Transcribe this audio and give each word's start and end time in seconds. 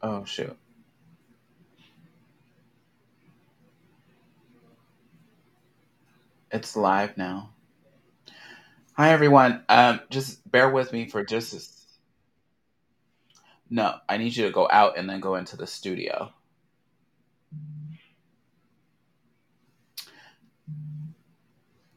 Oh 0.00 0.24
shoot. 0.24 0.56
It's 6.50 6.76
live 6.76 7.16
now. 7.16 7.50
Hi 8.94 9.10
everyone. 9.10 9.64
Um, 9.68 10.00
just 10.08 10.48
bear 10.50 10.70
with 10.70 10.92
me 10.92 11.08
for 11.08 11.24
just 11.24 11.86
no. 13.68 13.96
I 14.08 14.18
need 14.18 14.36
you 14.36 14.46
to 14.46 14.52
go 14.52 14.68
out 14.70 14.96
and 14.96 15.10
then 15.10 15.20
go 15.20 15.34
into 15.34 15.56
the 15.56 15.66
studio. 15.66 16.32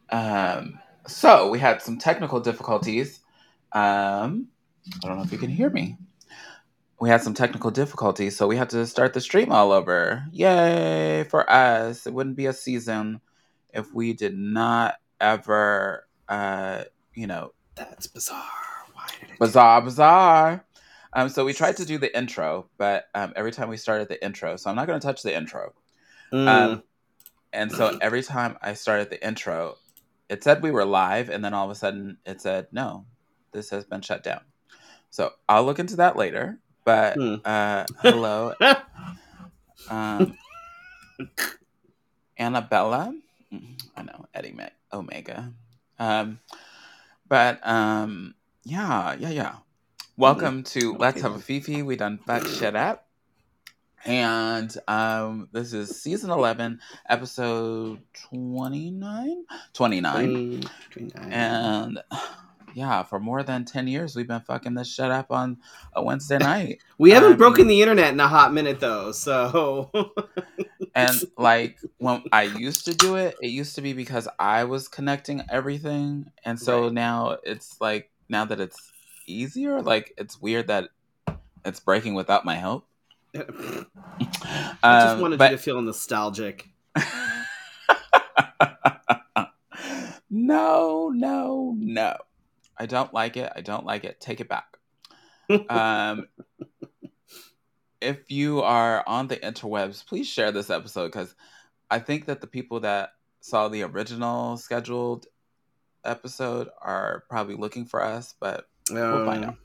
Um, 0.09 0.79
so 1.07 1.49
we 1.49 1.59
had 1.59 1.81
some 1.81 1.97
technical 1.97 2.39
difficulties. 2.39 3.19
Um, 3.71 4.47
I 5.03 5.07
don't 5.07 5.17
know 5.17 5.23
if 5.23 5.31
you 5.31 5.37
can 5.37 5.49
hear 5.49 5.69
me. 5.69 5.97
We 7.01 7.09
had 7.09 7.23
some 7.23 7.33
technical 7.33 7.71
difficulties, 7.71 8.37
so 8.37 8.45
we 8.45 8.55
had 8.55 8.69
to 8.69 8.85
start 8.85 9.15
the 9.15 9.21
stream 9.21 9.51
all 9.51 9.71
over. 9.71 10.23
Yay 10.31 11.25
for 11.31 11.49
us! 11.49 12.05
It 12.05 12.13
wouldn't 12.13 12.35
be 12.35 12.45
a 12.45 12.53
season 12.53 13.21
if 13.73 13.91
we 13.91 14.13
did 14.13 14.37
not 14.37 14.97
ever, 15.19 16.05
uh, 16.29 16.83
you 17.15 17.25
know, 17.25 17.53
That's 17.73 18.05
bizarre. 18.05 18.43
Why 18.93 19.07
did 19.19 19.31
it? 19.31 19.39
Bizarre, 19.39 19.81
bizarre. 19.81 20.65
Um, 21.13 21.29
so 21.29 21.43
we 21.43 21.53
tried 21.53 21.77
to 21.77 21.85
do 21.85 21.97
the 21.97 22.15
intro, 22.15 22.69
but 22.77 23.05
um, 23.15 23.33
every 23.35 23.51
time 23.51 23.69
we 23.69 23.77
started 23.77 24.07
the 24.07 24.23
intro, 24.23 24.55
so 24.55 24.69
I'm 24.69 24.75
not 24.75 24.85
going 24.85 24.99
to 24.99 25.05
touch 25.05 25.23
the 25.23 25.35
intro. 25.35 25.73
Mm. 26.31 26.47
Um, 26.47 26.83
and 27.51 27.71
so 27.71 27.97
every 27.99 28.21
time 28.21 28.57
I 28.61 28.75
started 28.75 29.09
the 29.09 29.25
intro, 29.25 29.77
it 30.29 30.43
said 30.43 30.61
we 30.61 30.69
were 30.69 30.85
live, 30.85 31.31
and 31.31 31.43
then 31.43 31.55
all 31.55 31.65
of 31.65 31.71
a 31.71 31.75
sudden 31.75 32.19
it 32.27 32.41
said, 32.41 32.67
no, 32.71 33.07
this 33.53 33.71
has 33.71 33.85
been 33.85 34.01
shut 34.01 34.23
down. 34.23 34.41
So 35.09 35.31
I'll 35.49 35.65
look 35.65 35.79
into 35.79 35.97
that 35.97 36.15
later. 36.15 36.59
But 36.83 37.15
Hmm. 37.15 37.35
uh, 37.45 37.85
hello, 38.01 38.53
um, 39.89 40.37
Annabella. 42.37 43.13
Mm, 43.53 43.81
I 43.95 44.03
know 44.03 44.25
Eddie 44.33 44.53
Ma- 44.53 44.69
Omega. 44.91 45.53
Um, 45.99 46.39
but 47.27 47.65
um, 47.67 48.33
yeah, 48.63 49.15
yeah, 49.19 49.29
yeah. 49.29 49.55
Welcome 50.17 50.63
to 50.63 50.95
Let's 50.97 51.21
Have 51.21 51.35
a 51.35 51.39
Fefe. 51.39 51.83
We 51.85 51.95
done 51.95 52.19
fuck 52.25 52.47
shit 52.47 52.75
up. 52.75 53.07
And 54.03 54.75
um, 54.87 55.47
this 55.51 55.73
is 55.73 55.95
season 56.01 56.31
11, 56.31 56.79
episode 57.07 57.99
29? 58.31 59.45
29. 59.73 60.29
Mm, 60.29 60.69
29. 60.89 61.31
And 61.31 61.99
yeah, 62.73 63.03
for 63.03 63.19
more 63.19 63.43
than 63.43 63.65
10 63.65 63.87
years, 63.87 64.15
we've 64.15 64.27
been 64.27 64.41
fucking 64.41 64.73
this 64.75 64.87
shit 64.93 65.11
up 65.11 65.31
on 65.31 65.57
a 65.93 66.03
Wednesday 66.03 66.39
night. 66.39 66.81
we 66.97 67.11
haven't 67.11 67.37
um, 67.37 67.37
broken 67.37 67.67
the 67.67 67.81
internet 67.81 68.13
in 68.13 68.19
a 68.19 68.27
hot 68.27 68.53
minute 68.53 68.79
though, 68.79 69.11
so 69.11 69.91
And 70.93 71.23
like 71.37 71.79
when 71.97 72.23
I 72.31 72.43
used 72.43 72.85
to 72.85 72.93
do 72.93 73.15
it, 73.15 73.37
it 73.41 73.47
used 73.47 73.75
to 73.75 73.81
be 73.81 73.93
because 73.93 74.27
I 74.39 74.65
was 74.65 74.87
connecting 74.87 75.41
everything. 75.49 76.31
And 76.43 76.59
so 76.59 76.87
Right. 76.87 76.93
now 76.93 77.37
it's 77.43 77.79
like, 77.79 78.11
now 78.29 78.45
that 78.45 78.59
it's 78.59 78.91
easier, 79.25 79.81
like 79.81 80.13
it's 80.17 80.41
weird 80.41 80.67
that 80.67 80.89
it's 81.65 81.79
breaking 81.79 82.13
without 82.15 82.45
my 82.45 82.55
help. 82.55 82.87
I 84.83 84.95
just 84.95 85.15
Um, 85.15 85.21
wanted 85.21 85.37
but 85.37 85.51
you 85.51 85.51
to 85.51 85.57
feel 85.57 85.81
nostalgic. 85.81 86.67
no, 90.29 91.09
no, 91.09 91.75
no. 91.77 92.17
I 92.77 92.85
don't 92.85 93.13
like 93.13 93.37
it. 93.37 93.51
I 93.55 93.61
don't 93.61 93.85
like 93.85 94.03
it. 94.03 94.19
Take 94.19 94.39
it 94.41 94.49
back. 94.49 94.77
Um, 95.69 96.27
if 97.99 98.31
you 98.31 98.61
are 98.61 99.03
on 99.05 99.27
the 99.27 99.35
interwebs, 99.37 100.05
please 100.05 100.27
share 100.27 100.51
this 100.51 100.69
episode 100.69 101.07
because 101.07 101.35
I 101.89 101.99
think 101.99 102.25
that 102.27 102.39
the 102.41 102.47
people 102.47 102.79
that 102.81 103.11
saw 103.41 103.67
the 103.67 103.83
original 103.83 104.55
scheduled 104.57 105.27
episode 106.05 106.69
are 106.81 107.25
probably 107.29 107.55
looking 107.55 107.85
for 107.85 108.01
us, 108.03 108.33
but 108.39 108.65
we'll 108.89 109.25
find 109.25 109.45
out. 109.45 109.55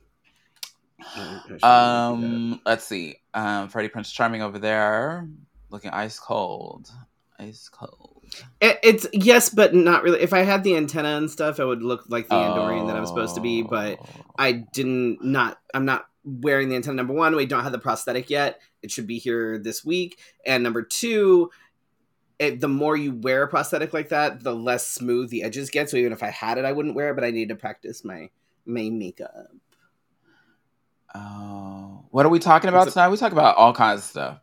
Um, 1.62 1.62
Um, 1.62 2.60
let's 2.66 2.84
see. 2.84 3.16
Um, 3.32 3.68
Freddy 3.68 3.88
Prinze 3.88 4.12
Charming 4.12 4.42
over 4.42 4.58
there, 4.58 5.28
looking 5.70 5.90
ice 5.90 6.18
cold, 6.18 6.90
ice 7.38 7.68
cold. 7.68 8.24
It, 8.60 8.78
it's 8.82 9.06
yes, 9.12 9.48
but 9.50 9.74
not 9.74 10.02
really. 10.02 10.20
If 10.20 10.32
I 10.32 10.40
had 10.40 10.64
the 10.64 10.76
antenna 10.76 11.16
and 11.16 11.30
stuff, 11.30 11.60
I 11.60 11.64
would 11.64 11.82
look 11.82 12.04
like 12.08 12.28
the 12.28 12.34
Andorian 12.34 12.86
that 12.88 12.96
I'm 12.96 13.06
supposed 13.06 13.34
to 13.36 13.40
be. 13.40 13.62
But 13.62 13.98
Oh. 14.00 14.06
I 14.38 14.52
didn't. 14.52 15.22
Not. 15.24 15.58
I'm 15.72 15.84
not 15.84 16.06
wearing 16.24 16.68
the 16.68 16.76
antenna. 16.76 16.96
Number 16.96 17.14
one, 17.14 17.36
we 17.36 17.46
don't 17.46 17.62
have 17.62 17.72
the 17.72 17.78
prosthetic 17.78 18.30
yet. 18.30 18.60
It 18.82 18.90
should 18.90 19.06
be 19.06 19.18
here 19.18 19.58
this 19.58 19.84
week. 19.84 20.18
And 20.44 20.62
number 20.64 20.82
two, 20.82 21.50
it, 22.38 22.60
the 22.60 22.68
more 22.68 22.96
you 22.96 23.12
wear 23.14 23.44
a 23.44 23.48
prosthetic 23.48 23.92
like 23.94 24.08
that, 24.08 24.42
the 24.42 24.54
less 24.54 24.86
smooth 24.88 25.30
the 25.30 25.42
edges 25.44 25.70
get. 25.70 25.88
So 25.88 25.96
even 25.96 26.12
if 26.12 26.22
I 26.22 26.30
had 26.30 26.58
it, 26.58 26.64
I 26.64 26.72
wouldn't 26.72 26.94
wear 26.96 27.10
it. 27.10 27.14
But 27.14 27.24
I 27.24 27.30
need 27.30 27.48
to 27.50 27.56
practice 27.56 28.04
my 28.04 28.30
my 28.66 28.90
makeup. 28.90 29.30
Oh, 31.14 32.04
what 32.10 32.26
are 32.26 32.28
we 32.28 32.38
talking 32.38 32.68
about 32.68 32.88
It's 32.88 32.96
a- 32.96 32.98
tonight? 33.00 33.08
We 33.10 33.16
talk 33.16 33.32
about 33.32 33.56
all 33.56 33.72
kinds 33.72 34.00
of 34.00 34.04
stuff. 34.06 34.38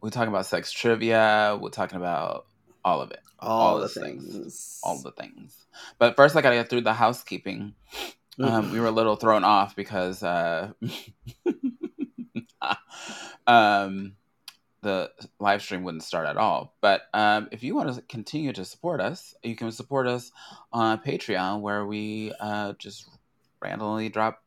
We're 0.00 0.10
talking 0.10 0.28
about 0.28 0.46
sex 0.46 0.72
trivia. 0.72 1.58
We're 1.60 1.70
talking 1.70 1.98
about 1.98 2.46
all 2.84 3.00
of 3.02 3.10
it, 3.10 3.20
All, 3.38 3.74
All 3.74 3.80
the 3.80 3.88
things. 3.88 4.32
things. 4.32 4.80
all 4.82 5.00
the 5.02 5.12
things. 5.12 5.66
But 5.98 6.16
first, 6.16 6.36
I 6.36 6.40
gotta 6.42 6.56
get 6.56 6.70
through 6.70 6.82
the 6.82 6.94
housekeeping. 6.94 7.74
Um, 8.38 8.72
we 8.72 8.80
were 8.80 8.86
a 8.86 8.90
little 8.90 9.16
thrown 9.16 9.44
off 9.44 9.76
because 9.76 10.22
uh, 10.22 10.72
um, 13.46 14.14
the 14.82 15.10
live 15.38 15.60
stream 15.62 15.82
wouldn't 15.82 16.04
start 16.04 16.26
at 16.26 16.36
all. 16.38 16.74
But 16.80 17.02
um, 17.12 17.48
if 17.52 17.62
you 17.62 17.74
want 17.74 17.94
to 17.94 18.00
continue 18.02 18.52
to 18.54 18.64
support 18.64 19.00
us, 19.00 19.34
you 19.42 19.56
can 19.56 19.72
support 19.72 20.06
us 20.06 20.32
on 20.72 21.00
Patreon, 21.02 21.60
where 21.60 21.84
we 21.84 22.32
uh, 22.40 22.72
just 22.78 23.08
randomly 23.60 24.08
drop 24.08 24.42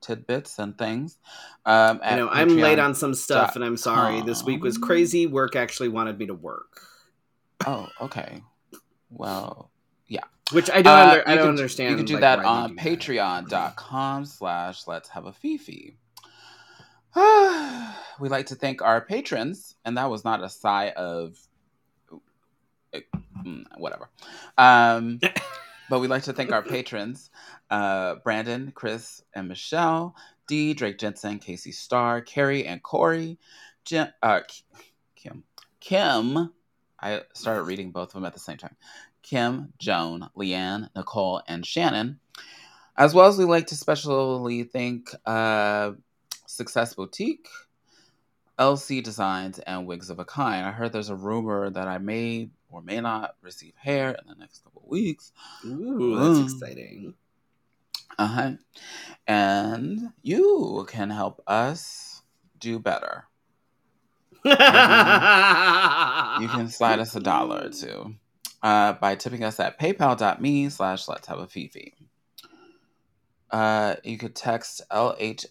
tidbits 0.00 0.58
and 0.58 0.76
things. 0.76 1.18
Um, 1.64 2.00
I 2.02 2.16
know 2.16 2.28
I'm 2.28 2.56
late 2.56 2.78
on 2.78 2.94
some 2.94 3.14
stuff, 3.14 3.56
and 3.56 3.64
I'm 3.64 3.76
sorry. 3.76 4.22
This 4.22 4.42
week 4.42 4.62
was 4.62 4.78
crazy. 4.78 5.26
Work 5.26 5.56
actually 5.56 5.88
wanted 5.88 6.18
me 6.18 6.26
to 6.26 6.34
work, 6.34 6.80
Oh, 7.66 7.88
okay. 8.00 8.42
Well, 9.10 9.70
yeah. 10.06 10.24
which 10.52 10.70
I 10.70 10.82
don't. 10.82 10.86
Uh, 10.86 11.00
under, 11.00 11.28
I 11.28 11.34
don't 11.34 11.44
can- 11.44 11.48
understand. 11.48 11.90
You 11.90 11.96
can 11.96 12.06
do 12.06 12.14
like, 12.14 12.20
that 12.22 12.44
on 12.44 12.76
patreon.com 12.76 14.24
slash 14.24 14.86
let's 14.86 15.08
have 15.10 15.26
a 15.26 15.32
fefe. 15.32 15.94
we 18.20 18.28
like 18.28 18.46
to 18.46 18.54
thank 18.54 18.82
our 18.82 19.00
patrons, 19.00 19.74
and 19.84 19.96
that 19.96 20.10
was 20.10 20.24
not 20.24 20.42
a 20.42 20.48
sigh 20.48 20.90
of 20.90 21.36
mm, 23.44 23.64
whatever. 23.76 24.08
Um, 24.56 25.20
but 25.90 26.00
we'd 26.00 26.10
like 26.10 26.24
to 26.24 26.32
thank 26.32 26.52
our 26.52 26.62
patrons 26.62 27.30
uh, 27.70 28.16
Brandon, 28.24 28.72
Chris, 28.74 29.22
and 29.34 29.48
Michelle, 29.48 30.14
D, 30.46 30.74
Drake 30.74 30.98
Jensen, 30.98 31.38
Casey 31.38 31.72
Starr, 31.72 32.20
Carrie, 32.20 32.66
and 32.66 32.82
Corey, 32.82 33.38
Jim, 33.84 34.08
uh, 34.22 34.40
Kim. 35.16 35.44
Kim, 35.80 36.52
I 37.00 37.22
started 37.34 37.62
reading 37.62 37.90
both 37.92 38.08
of 38.08 38.14
them 38.14 38.24
at 38.24 38.34
the 38.34 38.40
same 38.40 38.56
time. 38.56 38.76
Kim, 39.22 39.72
Joan, 39.78 40.28
Leanne, 40.36 40.88
Nicole, 40.96 41.42
and 41.46 41.64
Shannon. 41.64 42.18
As 42.96 43.14
well 43.14 43.26
as 43.28 43.38
we 43.38 43.44
like 43.44 43.68
to 43.68 43.76
specially 43.76 44.64
thank 44.64 45.10
uh, 45.24 45.92
Success 46.46 46.94
Boutique, 46.94 47.48
LC 48.58 49.02
Designs, 49.04 49.60
and 49.60 49.86
Wigs 49.86 50.10
of 50.10 50.18
a 50.18 50.24
Kind. 50.24 50.66
I 50.66 50.72
heard 50.72 50.92
there's 50.92 51.10
a 51.10 51.14
rumor 51.14 51.70
that 51.70 51.86
I 51.86 51.98
may 51.98 52.50
or 52.70 52.82
may 52.82 53.00
not 53.00 53.36
receive 53.40 53.74
hair 53.76 54.10
in 54.10 54.26
the 54.26 54.34
next 54.34 54.64
couple 54.64 54.82
of 54.82 54.88
weeks. 54.88 55.32
Ooh, 55.64 56.16
that's 56.16 56.38
Mm. 56.38 56.42
exciting. 56.44 57.14
Uh 58.18 58.26
huh. 58.26 58.52
And 59.26 60.12
you 60.22 60.86
can 60.88 61.10
help 61.10 61.40
us 61.46 62.22
do 62.58 62.78
better. 62.78 63.24
you 64.44 64.52
You 64.52 64.56
can 66.48 66.68
slide 66.68 66.98
us 66.98 67.14
a 67.14 67.20
dollar 67.20 67.66
or 67.66 67.70
two 67.70 68.14
uh, 68.62 68.94
by 68.94 69.14
tipping 69.14 69.44
us 69.44 69.60
at 69.60 69.78
paypal.me 69.78 70.68
slash 70.70 71.08
let's 71.08 71.26
have 71.28 71.38
a 71.38 71.46
fefe. 71.46 71.92
Uh, 73.50 73.96
you 74.04 74.18
could 74.18 74.34
text 74.34 74.82
LHAF 74.90 75.46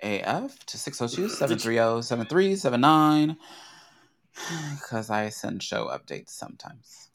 to 0.00 0.78
602 0.78 1.28
730 1.28 2.02
7379 2.02 3.36
because 4.74 5.10
I 5.10 5.28
send 5.28 5.62
show 5.62 5.86
updates 5.86 6.30
sometimes. 6.30 7.10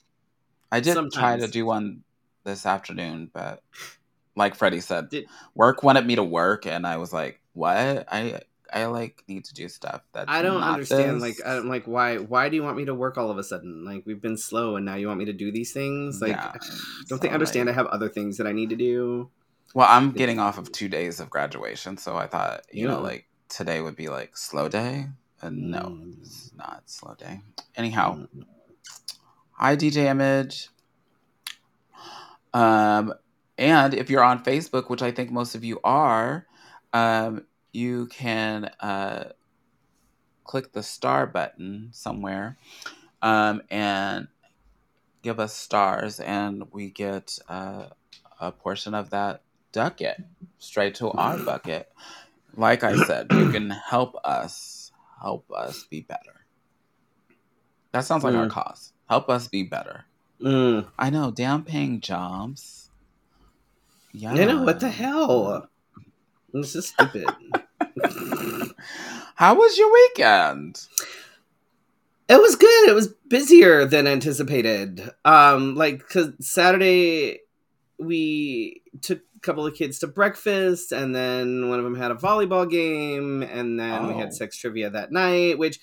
I 0.71 0.79
did 0.79 0.97
try 1.11 1.37
to 1.37 1.47
do 1.47 1.65
one 1.65 2.03
this 2.43 2.65
afternoon, 2.65 3.29
but 3.33 3.61
like 4.37 4.55
Freddy 4.55 4.79
said, 4.79 5.09
Did- 5.09 5.25
work 5.55 5.83
wanted 5.83 6.05
me 6.05 6.15
to 6.15 6.23
work, 6.23 6.65
and 6.65 6.87
I 6.87 6.95
was 6.97 7.11
like, 7.11 7.41
"What? 7.53 8.05
I 8.11 8.39
I 8.73 8.85
like 8.85 9.23
need 9.29 9.45
to 9.45 9.53
do 9.53 9.67
stuff 9.69 10.01
that 10.13 10.29
I 10.29 10.41
don't 10.41 10.61
understand. 10.61 11.21
This. 11.21 11.39
Like, 11.39 11.47
I'm 11.47 11.67
like, 11.69 11.85
why? 11.85 12.17
Why 12.17 12.49
do 12.49 12.55
you 12.55 12.63
want 12.63 12.75
me 12.77 12.85
to 12.85 12.93
work 12.93 13.17
all 13.17 13.31
of 13.31 13.37
a 13.37 13.43
sudden? 13.43 13.83
Like, 13.85 14.03
we've 14.05 14.21
been 14.21 14.37
slow, 14.37 14.75
and 14.75 14.85
now 14.85 14.95
you 14.95 15.07
want 15.07 15.19
me 15.19 15.25
to 15.25 15.33
do 15.33 15.51
these 15.51 15.71
things? 15.73 16.21
Like, 16.21 16.31
Yeah, 16.31 16.53
don't 17.07 17.21
they 17.21 17.29
understand? 17.29 17.67
like- 17.67 17.75
I 17.75 17.77
have 17.77 17.87
other 17.87 18.09
things 18.09 18.37
that 18.37 18.45
I 18.47 18.51
need 18.51 18.69
to 18.71 18.75
do. 18.75 19.29
Well, 19.73 19.87
I'm 19.89 20.11
getting 20.11 20.39
off 20.39 20.57
of 20.57 20.71
two 20.71 20.87
days 20.89 21.19
of 21.19 21.29
graduation, 21.29 21.97
so 21.97 22.15
I 22.15 22.27
thought, 22.27 22.61
you 22.71 22.87
know, 22.87 23.01
like 23.01 23.27
today 23.49 23.81
would 23.81 23.95
be 23.95 24.07
like 24.09 24.35
slow 24.37 24.69
day. 24.69 25.07
And 25.41 25.69
no, 25.71 25.81
Mm. 25.83 26.19
it's 26.21 26.51
not 26.57 26.83
slow 26.87 27.13
day. 27.15 27.41
Anyhow, 27.75 28.27
hi 29.51 29.75
DJ 29.75 30.07
Image. 30.07 30.69
Um, 32.53 33.13
and 33.57 33.93
if 33.93 34.09
you're 34.09 34.23
on 34.23 34.43
Facebook, 34.43 34.89
which 34.89 35.01
I 35.01 35.11
think 35.11 35.31
most 35.31 35.55
of 35.55 35.63
you 35.63 35.79
are, 35.83 36.45
um, 36.93 37.45
you 37.73 38.07
can 38.07 38.65
uh, 38.79 39.31
click 40.43 40.73
the 40.73 40.83
star 40.83 41.25
button 41.27 41.89
somewhere 41.91 42.57
um, 43.21 43.61
and 43.69 44.27
give 45.23 45.39
us 45.39 45.53
stars, 45.53 46.19
and 46.19 46.71
we 46.71 46.89
get 46.89 47.37
uh, 47.49 47.87
a 48.39 48.51
portion 48.51 48.93
of 48.93 49.09
that 49.09 49.41
ducat 49.71 50.19
straight 50.59 50.95
to 50.95 51.09
our 51.11 51.37
bucket. 51.45 51.91
Like 52.55 52.83
I 52.83 52.95
said, 52.95 53.31
you 53.31 53.49
can 53.49 53.69
help 53.69 54.15
us 54.23 54.91
help 55.21 55.51
us 55.51 55.83
be 55.89 56.01
better. 56.01 56.45
That 57.91 58.01
sounds 58.01 58.23
like 58.23 58.35
our 58.35 58.45
Mm. 58.45 58.51
cause. 58.51 58.93
Help 59.09 59.29
us 59.29 59.47
be 59.47 59.63
better. 59.63 60.05
Mm. 60.41 60.87
I 60.99 61.09
know, 61.09 61.31
damn 61.31 61.63
paying 61.63 61.99
jobs. 62.01 62.86
Yeah. 64.13 64.31
I 64.33 64.45
know 64.45 64.63
what 64.63 64.79
the 64.79 64.89
hell. 64.89 65.69
This 66.53 66.75
is 66.75 66.87
stupid. 66.87 67.25
How 69.35 69.53
was 69.55 69.77
your 69.77 69.91
weekend? 69.91 70.81
It 72.29 72.41
was 72.41 72.55
good. 72.55 72.89
It 72.89 72.95
was 72.95 73.07
busier 73.29 73.85
than 73.85 74.07
anticipated. 74.07 75.09
Um, 75.23 75.75
like 75.75 76.07
cause 76.09 76.31
Saturday 76.39 77.39
we 77.99 78.81
took 79.01 79.19
a 79.19 79.39
couple 79.41 79.65
of 79.65 79.75
kids 79.75 79.99
to 79.99 80.07
breakfast, 80.07 80.91
and 80.91 81.15
then 81.15 81.69
one 81.69 81.79
of 81.79 81.85
them 81.85 81.95
had 81.95 82.11
a 82.11 82.15
volleyball 82.15 82.69
game, 82.69 83.43
and 83.43 83.79
then 83.79 84.07
we 84.07 84.13
Oh. 84.13 84.17
had 84.17 84.33
sex 84.33 84.57
trivia 84.57 84.89
that 84.89 85.11
night. 85.11 85.57
Which 85.57 85.79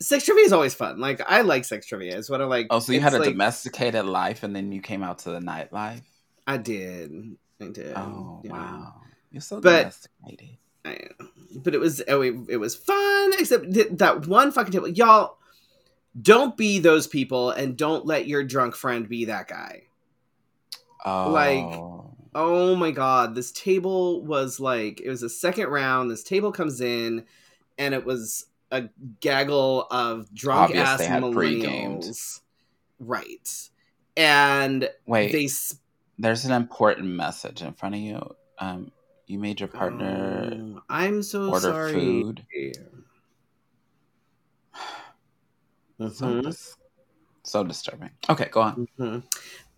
sex 0.00 0.24
trivia 0.24 0.44
is 0.44 0.52
always 0.52 0.74
fun. 0.74 0.98
Like 1.00 1.20
I 1.26 1.40
like 1.42 1.64
sex 1.64 1.86
trivia. 1.86 2.18
It's 2.18 2.28
what 2.28 2.40
I 2.42 2.44
like. 2.44 2.66
Oh, 2.70 2.80
so 2.80 2.92
you 2.92 3.00
had 3.00 3.14
a 3.14 3.18
like- 3.18 3.30
domesticated 3.30 4.04
life 4.04 4.42
and 4.42 4.54
then 4.54 4.72
you 4.72 4.80
came 4.82 5.02
out 5.02 5.20
to 5.20 5.30
the 5.30 5.40
nightlife? 5.40 6.02
I 6.46 6.56
did. 6.56 7.36
I 7.60 7.68
did. 7.68 7.92
Oh, 7.96 8.40
yeah. 8.44 8.52
wow. 8.52 8.94
You're 9.30 9.40
so 9.40 9.60
But-. 9.60 9.96
I, 10.84 10.98
but 11.56 11.74
it 11.74 11.78
was 11.78 12.00
oh, 12.06 12.20
it, 12.22 12.34
it 12.48 12.56
was 12.58 12.76
fun. 12.76 13.32
Except 13.38 13.72
th- 13.74 13.88
that 13.92 14.26
one 14.26 14.52
fucking 14.52 14.72
table, 14.72 14.88
y'all. 14.88 15.38
Don't 16.20 16.56
be 16.56 16.78
those 16.78 17.06
people, 17.06 17.50
and 17.50 17.76
don't 17.76 18.06
let 18.06 18.26
your 18.28 18.42
drunk 18.44 18.74
friend 18.76 19.08
be 19.08 19.24
that 19.26 19.48
guy. 19.48 19.82
Oh. 21.04 21.30
like- 21.30 22.02
Oh 22.38 22.76
my 22.76 22.90
god, 22.90 23.34
this 23.34 23.50
table 23.50 24.22
was 24.22 24.60
like 24.60 25.00
it 25.00 25.08
was 25.08 25.22
a 25.22 25.30
second 25.30 25.68
round. 25.68 26.10
This 26.10 26.22
table 26.22 26.52
comes 26.52 26.82
in, 26.82 27.24
and 27.78 27.94
it 27.94 28.04
was 28.04 28.44
a 28.70 28.90
gaggle 29.22 29.86
of 29.90 30.32
drunk 30.34 30.64
Obvious 30.68 30.86
ass 30.86 31.00
had 31.00 31.32
pre-gamed. 31.32 32.02
millennials, 32.02 32.40
right? 33.00 33.70
And 34.18 34.90
Wait, 35.06 35.32
they 35.32 35.46
s- 35.46 35.76
there's 36.18 36.44
an 36.44 36.52
important 36.52 37.08
message 37.08 37.62
in 37.62 37.72
front 37.74 37.94
of 37.94 38.00
you. 38.00 38.34
Um, 38.58 38.90
you 39.26 39.38
made 39.38 39.60
your 39.60 39.68
partner 39.68 40.50
Oh, 40.76 40.82
I'm 40.88 41.22
so 41.22 41.48
order 41.48 41.60
sorry. 41.60 41.92
food. 41.92 42.46
So, 45.98 46.26
Mhm. 46.26 46.42
dis- 46.42 46.76
so 47.42 47.64
disturbing. 47.64 48.10
Okay, 48.28 48.48
go 48.50 48.60
on. 48.60 48.86
Mhm. 48.98 49.22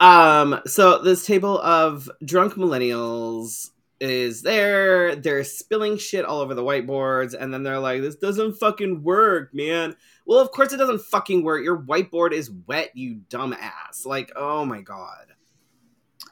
Um, 0.00 0.60
so 0.66 1.00
this 1.00 1.24
table 1.24 1.60
of 1.60 2.10
drunk 2.24 2.54
millennials 2.54 3.70
is 4.00 4.42
there. 4.42 5.14
They're 5.14 5.44
spilling 5.44 5.96
shit 5.96 6.24
all 6.24 6.40
over 6.40 6.54
the 6.54 6.62
whiteboards, 6.64 7.34
and 7.38 7.54
then 7.54 7.62
they're 7.62 7.78
like, 7.78 8.00
"This 8.00 8.16
doesn't 8.16 8.54
fucking 8.58 9.04
work, 9.04 9.54
man." 9.54 9.96
Well, 10.26 10.40
of 10.40 10.50
course 10.50 10.72
it 10.72 10.76
doesn't 10.78 11.02
fucking 11.02 11.44
work. 11.44 11.62
Your 11.62 11.78
whiteboard 11.78 12.32
is 12.32 12.50
wet, 12.50 12.96
you 12.96 13.20
dumbass. 13.30 14.04
Like, 14.04 14.32
oh 14.34 14.64
my 14.64 14.80
god. 14.82 15.27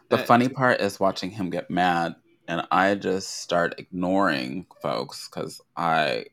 The 0.08 0.18
funny 0.18 0.48
part 0.48 0.80
is 0.80 1.00
watching 1.00 1.30
him 1.30 1.50
get 1.50 1.70
mad, 1.70 2.14
and 2.46 2.66
I 2.70 2.94
just 2.94 3.40
start 3.42 3.74
ignoring 3.78 4.66
folks 4.80 5.28
because 5.28 5.60
I, 5.76 6.26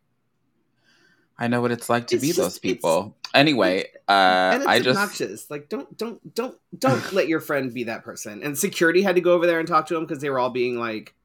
I 1.37 1.47
know 1.47 1.59
what 1.61 1.71
it's 1.71 1.89
like 1.89 2.07
to 2.07 2.15
It's 2.15 2.21
be 2.21 2.27
just- 2.27 2.39
those 2.39 2.59
people. 2.59 3.17
Anyway, 3.33 3.85
uh, 4.07 4.11
and 4.53 4.61
it's 4.61 4.67
I 4.69 4.79
just 4.79 4.99
obnoxious. 4.99 5.49
Like, 5.49 5.67
don't, 5.69 5.97
don't, 5.97 6.35
don't, 6.35 6.55
don't 6.77 7.13
let 7.13 7.27
your 7.27 7.39
friend 7.39 7.73
be 7.73 7.85
that 7.85 8.03
person. 8.03 8.43
And 8.43 8.55
security 8.55 9.01
had 9.01 9.15
to 9.15 9.21
go 9.21 9.33
over 9.33 9.47
there 9.47 9.57
and 9.57 9.67
talk 9.67 9.87
to 9.87 9.95
him 9.97 10.03
because 10.03 10.19
they 10.19 10.29
were 10.29 10.37
all 10.37 10.51
being 10.51 10.77
like 10.79 11.15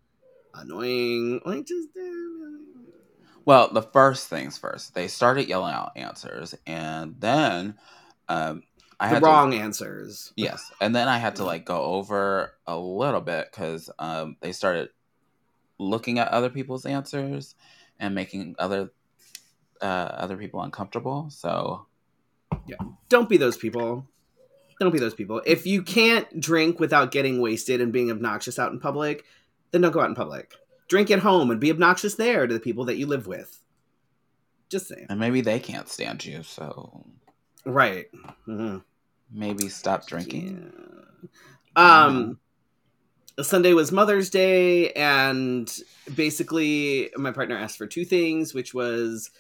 annoying. 0.55 1.43
Like, 1.45 1.67
just. 1.67 1.89
uh, 1.99 2.01
Well, 3.45 3.69
the 3.75 3.83
first 3.83 4.29
things 4.29 4.57
first, 4.57 4.95
they 4.95 5.07
started 5.07 5.49
yelling 5.49 5.75
out 5.75 5.93
answers, 5.97 6.55
and 6.67 7.15
then 7.19 7.75
um, 8.31 8.63
I 9.01 9.09
the 9.09 9.15
had 9.15 9.23
wrong 9.23 9.51
To, 9.53 9.57
answers. 9.59 10.33
yes, 10.37 10.71
and 10.81 10.95
then 10.95 11.09
I 11.09 11.19
had 11.19 11.37
to 11.37 11.45
like 11.53 11.65
go 11.65 11.83
over 11.83 12.55
a 12.67 12.77
little 12.79 13.21
bit 13.21 13.49
because 13.51 13.91
um, 13.99 14.37
they 14.41 14.53
started 14.53 14.91
looking 15.79 16.19
at 16.19 16.29
other 16.29 16.51
people's 16.51 16.85
answers 16.87 17.55
and 18.01 18.15
making 18.15 18.57
other 18.59 18.91
uh, 19.81 19.85
other 19.85 20.37
people 20.37 20.61
uncomfortable. 20.63 21.31
So 21.31 21.87
yeah, 22.67 22.77
don't 23.09 23.29
be 23.29 23.37
those 23.37 23.57
people. 23.57 24.07
Don't 24.81 24.93
be 24.93 24.99
those 25.01 25.15
people. 25.15 25.43
If 25.45 25.67
you 25.67 25.83
can't 25.83 26.41
drink 26.41 26.79
without 26.79 27.11
getting 27.11 27.41
wasted 27.41 27.81
and 27.81 27.93
being 27.93 28.11
obnoxious 28.13 28.59
out 28.61 28.71
in 28.73 28.79
public, 28.79 29.25
then 29.73 29.81
don't 29.81 29.91
go 29.93 30.01
out 30.01 30.09
in 30.09 30.15
public. 30.15 30.55
Drink 30.89 31.11
at 31.11 31.19
home 31.19 31.51
and 31.51 31.61
be 31.61 31.71
obnoxious 31.71 32.15
there 32.15 32.47
to 32.47 32.55
the 32.55 32.61
people 32.61 32.85
that 32.87 32.97
you 32.97 33.07
live 33.07 33.27
with. 33.27 33.61
Just 34.69 34.87
saying. 34.89 35.07
and 35.09 35.19
maybe 35.19 35.41
they 35.41 35.59
can't 35.61 35.89
stand 35.89 36.25
you, 36.25 36.43
so 36.43 37.05
Right. 37.65 38.07
Mhm. 38.47 38.85
Maybe 39.33 39.69
stop 39.69 40.07
drinking. 40.07 40.73
Yeah. 41.77 42.05
Um, 42.05 42.39
Sunday 43.41 43.73
was 43.73 43.93
Mother's 43.93 44.31
Day, 44.31 44.93
and 44.93 45.73
basically, 46.15 47.11
my 47.17 47.31
partner 47.31 47.57
asked 47.57 47.79
for 47.79 47.87
two 47.87 48.05
things, 48.05 48.53
which 48.53 48.75
was 48.75 49.31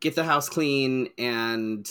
get 0.00 0.14
the 0.14 0.24
house 0.24 0.48
clean 0.48 1.08
and 1.18 1.88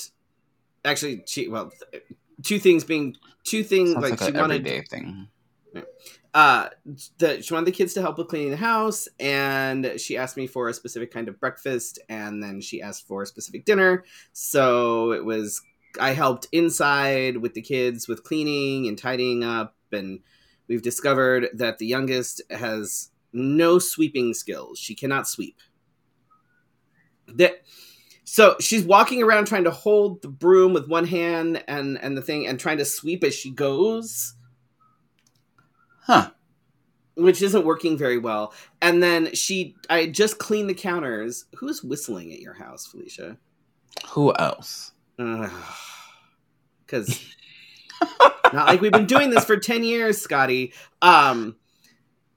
actually, 0.83 1.24
she 1.27 1.48
well, 1.48 1.71
th- 1.92 2.04
two 2.44 2.60
things 2.60 2.83
being 2.83 3.16
two 3.44 3.63
things 3.63 3.92
Sounds 3.94 4.04
like, 4.04 4.21
like, 4.21 4.33
she 4.33 4.38
wanted 4.38 4.68
everyday 4.68 4.81
thing. 4.86 5.27
uh 6.33 6.69
the 7.18 7.42
she 7.42 7.54
wanted 7.54 7.68
the 7.68 7.71
kids 7.71 7.94
to 7.94 8.01
help 8.01 8.18
with 8.18 8.27
cleaning 8.27 8.51
the 8.51 8.57
house 8.57 9.07
and 9.19 9.94
she 9.98 10.18
asked 10.18 10.38
me 10.38 10.48
for 10.48 10.69
a 10.69 10.74
specific 10.74 11.12
kind 11.12 11.27
of 11.27 11.39
breakfast 11.39 12.00
and 12.10 12.42
then 12.42 12.62
she 12.62 12.81
asked 12.81 13.07
for 13.07 13.23
a 13.23 13.26
specific 13.26 13.66
dinner 13.66 14.04
so 14.33 15.11
it 15.11 15.23
was 15.23 15.61
i 16.00 16.12
helped 16.12 16.48
inside 16.52 17.38
with 17.38 17.54
the 17.54 17.62
kids 17.62 18.08
with 18.08 18.24
cleaning 18.24 18.88
and 18.88 18.98
tidying 18.98 19.44
up 19.44 19.76
and 19.92 20.19
we've 20.68 20.81
discovered 20.81 21.48
that 21.54 21.78
the 21.78 21.88
youngest 21.88 22.42
has 22.50 23.10
no 23.34 23.80
sweeping 23.80 24.34
skills 24.34 24.78
she 24.80 24.96
cannot 24.96 25.28
sweep 25.28 25.58
that 27.28 27.62
so 28.24 28.56
she's 28.60 28.84
walking 28.84 29.24
around 29.24 29.46
trying 29.46 29.64
to 29.64 29.72
hold 29.72 30.22
the 30.22 30.28
broom 30.28 30.74
with 30.74 30.88
one 30.88 31.06
hand 31.06 31.64
and 31.68 31.98
and 32.02 32.16
the 32.18 32.22
thing 32.22 32.48
and 32.48 32.60
trying 32.60 32.78
to 32.78 32.86
sweep 32.86 33.24
as 33.24 33.34
she 33.34 33.52
goes 33.52 34.36
Huh. 36.02 36.31
which 37.14 37.44
isn't 37.44 37.66
working 37.66 37.96
very 37.96 38.18
well. 38.18 38.52
And 38.81 39.04
then 39.04 39.31
she, 39.36 39.76
I 39.92 40.08
just 40.08 40.40
cleaned 40.40 40.68
the 40.69 40.74
counters. 40.74 41.46
Who's 41.56 41.84
whistling 41.84 42.34
at 42.34 42.40
your 42.40 42.54
house, 42.56 42.88
Felicia? 42.88 43.38
Who 44.08 44.34
else? 44.38 44.94
Because 46.85 47.23
not 48.54 48.68
like 48.68 48.81
we've 48.81 48.92
been 48.92 49.06
doing 49.06 49.30
this 49.30 49.44
for 49.45 49.57
ten 49.57 49.83
years, 49.83 50.19
Scotty. 50.21 50.73
Um, 51.02 51.57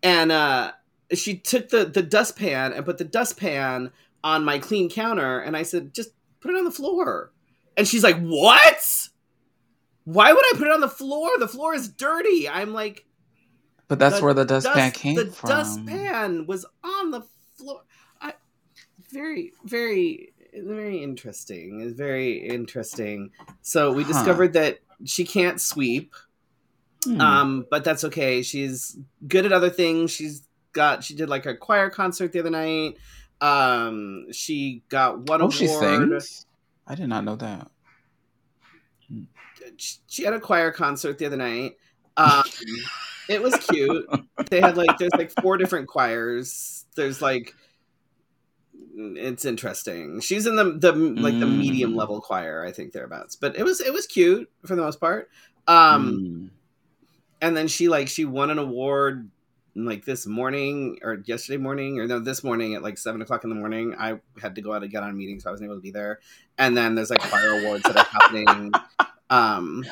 and 0.03 0.33
uh, 0.33 0.73
she 1.15 1.39
took 1.39 1.69
the 1.69 1.85
the 1.85 2.03
dustpan 2.03 2.73
and 2.73 2.85
put 2.85 2.99
the 2.99 3.05
dustpan 3.05 3.93
on 4.25 4.45
my 4.45 4.59
clean 4.59 4.91
counter, 4.91 5.39
and 5.39 5.57
I 5.57 5.63
said, 5.63 5.95
just 5.95 6.11
put 6.41 6.51
it 6.53 6.57
on 6.59 6.65
the 6.65 6.71
floor. 6.71 7.33
And 7.77 7.87
she's 7.89 8.03
like, 8.05 8.19
what? 8.21 9.09
Why 10.05 10.33
would 10.33 10.45
I 10.55 10.59
put 10.59 10.67
it 10.67 10.73
on 10.75 10.81
the 10.81 10.89
floor? 10.89 11.31
The 11.39 11.49
floor 11.49 11.75
is 11.75 11.89
dirty. 11.89 12.49
I'm 12.49 12.73
like, 12.73 13.07
But 13.89 13.99
that's 14.01 14.19
The 14.19 14.25
where 14.25 14.35
the 14.35 14.45
dustpan 14.45 14.91
dust- 14.91 14.95
came 15.01 15.15
the 15.17 15.27
from. 15.27 15.49
dustpan 15.51 16.47
was 16.47 16.67
on 16.85 17.11
the 17.13 17.23
floor. 17.57 17.83
I, 18.21 18.35
very, 19.11 19.53
very, 19.65 20.32
very 20.55 21.03
interesting. 21.03 21.81
It's 21.81 21.97
very 21.97 22.47
interesting. 22.47 23.31
So 23.63 23.93
we 23.93 24.03
Huh. 24.03 24.13
discovered 24.13 24.53
that 24.55 24.81
she 25.05 25.25
can't 25.25 25.61
sweep, 25.61 26.15
Hmm. 27.05 27.21
um, 27.21 27.67
but 27.71 27.85
that's 27.85 28.05
okay. 28.05 28.43
She's 28.43 28.97
good 29.27 29.47
at 29.47 29.53
other 29.53 29.71
things. 29.71 30.11
She's 30.11 30.43
got. 30.73 31.03
She 31.05 31.15
did 31.15 31.29
like 31.29 31.47
a 31.47 31.57
choir 31.57 31.91
concert 31.91 32.33
the 32.33 32.41
other 32.41 32.51
night. 32.51 32.97
Um, 33.41 34.27
she 34.33 34.83
got 34.89 35.29
one 35.29 35.41
oh, 35.41 35.45
award. 35.47 35.55
she 35.55 35.67
sings. 35.67 36.47
I 36.87 36.95
did 36.95 37.09
not 37.09 37.25
know 37.25 37.37
that. 37.37 37.71
she- 39.77 39.99
she 40.07 40.23
had 40.25 40.35
a 40.35 40.41
choir 40.41 40.71
concert 40.71 41.19
the 41.19 41.27
other 41.27 41.37
night. 41.37 41.77
Um, 42.17 42.43
it 43.29 43.43
was 43.43 43.57
cute. 43.57 44.07
they 44.51 44.61
had 44.61 44.77
like 44.77 44.99
there's 44.99 45.15
like 45.17 45.33
four 45.41 45.57
different 45.57 45.89
choirs. 45.89 46.85
There's 46.95 47.23
like 47.23 47.55
it's 48.95 49.45
interesting. 49.45 50.21
She's 50.21 50.47
in 50.47 50.57
the 50.57 50.65
the 50.73 50.93
like 50.93 51.39
the 51.39 51.47
medium 51.47 51.93
Mm. 51.93 51.97
level 51.97 52.21
choir, 52.21 52.65
I 52.65 52.73
think 52.73 52.93
thereabouts. 52.93 53.37
But 53.37 53.57
it 53.57 53.65
was 53.65 53.81
it 53.81 53.93
was 53.93 54.07
cute 54.07 54.51
for 54.67 54.77
the 54.77 54.83
most 54.83 55.01
part. 55.01 55.29
Um, 55.67 56.15
Mm. 56.15 56.51
and 57.41 57.57
then 57.57 57.69
she 57.69 57.89
like 57.89 58.09
she 58.09 58.25
won 58.25 58.51
an 58.51 58.59
award 58.59 59.31
like 59.75 60.05
this 60.05 60.27
morning 60.27 60.99
or 61.03 61.23
yesterday 61.25 61.57
morning 61.57 61.99
or 61.99 62.07
no 62.07 62.19
this 62.19 62.45
morning 62.45 62.75
at 62.75 62.83
like 62.83 62.99
seven 62.99 63.23
o'clock 63.23 63.45
in 63.45 63.51
the 63.51 63.57
morning. 63.57 63.95
I 63.99 64.21
had 64.41 64.55
to 64.57 64.61
go 64.63 64.73
out 64.75 64.83
and 64.83 64.93
get 64.93 65.03
on 65.03 65.11
a 65.11 65.15
meeting, 65.15 65.41
so 65.41 65.49
I 65.49 65.53
wasn't 65.53 65.69
able 65.69 65.77
to 65.77 65.83
be 65.83 65.91
there. 65.91 66.21
And 66.59 66.77
then 66.77 66.95
there's 66.95 67.11
like 67.11 67.21
choir 67.21 67.59
awards 67.61 67.85
that 67.85 67.97
are 67.97 68.05
happening. 68.05 68.73
Um, 69.31 69.87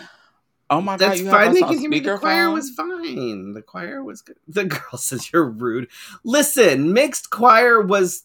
Oh 0.68 0.82
my 0.82 0.98
god, 0.98 0.98
that's 0.98 1.20
you 1.22 1.30
fine. 1.30 1.54
They 1.54 1.62
can 1.62 1.78
hear 1.78 1.88
me. 1.88 2.00
The 2.00 2.18
choir 2.18 2.50
was 2.50 2.68
fine. 2.70 3.54
The 3.54 3.62
choir 3.62 4.04
was 4.04 4.20
good. 4.20 4.36
The 4.46 4.64
girl 4.66 4.98
says 4.98 5.32
you're 5.32 5.48
rude. 5.48 5.88
Listen, 6.24 6.92
mixed 6.92 7.30
choir 7.30 7.80
was 7.80 8.24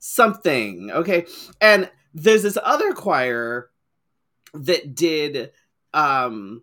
something. 0.00 0.90
Okay. 0.90 1.26
And 1.60 1.88
there's 2.12 2.42
this 2.42 2.58
other 2.62 2.92
choir 2.92 3.70
that 4.54 4.96
did 4.96 5.52
um 5.94 6.62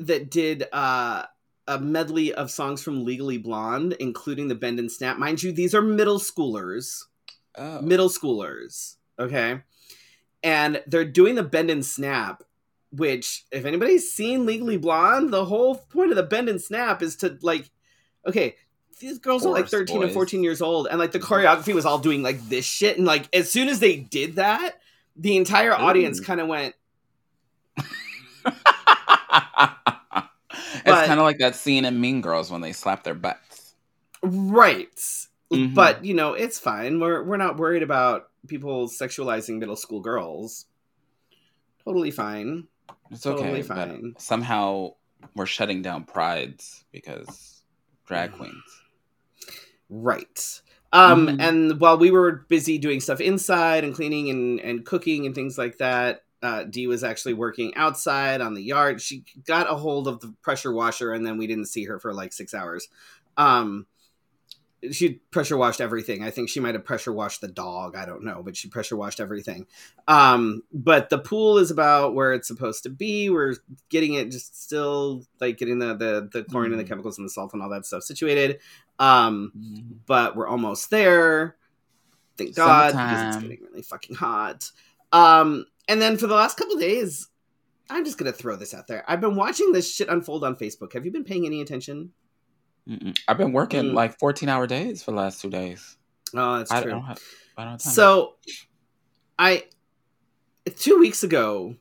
that 0.00 0.30
did 0.30 0.66
uh 0.72 1.24
a 1.68 1.78
medley 1.78 2.34
of 2.34 2.50
songs 2.50 2.82
from 2.82 3.04
Legally 3.04 3.38
Blonde, 3.38 3.94
including 4.00 4.48
the 4.48 4.56
Bend 4.56 4.80
and 4.80 4.90
Snap. 4.90 5.18
Mind 5.18 5.40
you, 5.40 5.52
these 5.52 5.72
are 5.74 5.82
middle 5.82 6.18
schoolers 6.18 7.04
Oh. 7.58 7.82
middle 7.82 8.08
schoolers, 8.08 8.96
okay? 9.18 9.62
And 10.42 10.82
they're 10.86 11.04
doing 11.04 11.34
the 11.34 11.42
bend 11.42 11.70
and 11.70 11.84
snap, 11.84 12.42
which 12.92 13.44
if 13.50 13.64
anybody's 13.64 14.12
seen 14.12 14.46
Legally 14.46 14.76
Blonde, 14.76 15.32
the 15.32 15.44
whole 15.44 15.74
point 15.74 16.10
of 16.10 16.16
the 16.16 16.22
bend 16.22 16.48
and 16.48 16.62
snap 16.62 17.02
is 17.02 17.16
to 17.16 17.38
like 17.42 17.70
okay, 18.26 18.54
these 19.00 19.18
girls 19.18 19.44
are 19.44 19.50
like 19.50 19.70
Chorus 19.70 19.88
13 19.88 20.02
and 20.04 20.12
14 20.12 20.42
years 20.44 20.62
old 20.62 20.86
and 20.88 20.98
like 20.98 21.12
the 21.12 21.18
choreography 21.20 21.74
was 21.74 21.84
all 21.84 21.98
doing 21.98 22.22
like 22.22 22.40
this 22.48 22.64
shit 22.64 22.96
and 22.98 23.06
like 23.06 23.28
as 23.34 23.50
soon 23.50 23.68
as 23.68 23.80
they 23.80 23.96
did 23.96 24.36
that, 24.36 24.80
the 25.16 25.36
entire 25.36 25.72
audience 25.74 26.20
kind 26.20 26.40
of 26.40 26.46
went 26.48 26.74
it's 30.84 31.06
kind 31.06 31.20
of 31.20 31.24
like 31.24 31.38
that 31.38 31.54
scene 31.54 31.84
in 31.84 32.00
Mean 32.00 32.20
Girls 32.20 32.50
when 32.50 32.60
they 32.60 32.72
slap 32.72 33.04
their 33.04 33.14
butts. 33.14 33.74
right. 34.22 34.88
Mhm. 35.52 35.74
But, 35.74 36.04
you 36.04 36.14
know, 36.14 36.34
it's 36.34 36.60
fine. 36.60 37.00
We're 37.00 37.24
we're 37.24 37.36
not 37.36 37.56
worried 37.56 37.82
about 37.82 38.28
people 38.46 38.88
sexualizing 38.88 39.58
middle 39.58 39.76
school 39.76 40.00
girls. 40.00 40.66
Totally 41.84 42.12
fine. 42.12 42.68
It's 43.10 43.26
okay. 43.26 43.42
Totally 43.42 43.62
fine. 43.62 44.14
somehow 44.18 44.94
we're 45.34 45.46
shutting 45.46 45.82
down 45.82 46.04
prides 46.04 46.84
because 46.92 47.62
drag 48.06 48.32
queens. 48.32 48.79
Right. 49.90 50.62
Um, 50.92 51.26
Mhm. 51.28 51.36
and 51.40 51.80
while 51.80 51.98
we 51.98 52.10
were 52.10 52.44
busy 52.48 52.78
doing 52.78 53.00
stuff 53.00 53.20
inside 53.20 53.84
and 53.84 53.94
cleaning 53.94 54.30
and, 54.30 54.60
and 54.60 54.84
cooking 54.86 55.26
and 55.26 55.34
things 55.34 55.58
like 55.58 55.78
that, 55.78 56.24
uh, 56.42 56.64
Dee 56.64 56.86
was 56.86 57.04
actually 57.04 57.34
working 57.34 57.74
outside 57.76 58.40
on 58.40 58.54
the 58.54 58.62
yard. 58.62 59.00
She 59.02 59.24
got 59.44 59.70
a 59.70 59.74
hold 59.76 60.08
of 60.08 60.20
the 60.20 60.32
pressure 60.42 60.72
washer 60.72 61.12
and 61.12 61.24
then 61.26 61.36
we 61.36 61.46
didn't 61.46 61.66
see 61.66 61.84
her 61.84 61.98
for 61.98 62.14
like 62.14 62.32
six 62.32 62.54
hours. 62.54 62.88
Um, 63.36 63.86
she 64.92 65.20
pressure 65.30 65.58
washed 65.58 65.82
everything. 65.82 66.24
I 66.24 66.30
think 66.30 66.48
she 66.48 66.58
might 66.58 66.74
have 66.74 66.86
pressure 66.86 67.12
washed 67.12 67.42
the 67.42 67.48
dog. 67.48 67.94
I 67.96 68.06
don't 68.06 68.24
know, 68.24 68.40
but 68.42 68.56
she 68.56 68.68
pressure 68.70 68.96
washed 68.96 69.20
everything. 69.20 69.66
Um, 70.08 70.62
but 70.72 71.10
the 71.10 71.18
pool 71.18 71.58
is 71.58 71.70
about 71.70 72.14
where 72.14 72.32
it's 72.32 72.48
supposed 72.48 72.84
to 72.84 72.88
be. 72.88 73.28
We're 73.28 73.56
getting 73.90 74.14
it 74.14 74.30
just 74.30 74.62
still 74.64 75.26
like 75.38 75.58
getting 75.58 75.80
the 75.80 75.94
the, 75.94 76.30
the 76.32 76.44
chlorine 76.44 76.70
and 76.72 76.80
the 76.80 76.84
Mhm. 76.84 76.88
chemicals 76.88 77.18
and 77.18 77.26
the 77.26 77.30
salt 77.30 77.52
and 77.52 77.62
all 77.62 77.68
that 77.68 77.84
stuff 77.84 78.04
situated. 78.04 78.58
Um, 79.00 79.52
Mhm. 79.56 79.98
but 80.06 80.36
we're 80.36 80.46
almost 80.46 80.90
there. 80.90 81.56
Thank 82.36 82.54
God, 82.54 82.92
because 82.92 83.22
it's 83.22 83.36
getting 83.42 83.60
really 83.62 83.82
fucking 83.82 84.14
hot. 84.16 84.70
Um, 85.12 85.66
and 85.88 86.00
then 86.00 86.16
for 86.16 86.26
the 86.28 86.34
last 86.34 86.56
couple 86.56 86.76
days, 86.76 87.26
I'm 87.88 88.04
just 88.04 88.18
gonna 88.18 88.30
throw 88.32 88.54
this 88.56 88.72
out 88.74 88.86
there. 88.86 89.04
I've 89.08 89.20
been 89.20 89.34
watching 89.34 89.72
this 89.72 89.92
shit 89.92 90.08
unfold 90.08 90.44
on 90.44 90.54
Facebook. 90.56 90.92
Have 90.92 91.04
you 91.04 91.10
been 91.10 91.24
paying 91.24 91.44
any 91.46 91.60
attention? 91.60 92.12
Mm-mm. 92.88 93.18
I've 93.26 93.36
been 93.38 93.52
working 93.52 93.82
Mm. 93.86 93.94
like 93.94 94.18
14 94.18 94.48
hour 94.48 94.66
days 94.66 95.02
for 95.02 95.10
the 95.10 95.16
last 95.16 95.40
two 95.42 95.50
days. 95.50 95.96
Oh, 96.34 96.58
that's 96.58 96.70
I 96.70 96.82
true. 96.82 96.92
don't 96.92 97.02
have, 97.04 97.18
I 97.56 97.62
don't 97.64 97.72
have. 97.72 97.80
So, 97.82 98.36
I 99.38 99.64
two 100.76 100.98
weeks 100.98 101.22
ago 101.24 101.74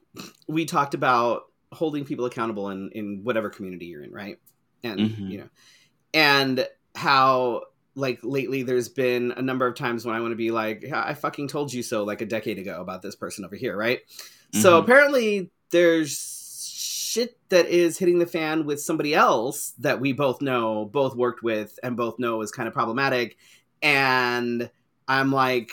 we 0.47 0.65
talked 0.65 0.93
about 0.93 1.43
holding 1.73 2.05
people 2.05 2.25
accountable 2.25 2.69
in 2.69 2.89
in 2.91 3.23
whatever 3.23 3.49
community 3.49 3.85
you're 3.87 4.03
in, 4.03 4.11
right? 4.11 4.39
And 4.83 4.99
Mhm. 4.99 5.29
you 5.31 5.37
know, 5.39 5.49
and 6.13 6.67
how 6.95 7.63
like 7.95 8.19
lately 8.23 8.63
there's 8.63 8.87
been 8.89 9.31
a 9.35 9.41
number 9.41 9.67
of 9.67 9.75
times 9.75 10.05
when 10.05 10.15
I 10.15 10.21
want 10.21 10.31
to 10.31 10.35
be 10.37 10.51
like, 10.51 10.83
"Yeah, 10.83 11.03
I 11.05 11.13
fucking 11.13 11.47
told 11.49 11.73
you 11.73 11.83
so, 11.83 12.03
like 12.03 12.21
a 12.21 12.25
decade 12.25 12.57
ago 12.59 12.79
about 12.81 13.01
this 13.01 13.15
person 13.15 13.43
over 13.45 13.55
here, 13.55 13.75
right? 13.75 14.01
So 14.53 14.79
Mhm. 14.79 14.83
apparently 14.83 15.51
there's 15.71 16.35
shit 16.73 17.37
that 17.49 17.67
is 17.67 17.97
hitting 17.97 18.19
the 18.19 18.25
fan 18.25 18.65
with 18.65 18.79
somebody 18.81 19.13
else 19.13 19.73
that 19.79 19.99
we 19.99 20.13
both 20.13 20.41
know, 20.41 20.85
both 20.85 21.15
worked 21.15 21.43
with, 21.43 21.77
and 21.83 21.97
both 21.97 22.19
know 22.19 22.41
is 22.41 22.51
kind 22.51 22.67
of 22.67 22.73
problematic. 22.73 23.37
And 23.81 24.69
I'm 25.07 25.31
like, 25.31 25.71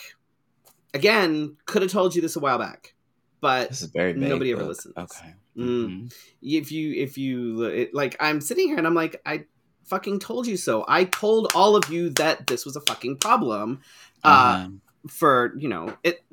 again, 0.95 1.57
could 1.67 1.83
have 1.83 1.91
told 1.91 2.15
you 2.15 2.23
this 2.23 2.37
a 2.37 2.41
while 2.41 2.59
back, 2.59 2.95
but 3.41 3.69
this 3.69 3.83
is 3.83 3.89
very 3.89 4.13
vague. 4.13 4.29
nobody 4.29 4.53
ever 4.53 4.65
listens. 4.65 4.95
Okay. 4.97 5.35
Mm. 5.57 5.65
Mhm. 5.87 6.15
if 6.43 6.71
you 6.71 6.93
if 6.95 7.17
you 7.17 7.63
it, 7.63 7.95
like 7.95 8.15
i'm 8.21 8.43
sitting 8.43 8.69
here 8.69 8.77
and 8.77 8.87
i'm 8.87 8.95
like 8.95 9.21
i 9.25 9.43
fucking 9.87 10.19
told 10.19 10.47
you 10.47 10.57
so 10.57 10.85
i 10.89 11.05
told 11.05 11.51
all 11.55 11.77
of 11.77 11.89
you 11.91 12.11
that 12.11 12.47
this 12.47 12.65
was 12.67 12.77
a 12.77 12.81
fucking 12.83 13.17
problem 13.17 13.81
uh 14.25 14.29
Uh-huh. 14.29 14.69
for 15.09 15.53
you 15.57 15.69
know 15.69 15.97
it 16.03 16.25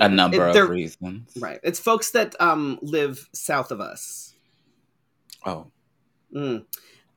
A 0.00 0.08
number 0.08 0.48
it- 0.48 0.56
of 0.56 0.68
reasons. 0.70 1.30
right 1.40 1.58
it's 1.62 1.80
folks 1.80 2.10
that 2.12 2.34
um 2.40 2.78
live 2.82 3.28
south 3.32 3.70
of 3.70 3.80
us 3.80 4.34
Oh. 5.46 5.70
Mm. 6.34 6.66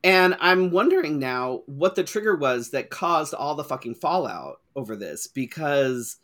and 0.02 0.36
i'm 0.40 0.70
wondering 0.70 1.18
now 1.18 1.62
what 1.66 1.94
the 1.96 2.04
trigger 2.04 2.34
was 2.36 2.70
that 2.70 2.88
caused 2.88 3.34
all 3.34 3.54
the 3.54 3.64
fucking 3.64 3.96
fallout 3.96 4.60
over 4.74 4.96
this 4.96 5.26
because 5.26 6.16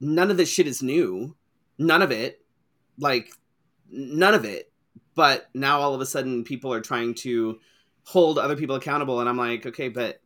none 0.00 0.30
of 0.30 0.36
this 0.36 0.50
shit 0.50 0.66
is 0.66 0.82
new 0.82 1.34
none 1.78 2.02
of 2.02 2.10
it 2.10 2.44
like 2.98 3.32
none 3.90 4.34
of 4.34 4.44
it 4.44 4.70
but 5.14 5.48
now 5.54 5.80
all 5.80 5.94
of 5.94 6.00
a 6.02 6.06
sudden 6.06 6.44
people 6.44 6.72
are 6.72 6.80
trying 6.82 7.14
to 7.14 7.58
hold 8.04 8.38
other 8.38 8.56
people 8.56 8.76
accountable 8.76 9.20
and 9.20 9.28
i'm 9.28 9.36
like 9.36 9.66
okay 9.66 9.88
but 9.88 10.20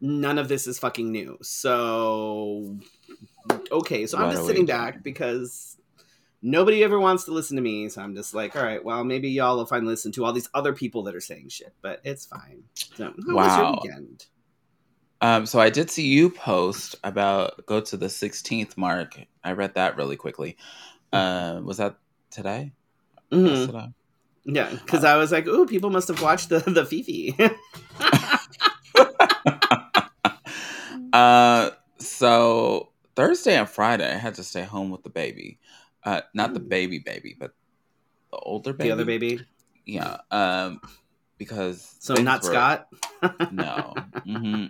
none 0.00 0.38
of 0.38 0.48
this 0.48 0.66
is 0.66 0.78
fucking 0.78 1.12
new 1.12 1.38
so 1.42 2.78
okay 3.70 4.06
so 4.06 4.18
i'm 4.18 4.30
just 4.30 4.40
are 4.40 4.42
we 4.44 4.48
sitting 4.48 4.66
back 4.66 5.02
because 5.02 5.76
nobody 6.42 6.82
ever 6.82 6.98
wants 6.98 7.24
to 7.24 7.32
listen 7.32 7.56
to 7.56 7.62
me 7.62 7.88
so 7.88 8.00
i'm 8.00 8.14
just 8.14 8.34
like 8.34 8.56
all 8.56 8.62
right 8.62 8.84
well 8.84 9.04
maybe 9.04 9.28
y'all 9.28 9.56
will 9.56 9.66
finally 9.66 9.90
listen 9.90 10.10
to 10.10 10.24
all 10.24 10.32
these 10.32 10.48
other 10.54 10.72
people 10.72 11.02
that 11.02 11.14
are 11.14 11.20
saying 11.20 11.48
shit 11.48 11.74
but 11.82 12.00
it's 12.04 12.24
fine 12.26 12.62
so 12.74 13.04
how 13.04 13.12
was 13.12 13.56
your 13.56 13.66
Wow. 13.66 13.80
weekend 13.82 14.26
Um, 15.22 15.44
so 15.44 15.60
I 15.60 15.68
did 15.68 15.90
see 15.90 16.06
you 16.06 16.30
post 16.30 16.96
about 17.04 17.66
go 17.66 17.78
to 17.82 17.96
the 17.98 18.06
16th 18.06 18.78
mark. 18.78 19.20
I 19.44 19.52
read 19.52 19.74
that 19.74 19.98
really 19.98 20.16
quickly. 20.16 20.56
Uh, 21.12 21.60
was 21.62 21.76
that 21.76 21.98
today? 22.30 22.72
Mhm. 23.30 23.90
Yeah 24.50 24.70
because 24.70 25.04
i 25.04 25.16
was 25.16 25.30
like 25.32 25.46
ooh 25.46 25.66
people 25.66 25.90
must 25.90 26.08
have 26.08 26.20
watched 26.22 26.48
the 26.48 26.58
the 26.78 26.82
fefe 26.84 27.34
uh, 31.12 31.70
so 31.98 32.88
Thursday 33.16 33.56
and 33.56 33.68
Friday, 33.68 34.10
I 34.10 34.16
had 34.16 34.34
to 34.36 34.44
stay 34.44 34.62
home 34.62 34.90
with 34.90 35.02
the 35.02 35.10
baby. 35.10 35.58
Uh, 36.04 36.22
not 36.34 36.54
the 36.54 36.60
baby 36.60 36.98
baby, 36.98 37.36
but 37.38 37.52
the 38.32 38.38
older 38.38 38.72
baby. 38.72 38.88
the 38.88 38.92
other 38.92 39.04
baby 39.04 39.40
Yeah. 39.84 40.18
Um, 40.30 40.80
because 41.38 41.94
so 41.98 42.14
not 42.14 42.42
were- 42.42 42.50
scott 42.50 42.88
No. 43.52 43.94
hmm 44.24 44.66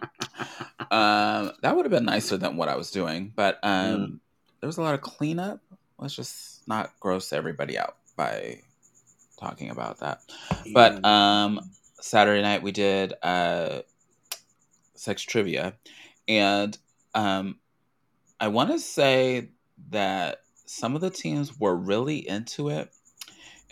Um, 0.90 1.52
that 1.62 1.76
would 1.76 1.84
have 1.84 1.90
been 1.92 2.04
nicer 2.06 2.36
than 2.36 2.56
what 2.56 2.68
I 2.68 2.76
was 2.76 2.90
doing, 2.90 3.32
but 3.34 3.58
um, 3.62 3.70
Mm. 4.00 4.18
there 4.60 4.66
was 4.66 4.78
a 4.78 4.82
lot 4.82 4.94
of 4.94 5.02
cleanup. 5.02 5.60
Let's 5.98 6.14
just 6.16 6.66
not 6.66 6.90
gross 6.98 7.32
everybody 7.32 7.78
out 7.78 7.96
by 8.16 8.62
talking 9.40 9.70
about 9.70 9.98
that. 10.00 10.20
But 10.72 11.04
um, 11.04 11.60
Saturday 12.00 12.42
night 12.42 12.62
we 12.62 12.72
did 12.72 13.14
uh, 13.22 13.80
sex 14.94 15.22
trivia, 15.22 15.74
and 16.28 16.76
um, 17.14 17.58
I 18.38 18.48
want 18.48 18.70
to 18.70 18.78
say 18.78 19.48
that 19.90 20.42
some 20.66 20.94
of 20.94 21.00
the 21.00 21.10
teams 21.10 21.58
were 21.58 21.74
really 21.74 22.28
into 22.28 22.68
it, 22.68 22.90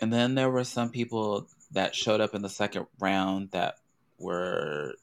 and 0.01 0.11
then 0.11 0.35
there 0.35 0.49
were 0.49 0.63
some 0.63 0.89
people 0.89 1.47
that 1.71 1.95
showed 1.95 2.19
up 2.19 2.33
in 2.33 2.41
the 2.41 2.49
second 2.49 2.87
round 2.99 3.51
that 3.51 3.75
were 4.17 4.95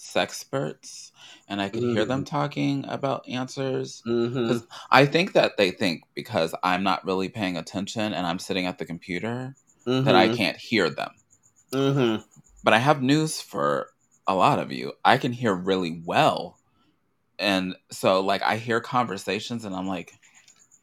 sexperts, 0.00 1.12
and 1.48 1.60
I 1.60 1.68
could 1.68 1.82
hear 1.82 2.04
them 2.04 2.24
talking 2.24 2.84
about 2.88 3.28
answers. 3.28 4.02
Mhm. 4.06 4.48
'Cause 4.48 4.66
I 4.90 5.04
think 5.06 5.34
that 5.34 5.56
they 5.58 5.70
think 5.70 6.04
because 6.14 6.54
I'm 6.62 6.82
not 6.82 7.04
really 7.04 7.28
paying 7.28 7.56
attention 7.56 8.12
and 8.14 8.26
I'm 8.26 8.38
sitting 8.38 8.66
at 8.66 8.78
the 8.78 8.86
computer 8.86 9.54
that 9.84 10.14
I 10.16 10.28
Mhm. 10.28 10.36
can't 10.36 10.56
hear 10.56 10.88
them. 10.88 11.10
Mhm. 11.72 12.24
But 12.64 12.74
I 12.74 12.78
have 12.78 13.02
news 13.02 13.40
for 13.40 13.90
a 14.26 14.34
lot 14.34 14.58
of 14.58 14.72
you. 14.72 14.92
I 15.04 15.18
can 15.18 15.32
hear 15.32 15.54
really 15.54 16.02
well 16.04 16.58
and 17.38 17.74
so 17.90 18.20
like 18.20 18.42
I 18.42 18.56
hear 18.56 18.80
conversations 18.80 19.64
and 19.64 19.74
I'm 19.74 19.86
like 19.86 20.12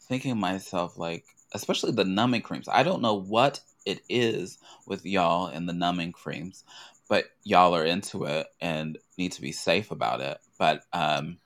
thinking 0.07 0.39
myself 0.39 0.97
like 0.97 1.25
especially 1.53 1.91
the 1.91 2.03
numbing 2.03 2.41
creams. 2.41 2.67
I 2.67 2.83
don't 2.83 3.01
know 3.01 3.13
what 3.15 3.61
it 3.85 4.01
is 4.09 4.57
with 4.85 5.05
y'all 5.05 5.47
and 5.47 5.67
the 5.69 5.73
numbing 5.73 6.11
creams, 6.11 6.63
but 7.07 7.25
y'all 7.43 7.75
are 7.75 7.85
into 7.85 8.25
it 8.25 8.47
and 8.61 8.97
need 9.17 9.31
to 9.33 9.41
be 9.41 9.51
safe 9.51 9.91
about 9.91 10.21
it. 10.21 10.37
But 10.57 10.83
um 10.93 11.37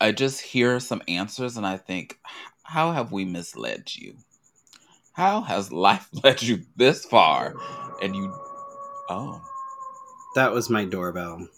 I 0.00 0.12
just 0.12 0.40
hear 0.40 0.80
some 0.80 1.02
answers 1.08 1.56
and 1.56 1.66
I 1.66 1.76
think 1.76 2.18
how 2.62 2.92
have 2.92 3.12
we 3.12 3.24
misled 3.24 3.94
you? 3.94 4.16
How 5.12 5.40
has 5.42 5.72
life 5.72 6.08
led 6.24 6.42
you 6.42 6.62
this 6.76 7.04
far 7.04 7.54
and 8.02 8.14
you 8.14 8.34
oh 9.08 9.40
That 10.34 10.52
was 10.52 10.68
my 10.70 10.84
doorbell. 10.84 11.48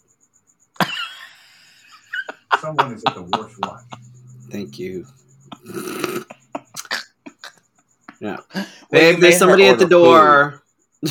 Someone 2.59 2.93
is 2.93 3.03
at 3.07 3.15
the 3.15 3.23
worst 3.23 3.57
watch. 3.63 3.83
Thank 4.49 4.79
you. 4.79 5.05
Yeah. 8.19 8.37
Well, 8.53 8.65
Babe, 8.91 9.15
you 9.15 9.21
there's 9.21 9.37
somebody 9.37 9.65
at 9.67 9.79
the 9.79 9.87
door. 9.87 10.51
food. 10.51 10.61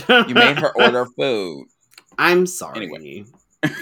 You 0.09 0.35
made 0.35 0.59
her 0.59 0.71
order 0.77 1.07
food. 1.19 1.67
I'm 2.19 2.47
sorry. 2.47 2.85
Anyway. 2.87 3.25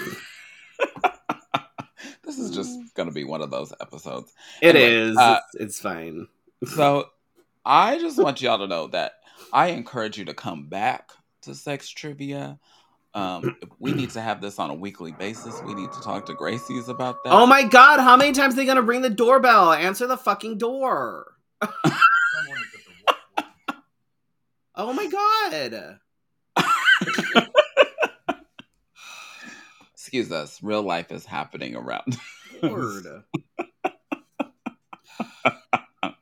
This 2.23 2.39
is 2.39 2.51
just 2.51 2.77
gonna 2.93 3.11
be 3.11 3.23
one 3.23 3.41
of 3.41 3.51
those 3.51 3.71
episodes. 3.79 4.33
It 4.61 4.75
Anyway, 4.75 4.93
is. 5.11 5.17
uh, 5.17 5.39
it's, 5.53 5.61
it's 5.63 5.79
fine. 5.79 6.27
So 6.75 7.05
I 7.65 7.99
just 7.99 8.21
want 8.21 8.41
y'all 8.41 8.57
to 8.57 8.67
know 8.67 8.87
that 8.87 9.13
I 9.53 9.67
encourage 9.67 10.17
you 10.17 10.25
to 10.25 10.33
come 10.33 10.67
back 10.67 11.11
to 11.43 11.55
sex 11.55 11.87
trivia. 11.89 12.59
Um, 13.13 13.55
we 13.79 13.93
need 13.93 14.09
to 14.11 14.21
have 14.21 14.41
this 14.41 14.59
on 14.59 14.69
a 14.69 14.73
weekly 14.73 15.13
basis. 15.13 15.61
We 15.65 15.73
need 15.73 15.91
to 15.93 16.01
talk 16.01 16.25
to 16.25 16.33
Gracie's 16.33 16.89
about 16.89 17.23
that. 17.23 17.31
Oh 17.31 17.45
my 17.45 17.63
god, 17.63 18.01
how 18.01 18.17
many 18.17 18.33
times 18.33 18.53
are 18.55 18.57
they 18.57 18.65
gonna 18.65 18.81
ring 18.81 19.01
the 19.01 19.09
doorbell? 19.09 19.71
Answer 19.71 20.05
the 20.05 20.17
fucking 20.17 20.57
door. 20.57 21.33
Someone 21.63 22.57
is 22.57 22.73
at 22.75 22.83
the 22.85 22.91
worst 23.07 23.19
watch. 23.37 23.77
Oh 24.79 24.93
my 24.93 25.07
god. 25.07 25.99
Excuse 29.93 30.31
us. 30.31 30.61
Real 30.61 30.83
life 30.83 31.11
is 31.11 31.25
happening 31.25 31.75
around. 31.75 32.15
Lord. 32.61 33.23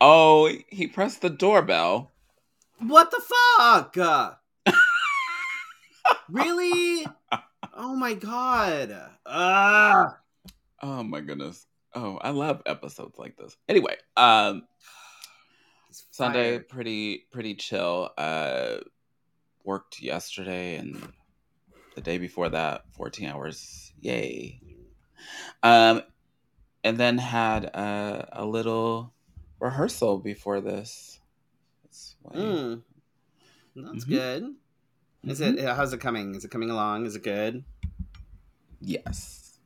oh, 0.00 0.50
he 0.68 0.86
pressed 0.86 1.20
the 1.20 1.28
doorbell. 1.28 2.12
What 2.78 3.10
the 3.10 3.20
fuck? 3.58 3.94
really? 6.30 7.06
Oh 7.74 7.94
my 7.94 8.14
god. 8.14 8.98
Ah. 9.26 10.16
Oh 10.82 11.02
my 11.02 11.20
goodness. 11.20 11.66
Oh, 11.94 12.16
I 12.22 12.30
love 12.30 12.62
episodes 12.64 13.18
like 13.18 13.36
this. 13.36 13.54
Anyway, 13.68 13.96
um, 14.16 14.62
Sunday 16.20 16.50
fired. 16.52 16.68
pretty 16.68 17.26
pretty 17.32 17.54
chill. 17.54 18.10
Uh, 18.16 18.76
worked 19.64 20.00
yesterday 20.00 20.76
and 20.76 21.12
the 21.94 22.00
day 22.00 22.18
before 22.18 22.48
that, 22.50 22.84
fourteen 22.92 23.28
hours. 23.28 23.92
Yay. 24.00 24.60
Um, 25.62 26.02
and 26.84 26.96
then 26.96 27.18
had 27.18 27.64
a, 27.66 28.28
a 28.32 28.44
little 28.46 29.12
rehearsal 29.60 30.18
before 30.18 30.60
this. 30.60 31.20
That's 31.84 32.16
Mm. 32.32 32.82
That's 33.76 34.04
Mhm. 34.04 34.08
good. 34.08 34.54
Is 35.24 35.40
it? 35.40 35.60
How's 35.60 35.92
it 35.92 36.00
coming? 36.00 36.34
Is 36.34 36.44
it 36.44 36.50
coming 36.50 36.70
along? 36.70 37.04
Is 37.06 37.14
it 37.16 37.22
good? 37.22 37.64
Yes. 38.80 39.58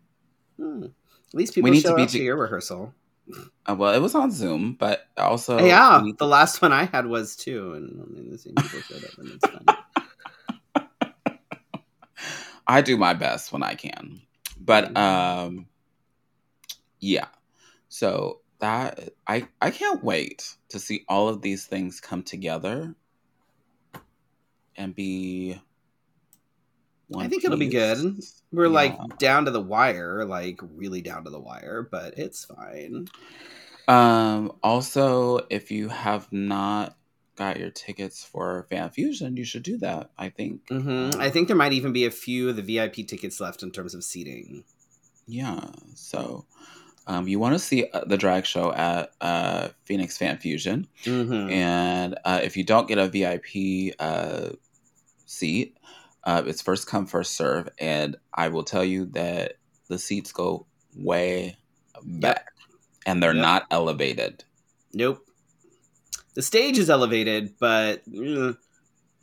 Hmm. 0.57 0.85
At 0.85 1.35
least 1.35 1.55
We 1.57 1.63
people 1.63 1.71
need 1.73 1.83
to 1.83 1.89
show 1.89 1.97
be 1.97 2.03
up 2.03 2.09
to- 2.09 2.19
to 2.19 2.25
your 2.25 2.37
rehearsal. 2.37 2.93
Uh, 3.67 3.75
well, 3.75 3.95
it 3.95 4.01
was 4.01 4.15
on 4.15 4.31
Zoom, 4.31 4.75
but 4.79 5.07
also 5.17 5.59
yeah, 5.59 6.03
we 6.03 6.13
the 6.13 6.27
last 6.27 6.61
one 6.61 6.73
I 6.73 6.85
had 6.85 7.07
was 7.07 7.37
too, 7.37 7.75
and 7.75 8.03
I 8.03 8.07
mean 8.13 8.31
the 8.31 8.39
same 8.39 8.55
people 8.55 8.81
showed 8.81 9.05
up, 9.05 9.19
and 9.19 9.33
it's 9.33 9.47
fun. 9.47 11.39
I 12.67 12.81
do 12.81 12.97
my 12.97 13.15
best 13.15 13.53
when 13.53 13.63
I 13.63 13.75
can. 13.75 14.21
But 14.59 14.97
um 14.97 15.67
yeah. 17.01 17.29
So 17.89 18.41
that 18.59 19.11
I 19.27 19.49
I 19.61 19.71
can't 19.71 20.03
wait 20.03 20.57
to 20.71 20.79
see 20.79 21.05
all 21.09 21.29
of 21.29 21.43
these 21.43 21.67
things 21.67 22.01
come 22.01 22.23
together 22.23 22.95
and 24.77 24.95
be 24.95 25.61
one 27.15 27.27
I 27.27 27.29
think 27.29 27.45
it'll 27.45 27.57
be 27.59 27.67
good. 27.67 28.17
We're 28.53 28.67
Yeah. 28.67 28.71
like 28.71 29.19
down 29.19 29.45
to 29.47 29.51
the 29.51 29.61
wire, 29.61 30.25
like 30.25 30.61
really 30.63 31.03
down 31.03 31.25
to 31.25 31.31
the 31.31 31.41
wire, 31.41 31.87
but 31.91 32.19
it's 32.19 32.45
fine. 32.45 33.09
Um 33.89 34.53
also 34.63 35.39
if 35.51 35.71
you 35.71 35.89
have 35.89 36.33
not 36.33 36.97
got 37.37 37.59
your 37.59 37.71
tickets 37.71 38.25
for 38.25 38.67
Fan 38.71 38.91
Fusion, 38.91 39.37
you 39.37 39.45
should 39.45 39.63
do 39.63 39.77
that. 39.79 40.11
I 40.19 40.29
think. 40.31 40.63
hmm 40.69 41.11
I 41.19 41.31
think 41.31 41.49
there 41.49 41.57
might 41.57 41.73
even 41.73 41.93
be 41.93 42.05
a 42.05 42.11
few 42.11 42.49
of 42.49 42.57
the 42.57 42.63
VIP 42.63 43.03
tickets 43.03 43.41
left 43.41 43.63
in 43.63 43.71
terms 43.71 43.95
of 43.95 44.05
seating. 44.05 44.65
Yeah. 45.27 45.61
So 45.95 46.45
um, 47.07 47.29
you 47.29 47.39
want 47.39 47.55
to 47.55 47.59
see 47.59 47.87
uh, 47.93 48.05
the 48.07 48.17
drag 48.17 48.47
show 48.47 48.73
at 48.73 49.13
uh, 49.21 49.69
Phoenix 49.85 50.17
Fan 50.17 50.39
Fusion. 50.39 50.87
hmm 51.05 51.51
And 51.51 52.19
uh, 52.25 52.41
if 52.43 52.57
you 52.57 52.65
don't 52.65 52.89
get 52.89 52.99
a 52.99 53.09
VIP 53.09 53.93
uh, 53.99 54.51
seat, 55.27 55.77
uh, 56.25 56.43
it's 56.47 56.63
first 56.63 56.87
come, 56.87 57.07
first 57.07 57.33
serve. 57.37 57.69
And 57.79 58.17
I 58.33 58.49
will 58.49 58.65
tell 58.65 58.85
you 58.85 59.07
that 59.13 59.55
the 59.89 59.99
seats 59.99 60.33
go 60.33 60.67
way 60.97 61.57
back 62.03 62.49
and 63.07 63.23
they're 63.23 63.35
Yep. 63.35 63.43
not 63.43 63.67
elevated. 63.71 64.45
Nope. 64.93 65.25
The 66.35 66.43
stage 66.43 66.79
is 66.79 66.91
elevated, 66.91 67.55
but 67.59 68.03
eh, 68.13 68.53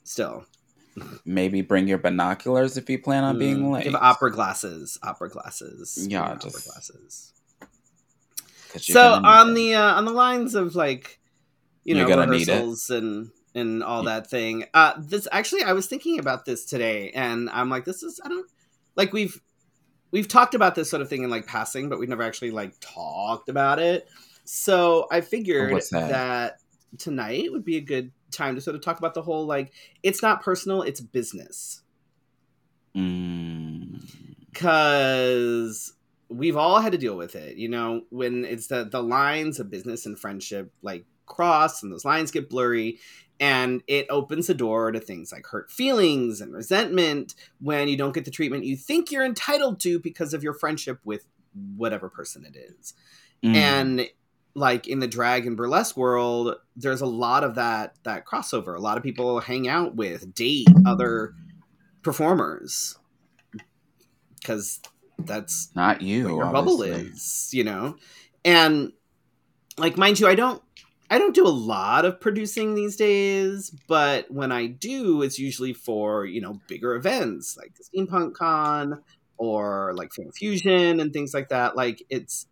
still. 0.03 0.45
Maybe 1.25 1.61
bring 1.61 1.87
your 1.87 1.97
binoculars 1.97 2.77
if 2.77 2.89
you 2.89 2.99
plan 2.99 3.23
on 3.23 3.39
being 3.39 3.59
Mm, 3.59 3.71
late. 3.73 3.83
Give 3.85 3.95
opera 3.95 4.31
glasses. 4.31 4.97
Opera 5.01 5.29
glasses. 5.29 6.05
Yeah, 6.09 6.35
just- 6.35 6.47
opera 6.55 6.61
glasses. 6.71 7.33
So 8.77 9.13
on 9.13 9.53
the 9.53 9.73
uh, 9.75 9.95
on 9.95 10.05
the 10.05 10.11
lines 10.13 10.55
of 10.55 10.75
like, 10.75 11.19
you 11.83 11.93
know, 11.95 12.07
gonna 12.07 12.25
need 12.27 12.47
it. 12.47 12.51
rehearsals 12.51 12.89
and 12.89 13.29
and 13.53 13.83
all 13.83 14.03
that 14.03 14.29
thing. 14.29 14.65
Uh, 14.73 14.93
this 14.99 15.27
actually, 15.31 15.63
I 15.63 15.73
was 15.73 15.87
thinking 15.87 16.19
about 16.19 16.45
this 16.45 16.65
today, 16.65 17.11
and 17.11 17.49
I'm 17.49 17.69
like, 17.69 17.85
this 17.85 18.03
is 18.03 18.19
I 18.23 18.29
don't 18.29 18.49
like 18.95 19.13
we've 19.13 19.39
we've 20.11 20.27
talked 20.27 20.55
about 20.55 20.75
this 20.75 20.89
sort 20.89 21.01
of 21.01 21.09
thing 21.09 21.23
in 21.23 21.29
like 21.29 21.47
passing, 21.47 21.89
but 21.89 21.99
we've 21.99 22.09
never 22.09 22.23
actually 22.23 22.51
like 22.51 22.73
talked 22.79 23.49
about 23.49 23.79
it. 23.79 24.07
So 24.43 25.07
I 25.11 25.21
figured 25.21 25.73
that? 25.91 26.09
that 26.09 26.57
tonight 26.97 27.51
would 27.51 27.63
be 27.63 27.77
a 27.77 27.81
good 27.81 28.11
time 28.31 28.55
to 28.55 28.61
sort 28.61 28.75
of 28.75 28.81
talk 28.81 28.97
about 28.97 29.13
the 29.13 29.21
whole 29.21 29.45
like 29.45 29.71
it's 30.03 30.21
not 30.21 30.41
personal, 30.41 30.81
it's 30.81 30.99
business 30.99 31.81
Mm, 32.95 34.03
because 34.51 35.93
we've 36.27 36.57
all 36.57 36.81
had 36.81 36.91
to 36.91 36.97
deal 36.97 37.15
with 37.15 37.35
it 37.35 37.55
you 37.57 37.69
know 37.69 38.01
when 38.09 38.43
it's 38.43 38.67
the 38.67 38.83
the 38.83 39.01
lines 39.01 39.59
of 39.59 39.69
business 39.69 40.05
and 40.05 40.19
friendship 40.19 40.73
like 40.81 41.05
cross 41.25 41.83
and 41.83 41.91
those 41.91 42.03
lines 42.05 42.31
get 42.31 42.49
blurry 42.49 42.99
and 43.41 43.82
it 43.88 44.06
opens 44.12 44.45
the 44.47 44.54
door 44.54 44.91
to 44.91 44.99
things 44.99 45.32
like 45.32 45.47
hurt 45.47 45.71
feelings 45.71 46.39
and 46.39 46.54
resentment 46.54 47.34
when 47.60 47.88
you 47.88 47.97
don't 47.97 48.13
get 48.13 48.23
the 48.23 48.32
treatment 48.32 48.63
you 48.63 48.77
think 48.77 49.12
you're 49.12 49.25
entitled 49.25 49.80
to 49.80 49.99
because 49.99 50.34
of 50.34 50.43
your 50.43 50.54
friendship 50.54 50.99
with 51.04 51.25
whatever 51.75 52.08
person 52.08 52.45
it 52.45 52.56
is 52.56 52.93
mm. 53.43 53.54
and 53.54 54.08
like 54.54 54.88
in 54.88 54.99
the 54.99 55.08
drag 55.08 55.47
and 55.47 55.58
burlesque 55.58 55.97
world 55.97 56.56
there's 56.75 57.01
a 57.01 57.06
lot 57.06 57.43
of 57.43 57.56
that 57.56 57.95
that 58.04 58.25
crossover 58.25 58.77
a 58.77 58.82
lot 58.82 58.95
of 58.95 59.04
people 59.04 59.39
hang 59.39 59.67
out 59.67 59.95
with 59.95 60.34
date 60.34 60.67
other 60.86 61.34
performers 62.04 62.97
because 64.39 64.80
that's 65.19 65.69
not 65.75 66.01
you. 66.01 66.27
your 66.27 66.51
bubble 66.51 66.82
is 66.84 67.49
you 67.54 67.63
know 67.63 67.95
and 68.45 68.91
like 69.77 69.97
mind 69.97 70.19
you 70.19 70.27
i 70.27 70.36
don't 70.36 70.62
i 71.12 71.19
don't 71.19 71.36
do 71.36 71.45
a 71.45 71.50
lot 71.50 72.06
of 72.06 72.19
producing 72.19 72.74
these 72.74 72.95
days 72.95 73.69
but 73.88 74.30
when 74.32 74.52
i 74.52 74.65
do 74.65 75.21
it's 75.21 75.38
usually 75.38 75.74
for 75.74 76.26
you 76.26 76.41
know 76.41 76.60
bigger 76.67 76.95
events 76.95 77.56
like 77.58 77.74
the 77.76 77.84
steampunk 77.84 78.34
con 78.34 79.04
or 79.38 79.93
like 79.95 80.12
fan 80.13 80.32
fusion 80.32 81.00
and 81.00 81.13
things 81.13 81.34
like 81.34 81.50
that 81.50 81.76
like 81.76 82.02
it's 82.10 82.47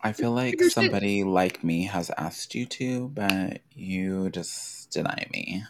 I 0.00 0.12
feel 0.12 0.30
like 0.30 0.62
somebody 0.62 1.24
like 1.24 1.64
me 1.64 1.82
has 1.86 2.10
asked 2.16 2.54
you 2.54 2.66
to, 2.66 3.08
but 3.08 3.62
you 3.74 4.30
just 4.30 4.92
deny 4.92 5.26
me. 5.32 5.64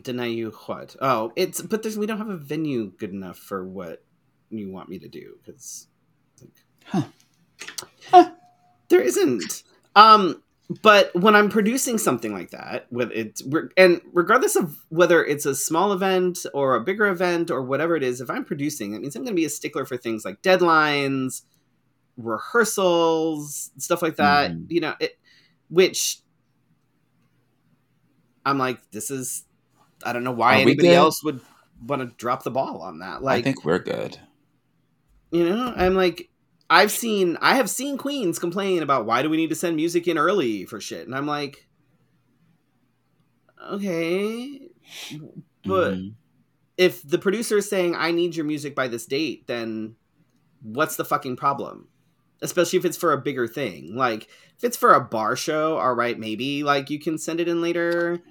deny 0.00 0.26
you 0.26 0.50
what 0.50 0.96
oh 1.00 1.32
it's 1.36 1.60
but 1.60 1.82
there's 1.82 1.98
we 1.98 2.06
don't 2.06 2.18
have 2.18 2.28
a 2.28 2.36
venue 2.36 2.90
good 2.98 3.10
enough 3.10 3.36
for 3.36 3.66
what 3.66 4.02
you 4.50 4.70
want 4.70 4.88
me 4.88 4.98
to 4.98 5.08
do 5.08 5.36
because 5.44 5.88
Huh. 6.86 7.02
Huh. 8.10 8.30
there 8.88 9.02
isn't 9.02 9.62
um 9.94 10.42
but 10.82 11.10
when 11.14 11.34
I'm 11.34 11.48
producing 11.48 11.98
something 11.98 12.32
like 12.32 12.50
that, 12.50 12.86
with 12.92 13.10
it, 13.10 13.40
and 13.76 14.00
regardless 14.12 14.54
of 14.54 14.76
whether 14.88 15.24
it's 15.24 15.44
a 15.44 15.54
small 15.54 15.92
event 15.92 16.46
or 16.54 16.76
a 16.76 16.80
bigger 16.80 17.06
event 17.06 17.50
or 17.50 17.60
whatever 17.62 17.96
it 17.96 18.04
is, 18.04 18.20
if 18.20 18.30
I'm 18.30 18.44
producing, 18.44 18.92
that 18.92 19.00
means 19.00 19.16
I'm 19.16 19.22
going 19.22 19.34
to 19.34 19.40
be 19.40 19.44
a 19.44 19.50
stickler 19.50 19.84
for 19.84 19.96
things 19.96 20.24
like 20.24 20.42
deadlines, 20.42 21.42
rehearsals, 22.16 23.72
stuff 23.78 24.00
like 24.00 24.16
that. 24.16 24.52
Mhm. 24.52 24.66
You 24.68 24.80
know, 24.80 24.94
it, 25.00 25.18
which 25.68 26.20
I'm 28.46 28.58
like, 28.58 28.90
this 28.92 29.10
is, 29.10 29.44
I 30.04 30.12
don't 30.12 30.24
know 30.24 30.30
why 30.32 30.58
Are 30.58 30.62
anybody 30.62 30.90
else 30.94 31.22
would 31.24 31.40
want 31.84 32.00
to 32.08 32.16
drop 32.16 32.42
the 32.42 32.50
ball 32.50 32.80
on 32.82 33.00
that. 33.00 33.22
Like, 33.22 33.40
I 33.40 33.42
think 33.42 33.64
we're 33.64 33.78
good. 33.80 34.18
you 35.30 35.48
know, 35.48 35.72
I'm 35.76 35.94
like, 35.94 36.29
I've 36.70 36.92
seen, 36.92 37.36
I 37.40 37.56
have 37.56 37.68
seen 37.68 37.98
queens 37.98 38.38
complain 38.38 38.82
about 38.82 39.04
why 39.04 39.22
do 39.22 39.28
we 39.28 39.36
need 39.36 39.50
to 39.50 39.56
send 39.56 39.74
music 39.74 40.06
in 40.06 40.16
early 40.16 40.64
for 40.66 40.80
shit, 40.80 41.04
and 41.06 41.16
I'm 41.16 41.26
like, 41.26 41.66
okay, 43.72 44.68
but 45.64 45.94
Mhm. 45.94 46.14
if 46.78 47.02
the 47.02 47.18
producer 47.18 47.58
is 47.58 47.68
saying 47.68 47.94
I 47.96 48.12
need 48.12 48.36
your 48.36 48.46
music 48.46 48.74
by 48.74 48.88
this 48.88 49.04
date, 49.06 49.46
then 49.46 49.96
what's 50.62 50.96
the 50.96 51.04
fucking 51.04 51.36
problem? 51.36 51.88
Especially 52.40 52.78
if 52.78 52.84
it's 52.84 52.96
for 52.96 53.12
a 53.12 53.20
bigger 53.20 53.46
thing, 53.46 53.96
like 53.96 54.28
if 54.56 54.64
it's 54.64 54.76
for 54.76 54.94
a 54.94 55.00
bar 55.00 55.36
show, 55.36 55.76
all 55.76 55.94
right, 55.94 56.18
maybe 56.18 56.62
like 56.62 56.88
you 56.88 56.98
can 56.98 57.18
send 57.18 57.40
it 57.40 57.48
in 57.48 57.60
later, 57.60 58.22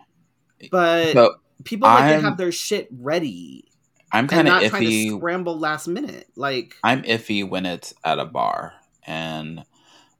but 0.71 1.11
so 1.13 1.35
people 1.63 1.87
like 1.89 2.03
I'm- 2.03 2.21
to 2.21 2.25
have 2.29 2.37
their 2.37 2.51
shit 2.51 2.87
ready 2.91 3.65
I'm 4.11 4.27
kind 4.27 4.47
of 4.47 4.53
not 4.53 4.69
trying 4.69 4.83
to 4.83 4.89
iffy. 4.89 5.17
scramble 5.17 5.57
last 5.57 5.87
minute, 5.87 6.27
like. 6.35 6.75
I'm 6.83 7.03
iffy 7.03 7.47
when 7.47 7.65
it's 7.65 7.93
at 8.03 8.19
a 8.19 8.25
bar, 8.25 8.73
and 9.05 9.63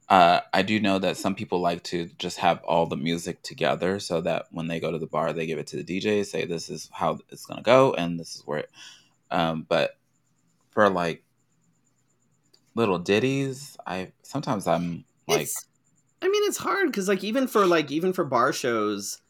uh, 0.08 0.40
I 0.52 0.62
do 0.62 0.80
know 0.80 0.98
that 0.98 1.16
some 1.16 1.34
people 1.34 1.60
like 1.60 1.82
to 1.84 2.08
just 2.18 2.38
have 2.38 2.62
all 2.64 2.86
the 2.86 2.96
music 2.96 3.42
together, 3.42 3.98
so 3.98 4.20
that 4.20 4.46
when 4.50 4.68
they 4.68 4.80
go 4.80 4.90
to 4.90 4.98
the 4.98 5.06
bar, 5.06 5.32
they 5.32 5.46
give 5.46 5.58
it 5.58 5.66
to 5.68 5.82
the 5.82 6.00
DJ, 6.00 6.24
say 6.24 6.44
this 6.44 6.70
is 6.70 6.88
how 6.92 7.18
it's 7.30 7.46
gonna 7.46 7.62
go, 7.62 7.94
and 7.94 8.18
this 8.18 8.36
is 8.36 8.42
where. 8.46 8.60
It, 8.60 8.70
um, 9.30 9.66
but 9.68 9.96
for 10.70 10.88
like 10.88 11.24
little 12.74 12.98
ditties, 12.98 13.76
I 13.86 14.12
sometimes 14.22 14.66
I'm 14.66 15.04
like, 15.26 15.42
it's 15.42 15.66
i 16.22 16.28
mean 16.28 16.42
it's 16.44 16.58
hard 16.58 16.86
because 16.86 17.08
like 17.08 17.24
even 17.24 17.46
for 17.46 17.66
like 17.66 17.90
even 17.90 18.12
for 18.12 18.24
bar 18.24 18.52
shows 18.52 19.20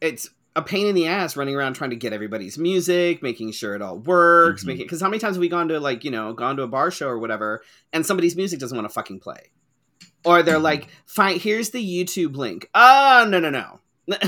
it's 0.00 0.30
a 0.58 0.62
pain 0.62 0.86
in 0.86 0.94
the 0.94 1.06
ass 1.06 1.36
running 1.36 1.54
around 1.54 1.74
trying 1.74 1.90
to 1.90 1.96
get 1.96 2.12
everybody's 2.12 2.58
music 2.58 3.22
making 3.22 3.52
sure 3.52 3.74
it 3.74 3.82
all 3.82 3.98
works 3.98 4.64
Mhm. 4.64 4.66
making 4.66 4.84
because 4.86 5.00
how 5.00 5.08
many 5.08 5.20
times 5.20 5.36
have 5.36 5.40
we 5.40 5.48
gone 5.48 5.68
to 5.68 5.78
like 5.78 6.02
you 6.04 6.10
know 6.10 6.32
gone 6.32 6.56
to 6.56 6.62
a 6.62 6.66
bar 6.68 6.90
show 6.90 7.06
or 7.08 7.18
whatever 7.18 7.62
and 7.92 8.04
somebody's 8.04 8.34
music 8.36 8.58
doesn't 8.58 8.76
want 8.76 8.88
to 8.88 8.92
fucking 8.92 9.20
play? 9.20 9.50
Or 10.24 10.42
they're 10.42 10.58
Mhm. 10.58 10.62
like 10.62 10.88
fine 11.06 11.38
here's 11.38 11.70
the 11.70 11.82
youtube 11.82 12.34
link. 12.36 12.68
Oh 12.74 13.26
no 13.28 13.38
no 13.40 13.50
no. 13.50 13.80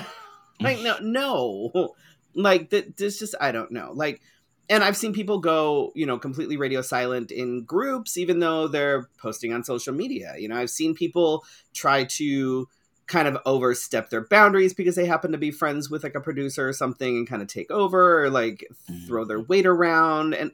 Like 0.60 0.80
no 0.80 0.98
no. 1.00 1.94
Like 2.34 2.70
th- 2.70 2.88
there's 2.96 3.18
just 3.18 3.34
i 3.40 3.50
don't 3.50 3.72
know. 3.72 3.90
Like 3.94 4.20
and 4.68 4.84
i've 4.84 4.96
seen 4.96 5.12
people 5.12 5.38
go 5.40 5.90
you 5.96 6.06
know 6.06 6.16
completely 6.18 6.56
radio 6.56 6.80
silent 6.82 7.32
in 7.32 7.64
groups 7.64 8.16
even 8.16 8.38
though 8.38 8.68
they're 8.68 9.08
posting 9.20 9.52
on 9.52 9.64
social 9.64 9.92
media. 9.94 10.34
You 10.38 10.48
know 10.48 10.56
i've 10.56 10.70
seen 10.70 10.94
people 10.94 11.44
try 11.74 12.04
to 12.04 12.68
kind 13.10 13.26
of 13.26 13.36
overstep 13.44 14.08
their 14.08 14.24
boundaries 14.24 14.72
because 14.72 14.94
they 14.94 15.04
happen 15.04 15.32
to 15.32 15.38
be 15.38 15.50
friends 15.50 15.90
with 15.90 16.04
like 16.04 16.14
a 16.14 16.20
producer 16.20 16.68
or 16.68 16.72
something 16.72 17.16
and 17.18 17.28
kind 17.28 17.42
of 17.42 17.48
take 17.48 17.68
over 17.70 18.22
or 18.24 18.30
like 18.30 18.64
Mhm. 18.88 19.06
throw 19.08 19.24
their 19.24 19.40
weight 19.40 19.66
around 19.66 20.32
and 20.32 20.52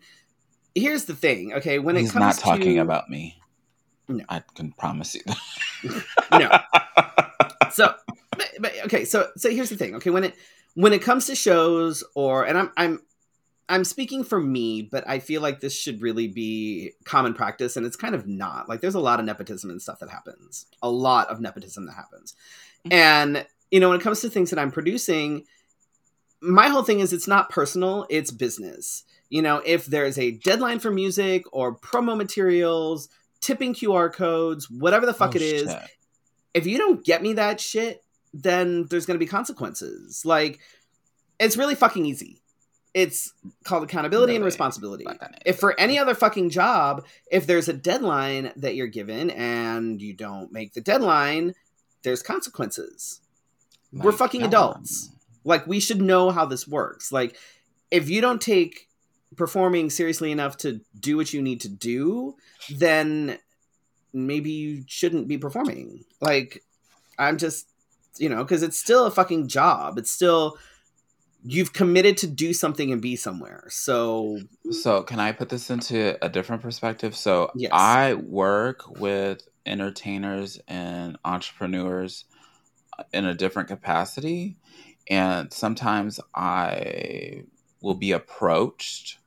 here's 0.74 1.04
the 1.04 1.14
thing 1.14 1.52
okay 1.52 1.78
when 1.78 1.96
he's 1.96 2.08
it 2.08 2.12
comes 2.14 2.22
not 2.22 2.38
talking 2.38 2.76
to 2.76 2.80
about 2.80 3.10
me. 3.10 3.38
No. 4.08 4.24
I 4.30 4.42
can 4.54 4.72
promise 4.72 5.14
you. 5.14 5.20
no 6.32 6.48
so 7.72 7.94
but, 8.38 8.50
but, 8.60 8.72
okay 8.86 9.04
so 9.04 9.28
so 9.36 9.50
here's 9.50 9.68
the 9.68 9.76
thing 9.76 9.94
okay 9.96 10.10
when 10.10 10.24
it 10.24 10.34
when 10.74 10.92
it 10.94 11.02
comes 11.02 11.26
to 11.26 11.34
shows 11.34 12.02
or 12.14 12.46
and 12.46 12.56
i'm 12.56 12.72
i'm 12.78 13.00
i'm 13.68 13.84
speaking 13.84 14.22
for 14.24 14.40
me 14.40 14.82
but 14.82 15.06
i 15.08 15.18
feel 15.18 15.40
like 15.40 15.60
this 15.60 15.78
should 15.78 16.00
really 16.00 16.28
be 16.28 16.92
common 17.04 17.34
practice 17.34 17.76
and 17.76 17.86
it's 17.86 17.96
kind 17.96 18.14
of 18.14 18.26
not 18.26 18.68
like 18.68 18.80
there's 18.80 18.94
a 18.94 19.00
lot 19.00 19.18
of 19.18 19.26
nepotism 19.26 19.70
and 19.70 19.82
stuff 19.82 19.98
that 19.98 20.10
happens 20.10 20.66
a 20.82 20.90
lot 20.90 21.28
of 21.28 21.40
nepotism 21.40 21.86
that 21.86 21.94
happens 21.94 22.34
mm-hmm. 22.84 22.92
and 22.92 23.46
you 23.70 23.80
know 23.80 23.88
when 23.88 23.98
it 23.98 24.02
comes 24.02 24.20
to 24.20 24.30
things 24.30 24.50
that 24.50 24.58
i'm 24.58 24.70
producing 24.70 25.44
my 26.40 26.68
whole 26.68 26.82
thing 26.82 27.00
is 27.00 27.12
it's 27.12 27.28
not 27.28 27.50
personal 27.50 28.06
it's 28.10 28.30
business 28.30 29.04
you 29.30 29.42
know 29.42 29.62
if 29.64 29.86
there's 29.86 30.18
a 30.18 30.32
deadline 30.32 30.78
for 30.78 30.90
music 30.90 31.44
or 31.52 31.76
promo 31.76 32.16
materials 32.16 33.08
tipping 33.40 33.74
qr 33.74 34.12
codes 34.12 34.70
whatever 34.70 35.06
the 35.06 35.14
fuck 35.14 35.32
Oh, 35.34 35.36
it 35.36 35.42
is 35.42 35.70
shit. 35.70 35.90
if 36.54 36.66
you 36.66 36.78
don't 36.78 37.04
get 37.04 37.22
me 37.22 37.34
that 37.34 37.60
shit, 37.60 38.02
then 38.42 38.86
there's 38.86 39.06
going 39.06 39.16
to 39.18 39.24
be 39.24 39.28
consequences. 39.28 40.24
Like, 40.24 40.60
it's 41.38 41.56
really 41.56 41.74
fucking 41.74 42.06
easy. 42.06 42.40
It's 42.96 43.34
called 43.64 43.82
accountability 43.84 44.36
and 44.36 44.44
responsibility. 44.44 45.04
If 45.44 45.58
for 45.58 45.78
any 45.78 45.98
other 45.98 46.14
fucking 46.14 46.48
job, 46.48 47.04
if 47.30 47.46
there's 47.46 47.68
a 47.68 47.74
deadline 47.74 48.52
that 48.56 48.74
you're 48.74 48.86
given 48.86 49.28
and 49.28 50.00
you 50.00 50.14
don't 50.14 50.50
make 50.50 50.72
the 50.72 50.80
deadline, 50.80 51.54
there's 52.04 52.22
consequences. 52.22 53.20
We're 53.92 54.12
fucking 54.12 54.40
come 54.40 54.48
adults. 54.48 55.10
Like, 55.44 55.66
we 55.66 55.78
should 55.78 56.00
know 56.00 56.30
how 56.30 56.46
this 56.46 56.66
works. 56.66 57.12
Like, 57.12 57.36
if 57.90 58.08
you 58.08 58.22
don't 58.22 58.40
take 58.40 58.88
performing 59.36 59.90
seriously 59.90 60.32
enough 60.32 60.56
to 60.58 60.80
do 60.98 61.18
what 61.18 61.34
you 61.34 61.42
need 61.42 61.60
to 61.60 61.68
do, 61.68 62.36
then 62.70 63.38
maybe 64.14 64.52
you 64.52 64.84
shouldn't 64.86 65.28
be 65.28 65.36
performing. 65.36 66.02
Like, 66.22 66.64
I'm 67.18 67.36
just, 67.36 67.68
you 68.16 68.30
know, 68.30 68.42
because 68.42 68.62
it's 68.62 68.78
still 68.78 69.04
a 69.04 69.10
fucking 69.10 69.48
job. 69.48 69.98
It's 69.98 70.10
still, 70.10 70.56
you've 71.46 71.72
committed 71.72 72.16
to 72.18 72.26
do 72.26 72.52
something 72.52 72.92
and 72.92 73.00
be 73.00 73.16
somewhere. 73.16 73.64
So. 73.70 74.40
So, 74.70 75.02
can 75.02 75.20
I 75.20 75.32
put 75.32 75.48
this 75.48 75.70
into 75.70 76.22
a 76.24 76.28
different 76.28 76.62
perspective? 76.62 77.16
So, 77.16 77.50
Yes. 77.54 77.70
I 77.72 78.14
work 78.14 78.98
with 78.98 79.46
entertainers 79.64 80.58
and 80.66 81.16
entrepreneurs 81.24 82.24
in 83.12 83.24
a 83.24 83.34
different 83.34 83.68
capacity, 83.68 84.56
and 85.08 85.52
sometimes 85.52 86.18
I 86.34 87.44
will 87.80 87.94
be 87.94 88.12
approached 88.12 89.18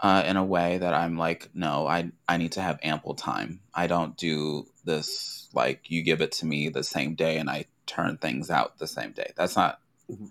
uh, 0.00 0.22
in 0.26 0.36
a 0.36 0.44
way 0.44 0.78
that 0.78 0.94
I'm 0.94 1.18
like, 1.18 1.50
no, 1.54 1.86
I 1.86 2.10
I 2.28 2.36
need 2.36 2.52
to 2.52 2.62
have 2.62 2.78
ample 2.82 3.14
time. 3.14 3.60
I 3.74 3.86
don't 3.86 4.16
do 4.16 4.66
this 4.84 5.48
like 5.54 5.90
you 5.90 6.02
give 6.02 6.20
it 6.20 6.32
to 6.32 6.46
me 6.46 6.68
the 6.68 6.82
same 6.82 7.14
day 7.14 7.38
and 7.38 7.48
I 7.48 7.66
turn 7.86 8.16
things 8.16 8.50
out 8.50 8.78
the 8.78 8.86
same 8.86 9.12
day. 9.12 9.32
That's 9.36 9.56
not 9.56 9.78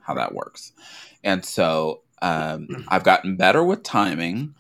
how 0.01 0.13
that 0.15 0.33
works. 0.33 0.71
And 1.23 1.43
so 1.43 2.01
um, 2.21 2.67
I've 2.88 3.03
gotten 3.03 3.36
better 3.36 3.63
with 3.63 3.83
timing, 3.83 4.55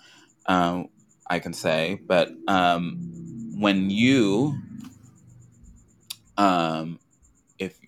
um, 0.45 0.89
I 1.29 1.39
can 1.39 1.53
say, 1.53 2.01
but 2.05 2.31
um, 2.47 3.53
when 3.57 3.89
you, 3.89 4.55
um, 6.37 6.99
if 7.57 7.79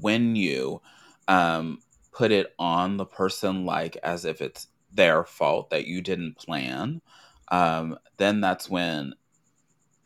when 0.00 0.34
you 0.36 0.80
um, 1.26 1.80
put 2.12 2.32
it 2.32 2.54
on 2.58 2.96
the 2.96 3.04
person 3.04 3.66
like 3.66 3.96
as 4.02 4.24
if 4.24 4.40
it's 4.40 4.68
their 4.92 5.24
fault 5.24 5.70
that 5.70 5.86
you 5.86 6.00
didn't 6.00 6.38
plan, 6.38 7.02
um, 7.48 7.98
then 8.16 8.40
that's 8.40 8.68
when 8.70 9.14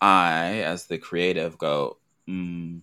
I, 0.01 0.63
as 0.63 0.87
the 0.87 0.99
creative, 0.99 1.57
go, 1.59 1.99
mm, 2.29 2.83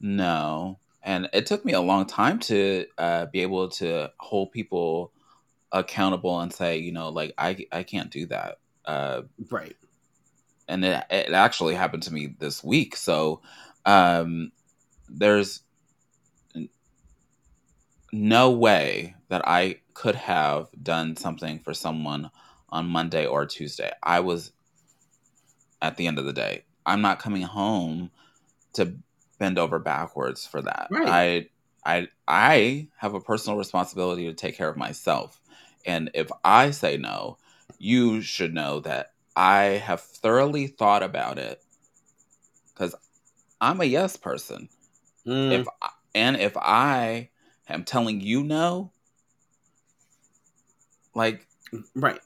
no. 0.00 0.80
And 1.06 1.30
it 1.34 1.46
took 1.46 1.64
me 1.66 1.74
a 1.74 1.82
long 1.82 2.06
time 2.06 2.40
to 2.40 2.86
uh, 2.98 3.26
be 3.28 3.42
able 3.42 3.70
to 3.70 4.12
hold 4.20 4.52
people 4.52 5.12
accountable 5.72 6.40
and 6.40 6.52
say, 6.52 6.78
you 6.78 6.92
know, 6.92 7.10
like 7.10 7.34
I 7.38 7.66
I 7.72 7.84
can't 7.84 8.10
do 8.12 8.26
that. 8.28 8.58
Uh, 8.86 9.22
right. 9.50 9.76
and 10.68 10.84
it 10.84 11.04
it 11.10 11.32
actually 11.32 11.74
happened 11.74 12.04
to 12.04 12.14
me 12.14 12.34
this 12.38 12.64
week. 12.64 12.96
So 12.96 13.42
um, 13.86 14.52
there's 15.08 15.62
no 18.12 18.50
way 18.52 19.16
that 19.28 19.46
I 19.48 19.80
could 19.94 20.16
have 20.16 20.68
done 20.82 21.16
something 21.16 21.60
for 21.60 21.74
someone 21.74 22.30
on 22.70 22.86
Monday 22.88 23.26
or 23.26 23.46
Tuesday. 23.46 23.92
I 24.02 24.20
was 24.20 24.52
at 25.82 25.96
the 25.96 26.06
end 26.06 26.18
of 26.18 26.26
the 26.26 26.32
day. 26.32 26.64
I'm 26.86 27.02
not 27.02 27.20
coming 27.20 27.42
home 27.42 28.10
to 28.74 28.96
bend 29.38 29.58
over 29.58 29.78
backwards 29.78 30.46
for 30.46 30.62
that. 30.62 30.88
Right. 30.90 31.08
I 31.08 31.48
I 31.84 32.08
I 32.26 32.88
have 32.98 33.14
a 33.14 33.20
personal 33.20 33.58
responsibility 33.58 34.24
to 34.26 34.34
take 34.34 34.56
care 34.56 34.68
of 34.68 34.76
myself. 34.76 35.40
And 35.84 36.10
if 36.14 36.28
I 36.44 36.70
say 36.72 36.96
no, 36.96 37.38
you 37.78 38.20
should 38.22 38.54
know 38.54 38.80
that 38.80 39.12
I 39.36 39.62
have 39.84 40.00
thoroughly 40.00 40.66
thought 40.66 41.02
about 41.02 41.38
it 41.38 41.62
cuz 42.74 42.94
I'm 43.60 43.80
a 43.80 43.84
yes 43.84 44.16
person. 44.16 44.68
Mm, 45.26 45.52
If 45.60 45.68
I, 45.82 45.88
and 46.14 46.36
if 46.36 46.56
I 46.56 47.30
am 47.68 47.84
telling 47.84 48.20
you 48.20 48.42
no, 48.42 48.92
like 51.14 51.46
right. 51.94 52.20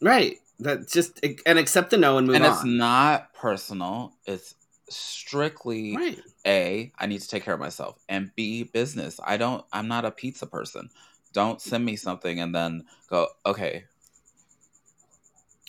Right. 0.00 0.36
That 0.60 0.88
just 0.88 1.20
and 1.46 1.58
accept 1.58 1.90
the 1.90 1.96
no 1.96 2.18
and 2.18 2.26
move 2.26 2.36
and 2.36 2.44
on. 2.44 2.50
And 2.50 2.56
it's 2.56 2.64
not 2.64 3.34
personal. 3.34 4.12
It's 4.26 4.54
strictly 4.88 5.96
Right. 5.96 6.20
A, 6.46 6.92
I 6.98 7.06
need 7.06 7.20
to 7.22 7.28
take 7.28 7.44
care 7.44 7.54
of 7.54 7.60
myself, 7.60 7.98
and 8.08 8.30
B, 8.36 8.64
business. 8.64 9.18
I 9.24 9.36
don't, 9.36 9.64
I'm 9.72 9.88
not 9.88 10.04
a 10.04 10.10
pizza 10.10 10.46
person. 10.46 10.90
Don't 11.32 11.60
send 11.60 11.84
me 11.84 11.96
something 11.96 12.38
and 12.40 12.54
then 12.54 12.84
go, 13.08 13.28
okay, 13.46 13.84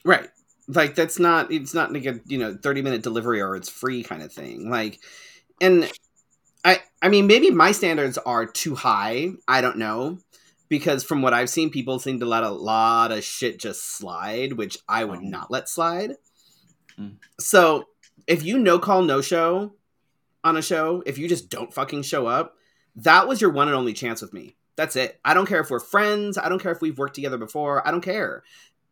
Right. 0.03 0.29
Like 0.67 0.95
that's 0.95 1.19
not 1.19 1.51
it's 1.51 1.73
not 1.73 1.93
like 1.93 2.05
a 2.05 2.19
you 2.25 2.37
know 2.37 2.57
30 2.61 2.81
minute 2.81 3.03
delivery 3.03 3.41
or 3.41 3.55
it's 3.55 3.69
free 3.69 4.03
kind 4.03 4.21
of 4.23 4.31
thing. 4.31 4.69
Like 4.69 4.99
and 5.61 5.91
I 6.63 6.81
I 7.01 7.09
mean 7.09 7.27
maybe 7.27 7.51
my 7.51 7.71
standards 7.71 8.17
are 8.19 8.45
too 8.45 8.75
high. 8.75 9.29
I 9.47 9.61
don't 9.61 9.77
know. 9.77 10.19
Because 10.69 11.03
from 11.03 11.21
what 11.21 11.33
I've 11.33 11.49
seen, 11.49 11.69
people 11.69 11.99
seem 11.99 12.19
to 12.19 12.25
let 12.25 12.43
a 12.43 12.49
lot 12.49 13.11
of 13.11 13.23
shit 13.23 13.59
just 13.59 13.97
slide, 13.97 14.53
which 14.53 14.79
I 14.89 15.05
would 15.05 15.19
Oh. 15.19 15.23
not 15.29 15.51
let 15.51 15.69
slide. 15.69 16.13
Mm. 16.99 17.17
So 17.39 17.85
if 18.27 18.43
you 18.43 18.57
no 18.57 18.79
call, 18.79 19.01
no 19.01 19.21
show 19.21 19.73
on 20.43 20.57
a 20.57 20.61
show, 20.61 21.03
if 21.05 21.17
you 21.17 21.27
just 21.27 21.49
don't 21.49 21.73
fucking 21.73 22.03
show 22.03 22.27
up, 22.27 22.55
that 22.97 23.27
was 23.27 23.41
your 23.41 23.51
one 23.51 23.67
and 23.67 23.75
only 23.75 23.93
chance 23.93 24.21
with 24.21 24.33
me. 24.33 24.55
That's 24.75 24.95
it. 24.95 25.19
I 25.23 25.33
don't 25.33 25.47
care 25.47 25.61
if 25.61 25.69
we're 25.69 25.79
friends. 25.79 26.37
I 26.37 26.49
don't 26.49 26.61
care 26.61 26.71
if 26.71 26.81
we've 26.81 26.97
worked 26.97 27.15
together 27.15 27.37
before. 27.37 27.85
I 27.87 27.91
don't 27.91 28.01
care. 28.01 28.43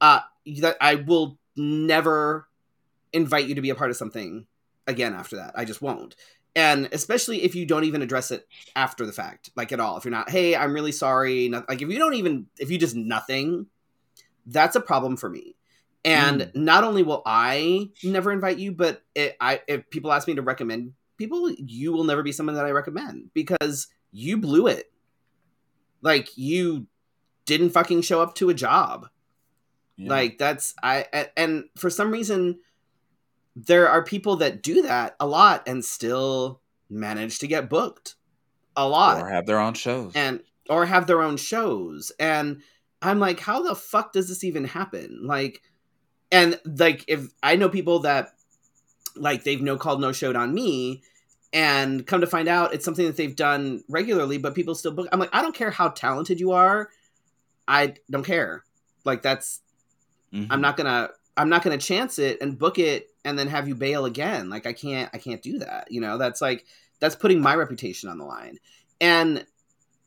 Uh, 0.01 0.19
that 0.61 0.77
I 0.81 0.95
will 0.95 1.37
never 1.55 2.47
invite 3.11 3.47
you 3.47 3.55
to 3.55 3.61
be 3.61 3.69
a 3.69 3.75
part 3.75 3.91
of 3.91 3.97
something 3.97 4.45
again 4.87 5.13
after 5.13 5.37
that. 5.37 5.53
I 5.55 5.65
just 5.65 5.81
won't. 5.81 6.15
And 6.55 6.87
especially 6.91 7.43
if 7.43 7.55
you 7.55 7.65
don't 7.65 7.83
even 7.85 8.01
address 8.01 8.31
it 8.31 8.47
after 8.75 9.05
the 9.05 9.11
fact, 9.11 9.49
like 9.55 9.71
at 9.71 9.79
all. 9.79 9.97
If 9.97 10.05
you're 10.05 10.11
not, 10.11 10.29
hey, 10.29 10.55
I'm 10.55 10.73
really 10.73 10.91
sorry. 10.91 11.49
no- 11.49 11.65
Like 11.67 11.81
if 11.81 11.89
you 11.89 11.97
don't 11.97 12.13
even, 12.13 12.47
if 12.59 12.69
you 12.69 12.77
just 12.77 12.95
nothing, 12.95 13.67
that's 14.45 14.75
a 14.75 14.81
problem 14.81 15.17
for 15.17 15.29
me. 15.29 15.55
And 16.05 16.41
mm. 16.41 16.55
not 16.55 16.83
only 16.83 17.03
will 17.03 17.21
I 17.25 17.89
never 18.03 18.31
invite 18.31 18.57
you, 18.57 18.71
but 18.71 19.01
it, 19.15 19.37
I 19.39 19.61
if 19.67 19.89
people 19.89 20.11
ask 20.11 20.27
me 20.27 20.35
to 20.35 20.41
recommend 20.41 20.93
people, 21.17 21.51
you 21.51 21.93
will 21.93 22.03
never 22.03 22.23
be 22.23 22.31
someone 22.31 22.55
that 22.55 22.65
I 22.65 22.71
recommend 22.71 23.29
because 23.33 23.87
you 24.11 24.37
blew 24.37 24.67
it. 24.67 24.91
Like 26.01 26.37
you 26.37 26.87
didn't 27.45 27.71
fucking 27.71 28.01
show 28.01 28.21
up 28.21 28.35
to 28.35 28.49
a 28.49 28.53
job. 28.53 29.07
yeah. 29.95 30.09
Like 30.09 30.37
that's 30.37 30.73
I 30.83 31.29
and 31.37 31.65
for 31.77 31.89
some 31.89 32.11
reason 32.11 32.59
there 33.55 33.87
are 33.87 34.03
people 34.03 34.37
that 34.37 34.63
do 34.63 34.81
that 34.83 35.15
a 35.19 35.27
lot 35.27 35.67
and 35.67 35.83
still 35.85 36.61
manage 36.89 37.39
to 37.39 37.47
get 37.47 37.69
booked 37.69 38.15
a 38.75 38.87
lot 38.87 39.21
or 39.21 39.29
have 39.29 39.45
their 39.45 39.59
own 39.59 39.73
shows. 39.73 40.11
and 40.15 40.41
or 40.69 40.85
have 40.85 41.07
their 41.07 41.21
own 41.21 41.37
shows 41.37 42.11
and 42.19 42.61
i'm 43.01 43.19
like 43.19 43.39
how 43.39 43.61
the 43.61 43.75
fuck 43.75 44.13
does 44.13 44.27
this 44.27 44.43
even 44.43 44.63
happen 44.63 45.19
like 45.23 45.61
and 46.31 46.59
like 46.65 47.03
if 47.07 47.27
i 47.41 47.55
know 47.55 47.69
people 47.69 47.99
that 47.99 48.33
like 49.15 49.43
they've 49.43 49.61
no 49.61 49.77
called 49.77 50.01
no 50.01 50.11
showed 50.11 50.35
on 50.35 50.53
me 50.53 51.01
and 51.51 52.07
come 52.07 52.21
to 52.21 52.27
find 52.27 52.47
out 52.47 52.73
it's 52.73 52.83
something 52.83 53.05
that 53.05 53.15
they've 53.17 53.35
done 53.35 53.83
regularly 53.87 54.37
but 54.37 54.55
people 54.55 54.73
still 54.75 54.91
book 54.91 55.07
i'm 55.11 55.19
like 55.19 55.33
i 55.33 55.41
don't 55.41 55.55
care 55.55 55.69
how 55.71 55.89
talented 55.89 56.39
you 56.39 56.51
are 56.51 56.89
i 57.67 57.93
don't 58.09 58.25
care. 58.25 58.63
Like 59.05 59.21
that's 59.21 59.61
Mhm. 60.33 60.47
i'm 60.49 60.61
not 60.61 60.77
gonna 60.77 61.09
i'm 61.37 61.49
not 61.49 61.63
gonna 61.63 61.77
chance 61.77 62.17
it 62.19 62.41
and 62.41 62.57
book 62.57 62.79
it 62.79 63.09
and 63.23 63.37
then 63.37 63.47
have 63.47 63.67
you 63.67 63.75
bail 63.75 64.05
again. 64.05 64.49
Like 64.49 64.65
i 64.65 64.73
can't 64.73 65.09
i 65.13 65.17
can't 65.17 65.41
do 65.41 65.59
that 65.59 65.87
you 65.91 66.01
know? 66.01 66.17
That's 66.17 66.41
like 66.41 66.65
that's 66.99 67.15
putting 67.15 67.41
my 67.41 67.55
reputation 67.55 68.09
on 68.09 68.17
the 68.17 68.25
line. 68.25 68.57
And 68.99 69.45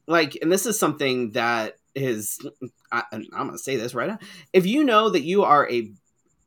like 0.07 0.37
and 0.43 0.51
this 0.51 0.67
is 0.67 0.79
something 0.79 1.33
that 1.33 1.79
is 1.95 2.39
I, 2.93 3.03
i'm 3.13 3.25
gonna 3.33 3.59
say 3.59 3.77
this 3.77 3.95
right 3.95 4.09
now. 4.09 4.19
If 4.53 4.67
you 4.67 4.85
know 4.85 5.09
that 5.11 5.23
you 5.23 5.45
are 5.45 5.71
a 5.71 5.91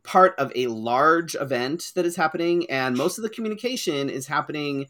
part 0.09 0.33
of 0.39 0.51
a 0.55 0.65
large 0.65 1.35
event 1.35 1.91
that 1.93 2.03
is 2.03 2.15
happening 2.15 2.67
and 2.67 2.97
most 2.97 3.19
of 3.19 3.21
the 3.21 3.29
communication 3.29 4.09
is 4.09 4.25
happening 4.25 4.87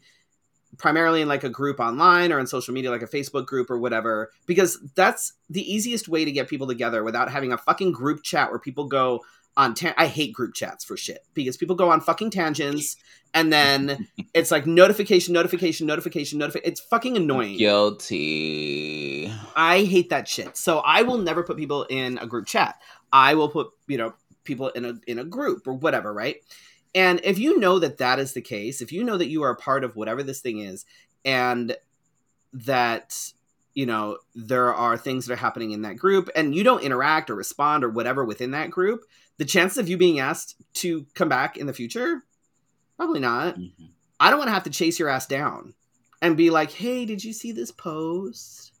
primarily 0.78 1.20
in 1.20 1.28
like 1.28 1.44
a 1.44 1.50
group 1.50 1.78
online 1.78 2.32
or 2.32 2.38
on 2.38 2.46
social 2.46 2.72
media 2.72 2.90
like 2.90 3.02
a 3.02 3.06
facebook 3.06 3.44
group 3.44 3.70
or 3.70 3.78
whatever 3.78 4.30
because 4.46 4.80
that's 4.94 5.34
the 5.50 5.60
easiest 5.70 6.08
way 6.08 6.24
to 6.24 6.32
get 6.32 6.48
people 6.48 6.66
together 6.66 7.04
without 7.04 7.30
having 7.30 7.52
a 7.52 7.58
fucking 7.58 7.92
group 7.92 8.22
chat 8.22 8.48
where 8.48 8.58
people 8.58 8.86
go 8.86 9.20
on 9.58 9.74
ta- 9.74 9.92
i 9.98 10.06
hate 10.06 10.32
group 10.32 10.54
chats 10.54 10.86
for 10.86 10.96
shit 10.96 11.22
because 11.34 11.58
people 11.58 11.76
go 11.76 11.90
on 11.90 12.00
fucking 12.00 12.30
tangents 12.30 12.96
and 13.34 13.52
then 13.52 14.08
it's 14.32 14.50
like 14.50 14.66
notification 14.66 15.34
notification 15.34 15.86
notification 15.86 16.38
notification 16.38 16.72
it's 16.72 16.80
fucking 16.80 17.18
annoying 17.18 17.58
Guilty. 17.58 19.30
I 19.54 19.84
hate 19.84 20.08
that 20.08 20.26
shit. 20.26 20.56
So 20.56 20.78
I 20.78 21.02
will 21.02 21.18
never 21.18 21.42
put 21.42 21.58
people 21.58 21.84
in 21.84 22.16
a 22.18 22.26
group 22.26 22.46
chat. 22.46 22.80
I 23.12 23.34
will 23.34 23.48
put, 23.48 23.70
you 23.86 23.98
know, 23.98 24.14
people 24.44 24.68
in 24.70 24.84
a 24.84 24.94
in 25.06 25.18
a 25.18 25.24
group 25.24 25.66
or 25.66 25.74
whatever, 25.74 26.12
right? 26.12 26.36
And 26.94 27.20
if 27.22 27.38
you 27.38 27.58
know 27.58 27.78
that 27.78 27.98
that 27.98 28.18
is 28.18 28.32
the 28.32 28.40
case, 28.40 28.80
if 28.80 28.92
you 28.92 29.04
know 29.04 29.16
that 29.16 29.28
you 29.28 29.42
are 29.42 29.50
a 29.50 29.56
part 29.56 29.84
of 29.84 29.96
whatever 29.96 30.22
this 30.22 30.40
thing 30.40 30.58
is 30.58 30.84
and 31.24 31.76
that 32.52 33.32
you 33.74 33.86
know 33.86 34.18
there 34.34 34.74
are 34.74 34.96
things 34.96 35.26
that 35.26 35.34
are 35.34 35.36
happening 35.36 35.70
in 35.70 35.82
that 35.82 35.96
group 35.96 36.28
and 36.34 36.54
you 36.54 36.64
don't 36.64 36.82
interact 36.82 37.30
or 37.30 37.36
respond 37.36 37.84
or 37.84 37.90
whatever 37.90 38.24
within 38.24 38.50
that 38.52 38.70
group, 38.70 39.04
the 39.38 39.44
chances 39.44 39.78
of 39.78 39.88
you 39.88 39.96
being 39.96 40.18
asked 40.18 40.56
to 40.74 41.06
come 41.14 41.28
back 41.28 41.56
in 41.56 41.66
the 41.66 41.72
future 41.72 42.24
probably 42.96 43.20
not. 43.20 43.56
Mhm. 43.56 43.90
I 44.18 44.28
don't 44.28 44.38
want 44.38 44.48
to 44.48 44.54
have 44.54 44.64
to 44.64 44.70
chase 44.70 44.98
your 44.98 45.08
ass 45.08 45.26
down 45.26 45.72
and 46.20 46.36
be 46.36 46.50
like, 46.50 46.70
"Hey, 46.70 47.06
did 47.06 47.24
you 47.24 47.32
see 47.32 47.50
this 47.52 47.70
post?" 47.72 48.72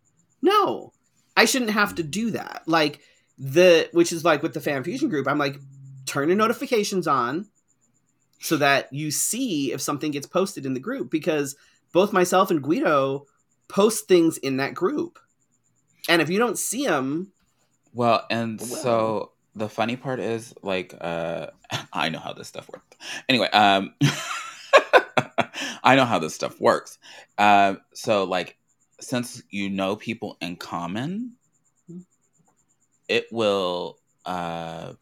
No, 0.42 0.92
I 1.36 1.46
shouldn't 1.46 1.70
have 1.70 1.94
to 1.94 2.02
do 2.02 2.30
that. 2.32 2.64
Like 2.66 3.00
the 3.42 3.88
which 3.92 4.12
is 4.12 4.22
like 4.24 4.42
with 4.42 4.52
the 4.52 4.60
fan 4.60 4.84
fusion 4.84 5.08
group, 5.08 5.26
I'm 5.26 5.38
like, 5.38 5.58
turn 6.04 6.28
your 6.28 6.36
notifications 6.36 7.06
on 7.06 7.46
so 8.38 8.56
that 8.58 8.92
you 8.92 9.10
see 9.10 9.72
if 9.72 9.80
something 9.80 10.10
gets 10.10 10.26
posted 10.26 10.66
in 10.66 10.74
the 10.74 10.80
group 10.80 11.10
because 11.10 11.56
both 11.92 12.12
myself 12.12 12.50
and 12.50 12.62
Guido 12.62 13.26
post 13.68 14.06
things 14.08 14.36
in 14.38 14.58
that 14.58 14.74
group, 14.74 15.18
and 16.08 16.20
if 16.20 16.28
you 16.28 16.38
don't 16.38 16.58
see 16.58 16.84
them, 16.86 17.32
Well, 17.94 18.26
and 18.30 18.60
Well. 18.60 18.68
so 18.68 19.32
the 19.56 19.68
funny 19.68 19.96
part 19.96 20.20
is 20.20 20.54
like 20.62 20.94
uh 21.00 21.46
I 21.92 22.10
know 22.10 22.18
how 22.20 22.34
this 22.34 22.46
stuff 22.48 22.68
works. 22.68 22.96
Anyway, 23.28 23.48
um 23.50 23.94
I 25.82 25.96
know 25.96 26.04
how 26.04 26.18
this 26.18 26.34
stuff 26.34 26.60
works. 26.60 26.98
Um 27.38 27.80
so 27.94 28.24
like 28.24 28.56
since 29.00 29.42
you 29.50 29.70
know 29.70 29.96
people 29.96 30.36
in 30.40 30.56
common, 30.56 31.32
it 33.10 33.26
will 33.32 33.98
uh 34.24 34.92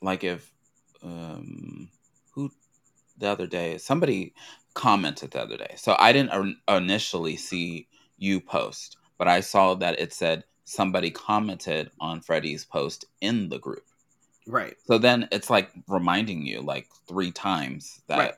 like 0.00 0.22
if 0.24 0.50
um 1.02 1.88
who 2.32 2.50
the 3.18 3.28
other 3.28 3.46
day 3.46 3.76
somebody 3.78 4.32
commented 4.74 5.32
the 5.32 5.42
other 5.42 5.56
day. 5.56 5.74
So 5.76 5.96
I 5.98 6.12
didn't 6.12 6.32
in- 6.32 6.56
initially 6.68 7.36
see 7.36 7.88
you 8.16 8.40
post, 8.40 8.96
but 9.18 9.26
I 9.26 9.40
saw 9.40 9.74
that 9.74 9.98
it 9.98 10.12
said 10.12 10.44
somebody 10.64 11.10
commented 11.10 11.90
on 12.00 12.20
Freddy's 12.20 12.64
post 12.64 13.04
in 13.20 13.48
the 13.48 13.58
group. 13.58 13.84
right? 14.46 14.76
So 14.86 14.98
then 14.98 15.28
it's 15.32 15.50
like 15.50 15.70
reminding 15.88 16.46
you 16.46 16.60
like 16.60 16.86
three 17.08 17.32
times 17.32 18.00
that 18.06 18.18
Right. 18.18 18.34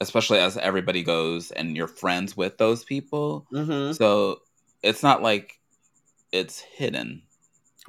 especially 0.00 0.38
as 0.38 0.58
everybody 0.58 1.02
goes 1.02 1.50
and 1.52 1.74
you're 1.74 1.88
friends 1.88 2.36
with 2.36 2.58
those 2.58 2.84
people. 2.84 3.46
Mm-hmm. 3.50 3.92
So 3.92 4.42
it's 4.82 5.02
not 5.02 5.22
like 5.22 5.55
it's 6.36 6.60
hidden. 6.60 7.22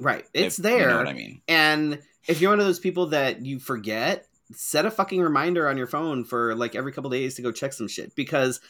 Right, 0.00 0.24
it's 0.34 0.58
if 0.58 0.62
there. 0.62 0.80
You 0.80 0.86
know 0.86 0.96
what 0.98 1.08
I 1.08 1.12
mean? 1.12 1.42
And 1.48 2.00
if 2.28 2.40
you're 2.40 2.50
one 2.50 2.60
of 2.60 2.66
those 2.66 2.78
people 2.80 3.06
that 3.08 3.44
you 3.44 3.58
forget, 3.58 4.26
set 4.54 4.86
a 4.86 4.90
fucking 4.90 5.20
reminder 5.20 5.68
on 5.68 5.76
your 5.76 5.86
phone 5.86 6.24
for 6.24 6.54
like 6.54 6.74
every 6.74 6.92
couple 6.92 7.10
days 7.10 7.34
to 7.34 7.42
go 7.42 7.50
check 7.52 7.72
some 7.72 7.88
shit 7.88 8.14
because, 8.14 8.60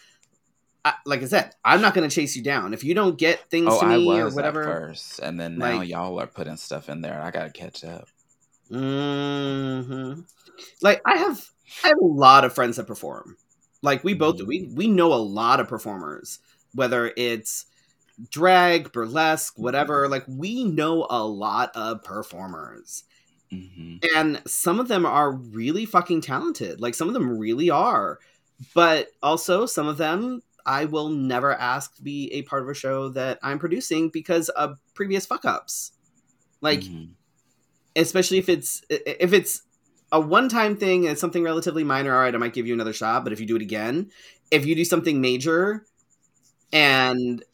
I, 0.85 0.95
like 1.05 1.23
I 1.23 1.27
said, 1.27 1.55
I'm 1.65 1.81
not 1.83 1.93
going 1.95 2.09
to 2.09 2.15
chase 2.15 2.35
you 2.35 2.43
down 2.43 2.73
if 2.73 2.83
you 2.83 2.95
don't 2.95 3.19
get 3.19 3.51
things 3.51 3.69
Oh, 3.71 3.81
to 3.81 3.87
me 3.87 4.19
or 4.21 4.31
whatever. 4.31 4.63
at 4.63 4.67
first, 4.67 5.19
and 5.19 5.39
then 5.39 5.59
now 5.59 5.79
Like- 5.79 5.89
y'all 5.89 6.19
are 6.21 6.27
putting 6.27 6.57
stuff 6.57 6.89
in 6.89 7.01
there. 7.03 7.21
I 7.21 7.31
gotta 7.31 7.51
catch 7.51 7.85
up. 7.85 8.09
hmm 8.71 10.21
Like 10.83 11.01
I 11.05 11.17
have, 11.19 11.51
I 11.85 11.89
have 11.89 11.99
a 11.99 12.05
lot 12.07 12.45
of 12.45 12.55
friends 12.55 12.77
that 12.77 12.87
perform. 12.87 13.37
Like 13.83 14.03
we 14.03 14.15
both, 14.15 14.39
Mhm. 14.39 14.47
we 14.47 14.71
we 14.75 14.87
know 14.89 15.13
a 15.13 15.17
lot 15.17 15.61
of 15.61 15.69
performers, 15.69 16.39
whether 16.75 17.13
it's 17.17 17.67
drag, 18.31 18.93
burlesque, 18.93 19.59
whatever. 19.59 20.09
Like 20.09 20.25
we 20.29 20.65
know 20.65 21.07
a 21.11 21.25
lot 21.27 21.71
of 21.77 22.03
performers. 22.05 23.05
hmm 23.51 23.99
and 24.15 24.41
some 24.47 24.79
of 24.79 24.89
them 24.89 25.05
are 25.05 25.33
really 25.33 25.85
fucking 25.85 26.21
talented 26.21 26.81
like 26.81 26.95
some 26.95 27.09
of 27.09 27.15
them 27.15 27.37
really 27.39 27.69
are 27.71 28.19
but 28.75 29.09
also 29.23 29.67
some 29.67 29.87
of 29.89 29.97
them 29.97 30.41
i 30.67 30.85
will 30.85 31.09
never 31.09 31.53
ask 31.55 31.95
to 31.97 32.03
be 32.03 32.33
a 32.33 32.43
part 32.43 32.63
of 32.63 32.69
a 32.69 32.75
show 32.75 33.09
that 33.09 33.39
i'm 33.43 33.59
producing 33.59 34.09
because 34.09 34.49
of 34.51 34.79
previous 34.95 35.27
fuck 35.27 35.45
ups 35.45 35.93
like 36.61 36.91
Mhm. 36.91 37.17
especially 37.97 38.39
if 38.39 38.49
it's 38.49 38.83
if 38.91 39.33
it's 39.33 39.63
a 40.13 40.21
one-time 40.21 40.77
thing 40.77 41.07
and 41.07 41.19
something 41.19 41.43
relatively 41.43 41.85
minor 41.85 42.15
all 42.15 42.21
right 42.21 42.35
i 42.35 42.39
might 42.39 42.53
give 42.55 42.67
you 42.67 42.75
another 42.75 42.93
shot 42.93 43.25
but 43.25 43.33
if 43.33 43.41
you 43.41 43.47
do 43.47 43.57
it 43.57 43.63
again 43.63 44.11
if 44.51 44.65
you 44.65 44.75
do 44.75 44.85
something 44.85 45.21
major 45.21 45.85
and 46.73 47.45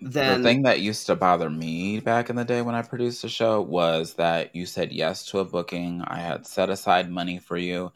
then 0.00 0.42
the 0.42 0.48
thing 0.48 0.62
that 0.62 0.80
used 0.80 1.06
to 1.06 1.16
bother 1.16 1.50
me 1.50 2.00
back 2.00 2.30
in 2.30 2.36
the 2.36 2.44
day 2.44 2.62
when 2.62 2.74
I 2.74 2.82
produced 2.82 3.24
a 3.24 3.28
show 3.28 3.60
was 3.60 4.14
that 4.14 4.54
you 4.54 4.66
said 4.66 4.92
yes 4.92 5.24
to 5.26 5.40
a 5.40 5.44
booking. 5.44 6.02
I 6.06 6.18
had 6.18 6.46
set 6.46 6.70
aside 6.70 7.10
money 7.10 7.38
for 7.38 7.56
you, 7.56 7.92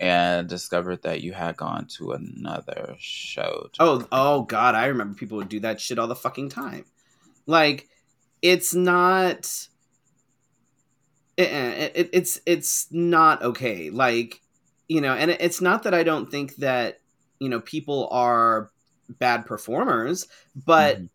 and 0.00 0.48
discovered 0.48 1.02
that 1.02 1.22
you 1.22 1.32
had 1.32 1.56
gone 1.56 1.86
to 1.96 2.12
another 2.12 2.94
show. 2.98 3.68
to 3.72 3.82
Oh, 3.82 4.08
oh 4.12 4.42
God, 4.42 4.74
I 4.74 4.86
remember 4.86 5.14
people 5.14 5.38
would 5.38 5.48
do 5.48 5.60
that 5.60 5.80
shit 5.80 5.98
all 5.98 6.06
the 6.06 6.14
fucking 6.14 6.50
time. 6.50 6.84
Like, 7.46 7.88
it's 8.42 8.74
not. 8.74 9.68
It, 11.36 11.92
it, 11.94 12.10
it's 12.12 12.40
it's 12.46 12.88
not 12.90 13.42
okay. 13.42 13.90
Like, 13.90 14.40
you 14.88 15.00
know, 15.00 15.14
and 15.14 15.30
it- 15.30 15.40
it's 15.40 15.60
not 15.60 15.84
that 15.84 15.94
I 15.94 16.02
don't 16.02 16.30
think 16.30 16.56
that 16.56 17.00
you 17.38 17.48
know 17.48 17.60
people 17.60 18.08
are 18.10 18.70
bad 19.08 19.46
performers, 19.46 20.26
but 20.54 20.98
Mhm. 20.98 21.08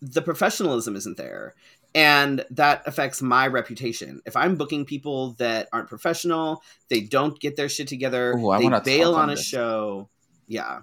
The 0.00 0.22
professionalism 0.22 0.96
isn't 0.96 1.16
there. 1.16 1.54
And 1.94 2.44
that 2.50 2.82
affects 2.86 3.20
my 3.20 3.48
reputation. 3.48 4.20
If 4.24 4.36
I'm 4.36 4.54
booking 4.54 4.84
people 4.84 5.32
that 5.34 5.68
aren't 5.72 5.88
professional, 5.88 6.62
they 6.88 7.00
don't 7.00 7.38
get 7.40 7.56
their 7.56 7.68
shit 7.68 7.88
together, 7.88 8.32
Ooh, 8.32 8.56
they 8.58 8.80
bail 8.84 9.14
on 9.14 9.22
on 9.22 9.30
a 9.30 9.36
show. 9.36 10.08
Yeah. 10.46 10.82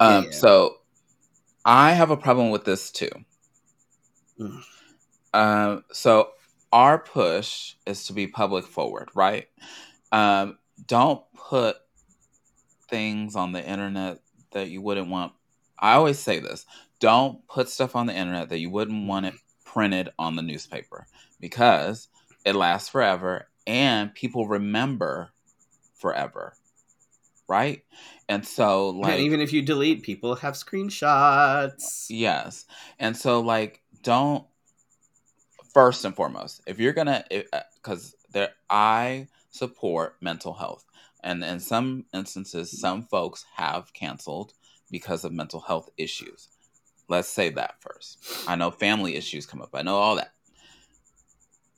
Um, 0.00 0.24
yeah. 0.24 0.30
So 0.32 0.78
I 1.64 1.92
have 1.92 2.10
a 2.10 2.16
problem 2.16 2.50
with 2.50 2.64
this 2.64 2.90
too. 2.90 3.10
Mm. 4.38 4.62
Um, 5.34 5.84
so 5.92 6.30
our 6.72 6.98
push 6.98 7.74
is 7.86 8.06
to 8.06 8.12
be 8.12 8.26
public 8.26 8.66
forward, 8.66 9.10
right? 9.14 9.48
Um, 10.10 10.58
don't 10.86 11.22
put 11.34 11.76
things 12.88 13.36
on 13.36 13.52
the 13.52 13.64
internet 13.64 14.18
that 14.52 14.68
you 14.68 14.82
wouldn't 14.82 15.08
want. 15.08 15.32
I 15.78 15.94
always 15.94 16.18
say 16.18 16.38
this: 16.38 16.66
don't 17.02 17.44
put 17.48 17.68
stuff 17.68 17.96
on 17.96 18.06
the 18.06 18.14
internet 18.14 18.48
that 18.48 18.60
you 18.60 18.70
wouldn't 18.70 18.96
mm-hmm. 18.96 19.08
want 19.08 19.26
it 19.26 19.34
printed 19.64 20.08
on 20.20 20.36
the 20.36 20.42
newspaper 20.42 21.08
because 21.40 22.06
it 22.44 22.54
lasts 22.54 22.88
forever 22.88 23.48
and 23.66 24.14
people 24.14 24.46
remember 24.46 25.32
forever, 25.98 26.54
right? 27.48 27.82
And 28.28 28.46
so, 28.46 28.90
like, 28.90 29.14
and 29.14 29.22
even 29.22 29.40
if 29.40 29.52
you 29.52 29.62
delete, 29.62 30.04
people 30.04 30.36
have 30.36 30.54
screenshots. 30.54 32.06
Yes. 32.08 32.66
And 33.00 33.16
so 33.16 33.40
like 33.40 33.82
don't 34.02 34.46
first 35.74 36.04
and 36.04 36.14
foremost, 36.14 36.62
if 36.66 36.78
you're 36.78 36.92
going 36.92 37.08
to 37.08 37.44
cuz 37.82 38.14
there 38.30 38.50
I 38.70 39.26
support 39.50 40.18
mental 40.20 40.54
health. 40.54 40.84
And 41.24 41.42
in 41.42 41.58
some 41.58 42.04
instances 42.14 42.68
mm-hmm. 42.68 42.76
some 42.76 43.02
folks 43.02 43.44
have 43.56 43.92
canceled 43.92 44.54
because 44.88 45.24
of 45.24 45.32
mental 45.32 45.60
health 45.60 45.90
issues. 45.96 46.48
Let's 47.08 47.28
say 47.28 47.50
that 47.50 47.74
first. 47.80 48.18
I 48.48 48.56
know 48.56 48.70
family 48.70 49.16
issues 49.16 49.46
come 49.46 49.60
up. 49.62 49.70
I 49.74 49.82
know 49.82 49.96
all 49.96 50.16
that. 50.16 50.32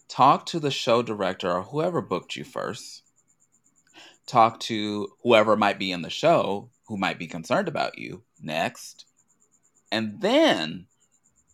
Talk 0.09 0.47
to 0.47 0.61
the 0.61 0.71
show 0.71 1.03
director 1.03 1.51
or 1.51 1.63
whoever 1.63 2.01
booked 2.01 2.37
you 2.37 2.45
first. 2.45 3.03
Talk 4.27 4.61
to 4.61 5.09
whoever 5.23 5.57
might 5.57 5.79
be 5.79 5.91
in 5.93 6.03
the 6.03 6.11
show 6.11 6.71
who 6.87 6.97
might 6.97 7.19
be 7.19 7.27
concerned 7.27 7.69
about 7.69 7.99
you 7.99 8.23
next. 8.41 9.07
And 9.91 10.21
then, 10.21 10.87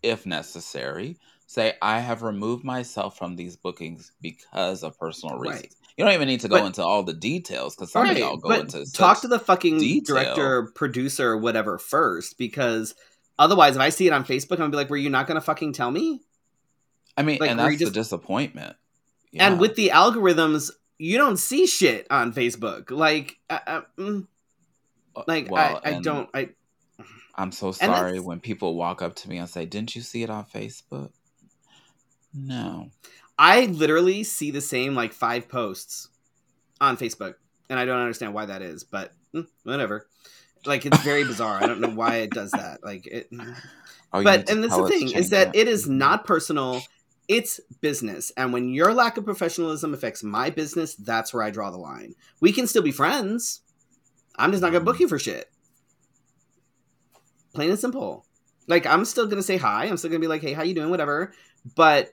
if 0.02 0.26
necessary, 0.26 1.18
say, 1.46 1.74
I 1.80 2.00
have 2.00 2.22
removed 2.22 2.64
myself 2.64 3.16
from 3.16 3.36
these 3.36 3.56
bookings 3.56 4.12
because 4.20 4.82
of 4.82 4.98
personal 4.98 5.38
Right. 5.38 5.52
reasons. 5.54 5.76
You 5.96 6.04
don't 6.04 6.14
even 6.14 6.28
need 6.28 6.40
to 6.40 6.48
go 6.48 6.58
But- 6.60 6.66
into 6.66 6.82
all 6.82 7.02
the 7.02 7.12
details 7.12 7.74
because 7.76 7.92
some 7.92 8.08
of 8.08 8.16
y'all 8.16 8.36
go 8.36 8.52
into 8.52 8.90
talk 8.92 9.20
to 9.22 9.28
the 9.28 9.38
fucking 9.38 9.78
detail. 9.78 10.14
director, 10.16 10.72
producer, 10.74 11.36
whatever 11.36 11.78
first, 11.78 12.38
because 12.38 12.94
otherwise, 13.40 13.74
if 13.74 13.82
I 13.82 13.88
see 13.88 14.06
it 14.06 14.12
on 14.12 14.24
Facebook, 14.24 14.52
I'm 14.52 14.58
gonna 14.58 14.70
be 14.70 14.76
like, 14.76 14.90
"Were 14.90 14.96
you 14.96 15.10
not 15.10 15.26
gonna 15.26 15.40
fucking 15.40 15.72
tell 15.72 15.90
me?" 15.90 16.20
I 17.16 17.22
mean, 17.22 17.38
like, 17.40 17.50
and 17.50 17.58
that's 17.58 17.80
you 17.80 17.86
the 17.86 17.92
disappointment. 17.92 18.76
Yeah. 19.32 19.46
And 19.48 19.58
with 19.58 19.74
the 19.74 19.88
algorithms, 19.88 20.70
you 20.98 21.18
don't 21.18 21.38
see 21.38 21.66
shit 21.66 22.06
on 22.10 22.32
Facebook. 22.32 22.90
Like, 22.90 23.38
I, 23.48 23.60
I, 23.66 23.82
mm, 23.98 24.26
Uh, 25.16 25.22
like 25.26 25.50
well, 25.50 25.80
I, 25.84 25.96
I 25.96 26.00
don't. 26.00 26.28
I 26.32 26.50
I'm 27.34 27.52
so 27.52 27.72
sorry 27.72 28.20
when 28.20 28.40
people 28.40 28.76
walk 28.76 29.02
up 29.02 29.16
to 29.16 29.28
me 29.28 29.38
and 29.38 29.48
say, 29.48 29.66
"Didn't 29.66 29.96
you 29.96 30.02
see 30.02 30.22
it 30.22 30.30
on 30.30 30.44
Facebook?" 30.44 31.10
No. 32.32 32.90
I 33.38 33.64
literally 33.66 34.22
see 34.22 34.50
the 34.50 34.60
same 34.60 34.94
like 34.94 35.12
five 35.12 35.48
posts 35.48 36.08
on 36.80 36.96
Facebook, 36.96 37.34
and 37.68 37.78
I 37.78 37.86
don't 37.86 38.00
understand 38.00 38.34
why 38.34 38.46
that 38.46 38.60
is, 38.62 38.84
but 38.84 39.12
mm, 39.34 39.46
whatever. 39.62 40.06
Like 40.66 40.84
it's 40.86 41.00
very 41.02 41.24
bizarre. 41.24 41.62
I 41.62 41.66
don't 41.66 41.80
know 41.80 41.88
why 41.90 42.16
it 42.16 42.30
does 42.30 42.50
that. 42.52 42.82
Like 42.84 43.06
it. 43.06 43.30
Oh, 44.12 44.24
but 44.24 44.50
and 44.50 44.64
that's 44.64 44.76
the 44.76 44.88
thing 44.88 45.12
is 45.12 45.30
that 45.30 45.54
it. 45.54 45.68
is 45.68 45.86
Mhm. 45.86 45.90
not 45.90 46.24
personal. 46.24 46.82
It's 47.28 47.60
business. 47.80 48.32
And 48.36 48.52
when 48.52 48.70
your 48.70 48.92
lack 48.92 49.16
of 49.16 49.24
professionalism 49.24 49.94
affects 49.94 50.24
my 50.24 50.50
business 50.50 50.96
that's 50.96 51.32
where 51.32 51.44
i 51.44 51.50
draw 51.50 51.70
the 51.70 51.76
line. 51.78 52.16
We 52.40 52.50
can 52.52 52.66
still 52.66 52.82
be 52.82 52.90
friends. 52.90 53.60
I'm 54.36 54.50
just 54.50 54.62
not 54.62 54.72
gonna 54.72 54.84
book 54.84 54.96
Mm-hmm. 54.96 55.02
you 55.02 55.08
for 55.08 55.18
shit. 55.20 55.48
Plain 57.54 57.70
and 57.70 57.78
simple. 57.78 58.26
Like 58.66 58.84
i'm 58.84 59.04
still 59.04 59.26
gonna 59.28 59.44
say 59.44 59.56
hi. 59.58 59.84
I'm 59.86 59.96
still 59.96 60.10
gonna 60.10 60.18
be 60.18 60.26
like 60.26 60.42
hey 60.42 60.54
how 60.54 60.62
you 60.64 60.74
doing? 60.74 60.90
Whatever. 60.90 61.32
But 61.76 62.12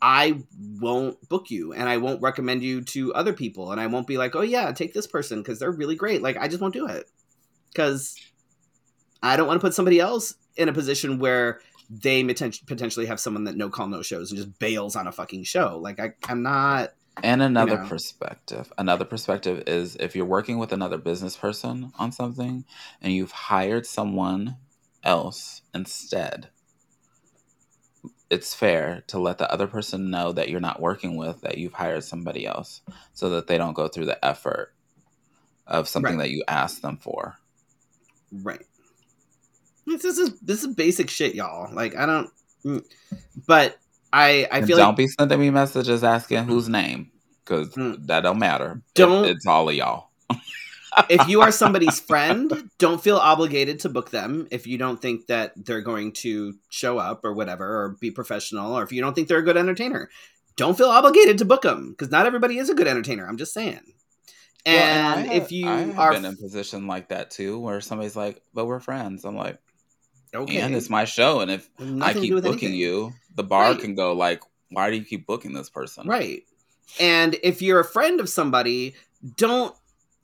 i 0.00 0.40
won't 0.80 1.16
book 1.28 1.50
you 1.50 1.72
and 1.72 1.88
i 1.88 1.96
won't 1.96 2.20
recommend 2.22 2.62
you 2.62 2.82
to 2.82 3.12
other 3.14 3.32
people. 3.32 3.72
And 3.72 3.80
i 3.80 3.88
won't 3.88 4.06
be 4.06 4.18
like 4.18 4.36
oh 4.36 4.42
yeah 4.42 4.70
take 4.70 4.94
this 4.94 5.08
person 5.08 5.40
because 5.40 5.58
they're 5.58 5.72
really 5.72 5.96
great. 5.96 6.22
Like 6.22 6.36
i 6.36 6.46
just 6.46 6.60
won't 6.60 6.74
do 6.74 6.86
it 6.86 7.10
because 7.74 8.16
i 9.22 9.36
don't 9.36 9.46
want 9.46 9.60
to 9.60 9.64
put 9.66 9.74
somebody 9.74 10.00
else 10.00 10.34
in 10.56 10.68
a 10.68 10.72
position 10.72 11.18
where 11.18 11.60
they 11.90 12.24
potentially 12.24 13.06
have 13.06 13.20
someone 13.20 13.44
that 13.44 13.56
no 13.56 13.68
call 13.68 13.86
no 13.88 14.00
shows 14.02 14.30
and 14.30 14.38
just 14.38 14.58
bails 14.58 14.96
on 14.96 15.06
a 15.06 15.12
fucking 15.12 15.42
show 15.44 15.78
like 15.78 16.00
I, 16.00 16.12
i'm 16.28 16.42
not 16.42 16.94
And 17.22 17.42
another 17.42 17.76
know. 17.78 17.86
perspective. 17.88 18.72
Another 18.78 19.04
perspective 19.04 19.62
is 19.66 19.96
if 19.96 20.16
you're 20.16 20.24
working 20.26 20.58
with 20.58 20.72
another 20.72 20.98
business 20.98 21.36
person 21.36 21.92
on 21.98 22.10
something 22.12 22.64
and 23.00 23.12
you've 23.12 23.30
hired 23.32 23.86
someone 23.86 24.56
else 25.04 25.62
instead, 25.74 26.48
it's 28.30 28.54
fair 28.54 29.04
to 29.06 29.18
let 29.18 29.38
the 29.38 29.50
other 29.52 29.66
person 29.66 30.10
know 30.10 30.32
that 30.32 30.48
you're 30.48 30.60
not 30.60 30.80
working 30.80 31.16
with 31.16 31.40
that 31.42 31.58
you've 31.58 31.74
hired 31.74 32.02
somebody 32.02 32.46
else 32.46 32.80
so 33.12 33.30
that 33.30 33.46
they 33.46 33.58
don't 33.58 33.74
go 33.74 33.86
through 33.88 34.06
the 34.06 34.24
effort 34.24 34.74
of 35.66 35.88
something 35.88 36.16
Right. 36.16 36.24
that 36.24 36.30
you 36.30 36.42
asked 36.48 36.82
them 36.82 36.96
for. 36.98 37.36
Right 38.42 38.64
this 39.86 40.04
is 40.04 40.38
this 40.40 40.62
is 40.64 40.74
basic 40.74 41.10
shit 41.10 41.34
y'all 41.34 41.72
like 41.74 41.94
i 41.96 42.06
don't 42.06 42.30
mm. 42.64 42.84
but 43.46 43.78
i 44.12 44.46
i 44.50 44.62
feel 44.62 44.76
don't 44.76 44.88
like 44.88 44.96
be 44.96 45.08
sending 45.08 45.38
me 45.40 45.50
messages 45.50 46.02
asking 46.02 46.44
whose 46.44 46.68
name 46.68 47.10
because 47.44 47.68
Mm. 47.74 48.06
that 48.06 48.20
don't 48.22 48.38
matter. 48.38 48.80
Don't- 48.94 49.26
it's 49.26 49.46
all 49.46 49.68
of 49.68 49.74
y'all. 49.74 50.08
if 51.10 51.28
you 51.28 51.42
are 51.42 51.50
somebody's 51.62 52.00
friend 52.00 52.70
don't 52.78 53.02
feel 53.02 53.16
obligated 53.16 53.80
to 53.80 53.88
book 53.88 54.10
them 54.10 54.46
if 54.50 54.66
you 54.66 54.78
don't 54.78 55.02
think 55.02 55.26
that 55.26 55.52
they're 55.56 55.82
going 55.82 56.12
to 56.12 56.54
show 56.70 56.96
up 56.98 57.24
or 57.24 57.34
whatever 57.34 57.66
or 57.82 57.88
be 58.00 58.10
professional 58.10 58.72
or 58.78 58.82
if 58.82 58.92
you 58.92 59.02
don't 59.02 59.12
think 59.14 59.28
they're 59.28 59.38
a 59.40 59.44
good 59.44 59.56
entertainer 59.56 60.08
don't 60.56 60.78
feel 60.78 60.88
obligated 60.88 61.36
to 61.36 61.44
book 61.44 61.62
them 61.62 61.90
because 61.90 62.10
not 62.10 62.26
everybody 62.26 62.58
is 62.58 62.70
a 62.70 62.74
good 62.74 62.86
entertainer 62.86 63.26
i'm 63.26 63.36
just 63.36 63.52
saying 63.52 63.80
Well, 64.66 65.18
and, 65.18 65.30
if 65.32 65.52
you 65.52 65.68
are 65.68 66.12
been 66.12 66.24
in 66.24 66.32
a 66.32 66.36
position 66.36 66.86
like 66.86 67.08
that 67.08 67.30
too, 67.30 67.58
where 67.58 67.80
somebody's 67.80 68.16
like, 68.16 68.42
"But 68.54 68.64
we're 68.66 68.80
friends." 68.80 69.24
I'm 69.24 69.36
like, 69.36 69.58
okay 70.34 70.58
"And 70.58 70.74
it's 70.74 70.88
my 70.88 71.04
show, 71.04 71.40
and 71.40 71.50
if 71.50 71.68
nothing 71.78 72.02
I 72.02 72.12
keep 72.14 72.32
booking 72.32 72.48
anything. 72.48 72.74
you, 72.74 73.12
the 73.34 73.42
bar 73.44 73.72
Right. 73.72 73.78
can 73.78 73.94
go 73.94 74.14
like, 74.14 74.42
why 74.70 74.90
do 74.90 74.96
you 74.96 75.04
keep 75.04 75.26
booking 75.26 75.52
this 75.52 75.68
person?" 75.68 76.06
Right. 76.08 76.44
And 76.98 77.36
if 77.42 77.60
you're 77.60 77.80
a 77.80 77.84
friend 77.84 78.20
of 78.20 78.28
somebody, 78.28 78.94
don't 79.36 79.74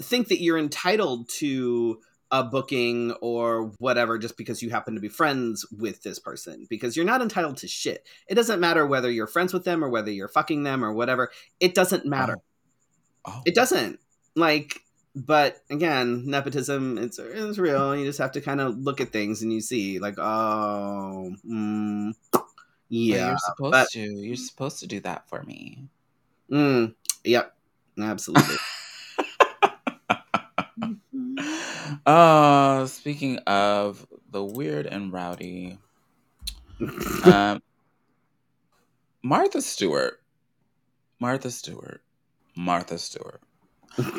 think 0.00 0.28
that 0.28 0.40
you're 0.42 0.58
entitled 0.58 1.28
to 1.28 2.00
a 2.30 2.44
booking 2.44 3.12
or 3.20 3.72
whatever 3.78 4.16
just 4.16 4.36
because 4.36 4.62
you 4.62 4.70
happen 4.70 4.94
to 4.94 5.00
be 5.00 5.08
friends 5.08 5.66
with 5.72 6.02
this 6.02 6.18
person 6.18 6.66
because 6.70 6.96
you're 6.96 7.04
not 7.04 7.20
entitled 7.20 7.56
to 7.58 7.66
shit. 7.66 8.06
It 8.28 8.36
doesn't 8.36 8.60
matter 8.60 8.86
whether 8.86 9.10
you're 9.10 9.26
friends 9.26 9.52
with 9.52 9.64
them 9.64 9.82
or 9.84 9.88
whether 9.88 10.12
you're 10.12 10.28
fucking 10.28 10.62
them 10.62 10.84
or 10.84 10.92
whatever. 10.92 11.30
It 11.58 11.74
doesn't 11.74 12.06
matter. 12.06 12.36
Oh, 13.26 13.32
oh. 13.32 13.42
It 13.46 13.54
doesn't. 13.54 13.98
Like 14.36 14.80
but 15.14 15.62
again, 15.70 16.24
nepotism 16.26 16.98
it's 16.98 17.18
it's 17.18 17.58
real. 17.58 17.96
You 17.96 18.04
just 18.04 18.18
have 18.18 18.32
to 18.32 18.40
kind 18.40 18.60
of 18.60 18.78
look 18.78 19.00
at 19.00 19.12
things 19.12 19.42
and 19.42 19.52
you 19.52 19.60
see 19.60 19.98
like 19.98 20.18
oh 20.18 21.34
mm, 21.48 22.14
yeah. 22.88 23.28
you're 23.28 23.38
supposed 23.38 23.72
but- 23.72 23.88
to. 23.90 24.00
You're 24.00 24.36
supposed 24.36 24.80
to 24.80 24.86
do 24.86 25.00
that 25.00 25.28
for 25.28 25.42
me. 25.42 25.88
Mm, 26.50 26.94
yep. 27.24 27.54
Absolutely. 27.98 28.56
Uh, 32.06 32.86
speaking 32.86 33.38
of 33.46 34.06
the 34.30 34.42
weird 34.42 34.86
and 34.86 35.12
rowdy, 35.12 35.78
um, 37.24 37.60
Martha 39.22 39.60
Stewart, 39.60 40.20
Martha 41.18 41.50
Stewart, 41.50 42.02
Martha 42.56 42.98
Stewart. 42.98 43.40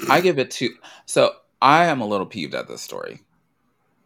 I 0.10 0.22
give 0.22 0.40
it 0.40 0.52
two. 0.52 0.76
So 1.06 1.34
I 1.62 1.86
am 1.86 2.02
a 2.02 2.08
little 2.08 2.26
peeved 2.26 2.56
at 2.56 2.68
this 2.68 2.82
story, 2.82 3.22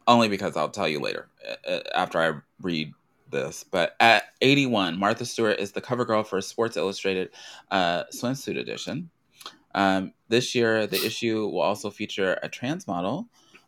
only 0.08 0.28
because 0.28 0.58
I'll 0.58 0.70
tell 0.70 0.88
you 0.88 1.00
later 1.00 1.28
uh, 1.48 1.70
uh, 1.70 1.80
after 1.96 2.20
I 2.20 2.40
read 2.62 2.94
this. 3.32 3.64
But 3.64 3.96
at 4.00 4.24
81, 4.42 4.98
Martha 5.00 5.26
Stewart 5.26 5.60
is 5.60 5.72
the 5.72 5.82
cover 5.82 6.06
girl 6.06 6.24
for 6.24 6.40
Sports 6.42 6.78
Illustrated 6.78 7.30
uh, 7.72 8.04
swimsuit 8.14 8.58
edition. 8.60 9.10
Um, 9.74 10.14
this 10.30 10.56
year, 10.56 10.88
the 10.88 11.04
issue 11.06 11.48
will 11.48 11.62
also 11.62 11.90
feature 11.90 12.40
a 12.42 12.50
trans 12.50 12.88
model 12.88 13.28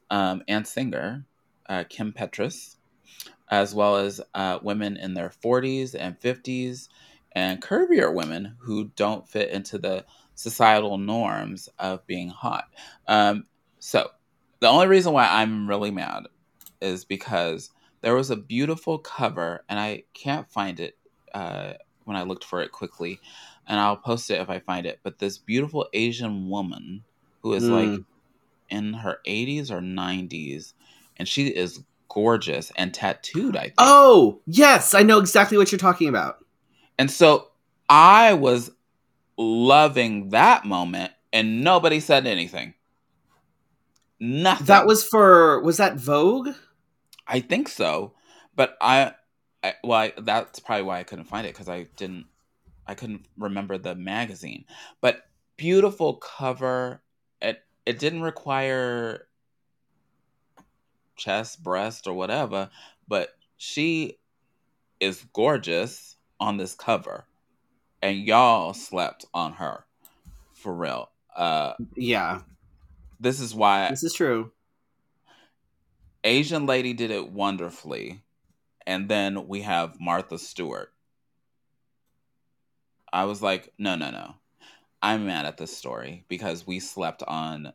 um, 0.10 0.42
and 0.48 0.66
singer, 0.66 1.26
uh, 1.68 1.84
Kim 1.90 2.14
Petras, 2.14 2.78
as 3.50 3.76
well 3.76 3.98
as 3.98 4.22
uh, 4.34 4.60
women 4.62 4.96
in 4.96 5.14
their 5.14 5.30
40s 5.30 5.96
and 5.98 6.20
50s 6.20 6.88
and 7.34 7.62
curvier 7.62 8.14
women 8.14 8.56
who 8.60 8.86
don't 8.96 9.28
fit 9.28 9.50
into 9.50 9.78
the 9.78 10.06
societal 10.38 10.98
norms 10.98 11.68
of 11.80 12.06
being 12.08 12.30
hot. 12.30 12.66
Um, 13.08 13.46
so, 13.80 14.10
the 14.60 14.68
only 14.68 14.88
reason 14.88 15.12
why 15.14 15.28
I'm 15.28 15.68
really 15.68 15.92
mad 15.92 16.24
is 16.82 17.04
because 17.06 17.72
there 18.02 18.16
was 18.16 18.30
a 18.30 18.36
beautiful 18.36 19.00
cover, 19.00 19.64
and 19.68 19.80
I 19.80 20.04
can't 20.14 20.50
find 20.52 20.80
it 20.80 20.98
uh, 21.34 21.74
when 22.06 22.16
I 22.16 22.24
looked 22.24 22.44
for 22.44 22.62
it 22.62 22.72
quickly, 22.72 23.20
and 23.68 23.80
I'll 23.80 23.98
post 23.98 24.30
it 24.30 24.40
if 24.40 24.50
I 24.50 24.60
find 24.60 24.86
it. 24.86 25.00
But 25.04 25.20
this 25.20 25.38
beautiful 25.38 25.88
Asian 25.94 26.50
woman 26.50 27.04
who 27.42 27.54
is 27.54 27.68
like 27.68 27.90
Mm. 27.90 28.06
in 28.70 28.94
her 28.94 29.20
80s 29.26 29.72
or 29.72 29.82
90s, 29.82 30.74
and 31.18 31.28
she 31.28 31.48
is 31.48 31.84
gorgeous 32.10 32.72
and 32.76 32.94
tattooed, 32.94 33.56
I 33.56 33.64
think. 33.64 33.74
Oh, 33.80 34.42
yes, 34.46 34.94
I 34.94 35.04
know 35.04 35.20
exactly 35.20 35.58
what 35.58 35.72
you're 35.72 35.80
talking 35.80 36.10
about. 36.10 36.38
And 37.00 37.10
so 37.12 37.50
I 37.90 38.34
was 38.34 38.72
loving 39.38 40.30
that 40.30 40.66
moment, 40.66 41.12
and 41.32 41.64
nobody 41.64 42.00
said 42.00 42.26
anything. 42.26 42.74
Nothing. 44.20 44.66
That 44.68 44.88
was 44.88 45.04
for 45.04 45.62
was 45.62 45.78
that 45.78 45.98
Vogue? 45.98 46.50
I 47.28 47.40
think 47.40 47.70
so, 47.70 48.14
but 48.56 48.78
I, 48.82 49.14
I 49.64 49.74
well, 49.84 50.00
I, 50.00 50.14
that's 50.18 50.60
probably 50.60 50.84
why 50.84 51.00
I 51.00 51.04
couldn't 51.04 51.26
find 51.26 51.46
it 51.46 51.54
because 51.54 51.70
I 51.70 51.88
didn't, 51.96 52.26
I 52.88 52.96
couldn't 52.96 53.26
remember 53.38 53.78
the 53.78 53.96
magazine. 53.96 54.66
But 55.02 55.24
beautiful 55.58 56.16
cover. 56.16 57.02
It 57.42 57.62
it 57.86 58.00
didn't 58.00 58.22
require 58.22 59.28
chest, 61.16 61.62
breast, 61.62 62.08
or 62.08 62.14
whatever, 62.14 62.70
but 63.08 63.30
she 63.58 64.18
is 65.00 65.26
gorgeous 65.34 66.16
on 66.40 66.58
this 66.58 66.76
cover, 66.76 67.26
and 68.02 68.20
y'all 68.20 68.74
slept 68.74 69.26
on 69.34 69.54
her 69.54 69.86
for 70.54 70.74
real. 70.74 71.10
Uh, 71.36 71.74
Yeah, 71.96 72.42
this 73.20 73.40
is 73.40 73.54
why 73.54 73.90
this 73.90 74.04
is 74.04 74.14
true. 74.14 74.52
Asian 76.24 76.66
lady 76.66 76.94
did 76.94 77.12
it 77.12 77.32
wonderfully. 77.32 78.24
And 78.86 79.10
then 79.10 79.48
we 79.48 79.62
have 79.62 80.00
Martha 80.00 80.40
Stewart. 80.40 80.94
I 83.12 83.26
was 83.26 83.42
like, 83.42 83.74
no, 83.78 83.96
no, 83.96 84.12
no. 84.12 84.36
I'm 85.02 85.26
mad 85.26 85.46
at 85.46 85.58
this 85.58 85.76
story 85.76 86.26
because 86.28 86.66
we 86.66 86.80
slept 86.80 87.24
on 87.28 87.74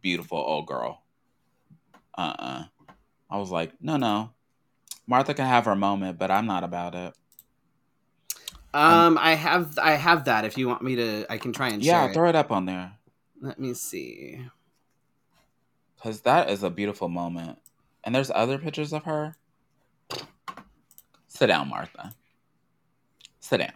beautiful 0.00 0.38
old 0.38 0.66
girl. 0.66 1.02
Uh 2.16 2.34
uh 2.38 2.64
I 3.30 3.38
was 3.38 3.50
like, 3.50 3.72
no, 3.80 3.96
no. 3.96 4.30
Martha 5.06 5.34
can 5.34 5.46
have 5.46 5.64
her 5.66 5.76
moment, 5.76 6.18
but 6.18 6.30
I'm 6.30 6.46
not 6.46 6.64
about 6.64 6.94
it. 6.94 7.14
Um, 8.74 9.16
I 9.18 9.34
have 9.34 9.78
I 9.78 9.92
have 9.92 10.24
that. 10.24 10.44
If 10.44 10.58
you 10.58 10.66
want 10.66 10.82
me 10.82 10.96
to, 10.96 11.26
I 11.32 11.38
can 11.38 11.52
try 11.52 11.68
and 11.68 11.82
Yeah, 11.82 12.02
share 12.02 12.10
it. 12.10 12.14
throw 12.14 12.28
it 12.28 12.34
up 12.34 12.50
on 12.50 12.66
there. 12.66 12.92
Let 13.40 13.58
me 13.60 13.72
see. 13.74 14.46
Because 15.96 16.22
that 16.22 16.50
is 16.50 16.62
a 16.62 16.70
beautiful 16.70 17.08
moment. 17.08 17.58
And 18.02 18.14
there's 18.14 18.30
other 18.30 18.58
pictures 18.58 18.92
of 18.92 19.04
her. 19.04 19.36
Sit 21.28 21.46
down, 21.46 21.68
Martha. 21.68 22.12
Sit 23.40 23.58
down. 23.58 23.72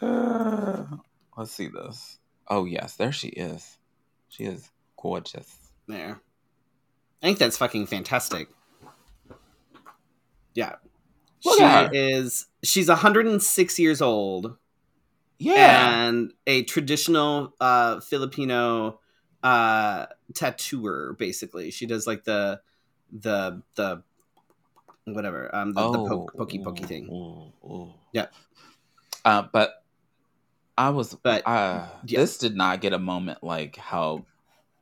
Uh, 0.00 0.84
let's 1.36 1.50
see 1.52 1.68
this. 1.68 2.18
Oh, 2.48 2.64
yes, 2.64 2.96
there 2.96 3.12
she 3.12 3.28
is. 3.28 3.78
She 4.28 4.44
is 4.44 4.70
gorgeous. 4.96 5.56
There. 5.86 6.20
I 7.22 7.26
think 7.26 7.38
that's 7.38 7.56
fucking 7.56 7.86
fantastic. 7.86 8.48
Yeah. 10.54 10.76
Look 11.44 11.58
she 11.58 11.64
at 11.64 11.86
her. 11.88 11.90
is 11.92 12.46
she's 12.62 12.88
106 12.88 13.78
years 13.78 14.00
old 14.02 14.56
Yeah. 15.38 16.06
and 16.06 16.32
a 16.46 16.62
traditional 16.64 17.54
uh 17.60 18.00
Filipino 18.00 19.00
uh 19.42 20.06
tattooer 20.34 21.14
basically. 21.18 21.70
She 21.70 21.86
does 21.86 22.06
like 22.06 22.24
the 22.24 22.60
the 23.12 23.62
the 23.74 24.02
whatever, 25.04 25.54
um 25.54 25.72
the, 25.74 25.90
the 25.90 25.98
poke, 26.08 26.34
pokey 26.36 26.58
pokey 26.60 26.84
ooh, 26.84 26.86
thing. 26.86 27.08
ooh, 27.10 27.52
ooh. 27.70 27.94
Yeah. 28.12 28.26
Uh, 29.24 29.42
but 29.52 29.82
I 30.76 30.90
was, 30.90 31.14
But, 31.14 31.46
uh, 31.46 31.86
yeah. 32.04 32.18
this 32.20 32.36
did 32.38 32.56
not 32.56 32.80
get 32.80 32.92
a 32.92 32.98
moment 32.98 33.42
like 33.42 33.76
how 33.76 34.24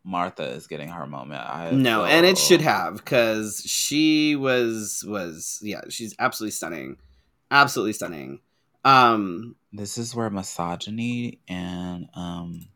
Martha 0.05 0.44
is 0.44 0.66
getting 0.66 0.88
her 0.88 1.07
moment. 1.07 1.40
I 1.40 1.70
No, 1.70 2.05
and 2.05 2.26
it 2.26 2.38
should 2.38 2.61
have 2.61 3.05
cuz 3.05 3.62
she 3.64 4.36
was 4.36 5.05
was 5.07 5.61
yeah, 5.62 5.82
she's 5.88 6.14
absolutely 6.18 6.53
stunning. 6.53 6.96
Absolutely 7.50 7.92
stunning. 7.92 8.40
Um 8.84 9.57
This 9.72 9.98
is 9.98 10.14
where 10.14 10.30
misogyny 10.30 11.40
and 11.48 12.09
um 12.14 12.68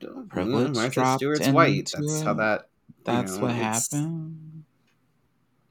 Privilege 0.00 0.28
Privilege 0.28 0.74
Martha 0.74 0.90
dropped 0.90 1.20
Stewart's 1.20 1.48
white. 1.48 1.90
That's 1.94 2.20
it. 2.20 2.24
how 2.24 2.34
that. 2.34 2.68
that's 3.04 3.36
know, 3.36 3.42
what 3.42 3.52
happened. 3.52 4.64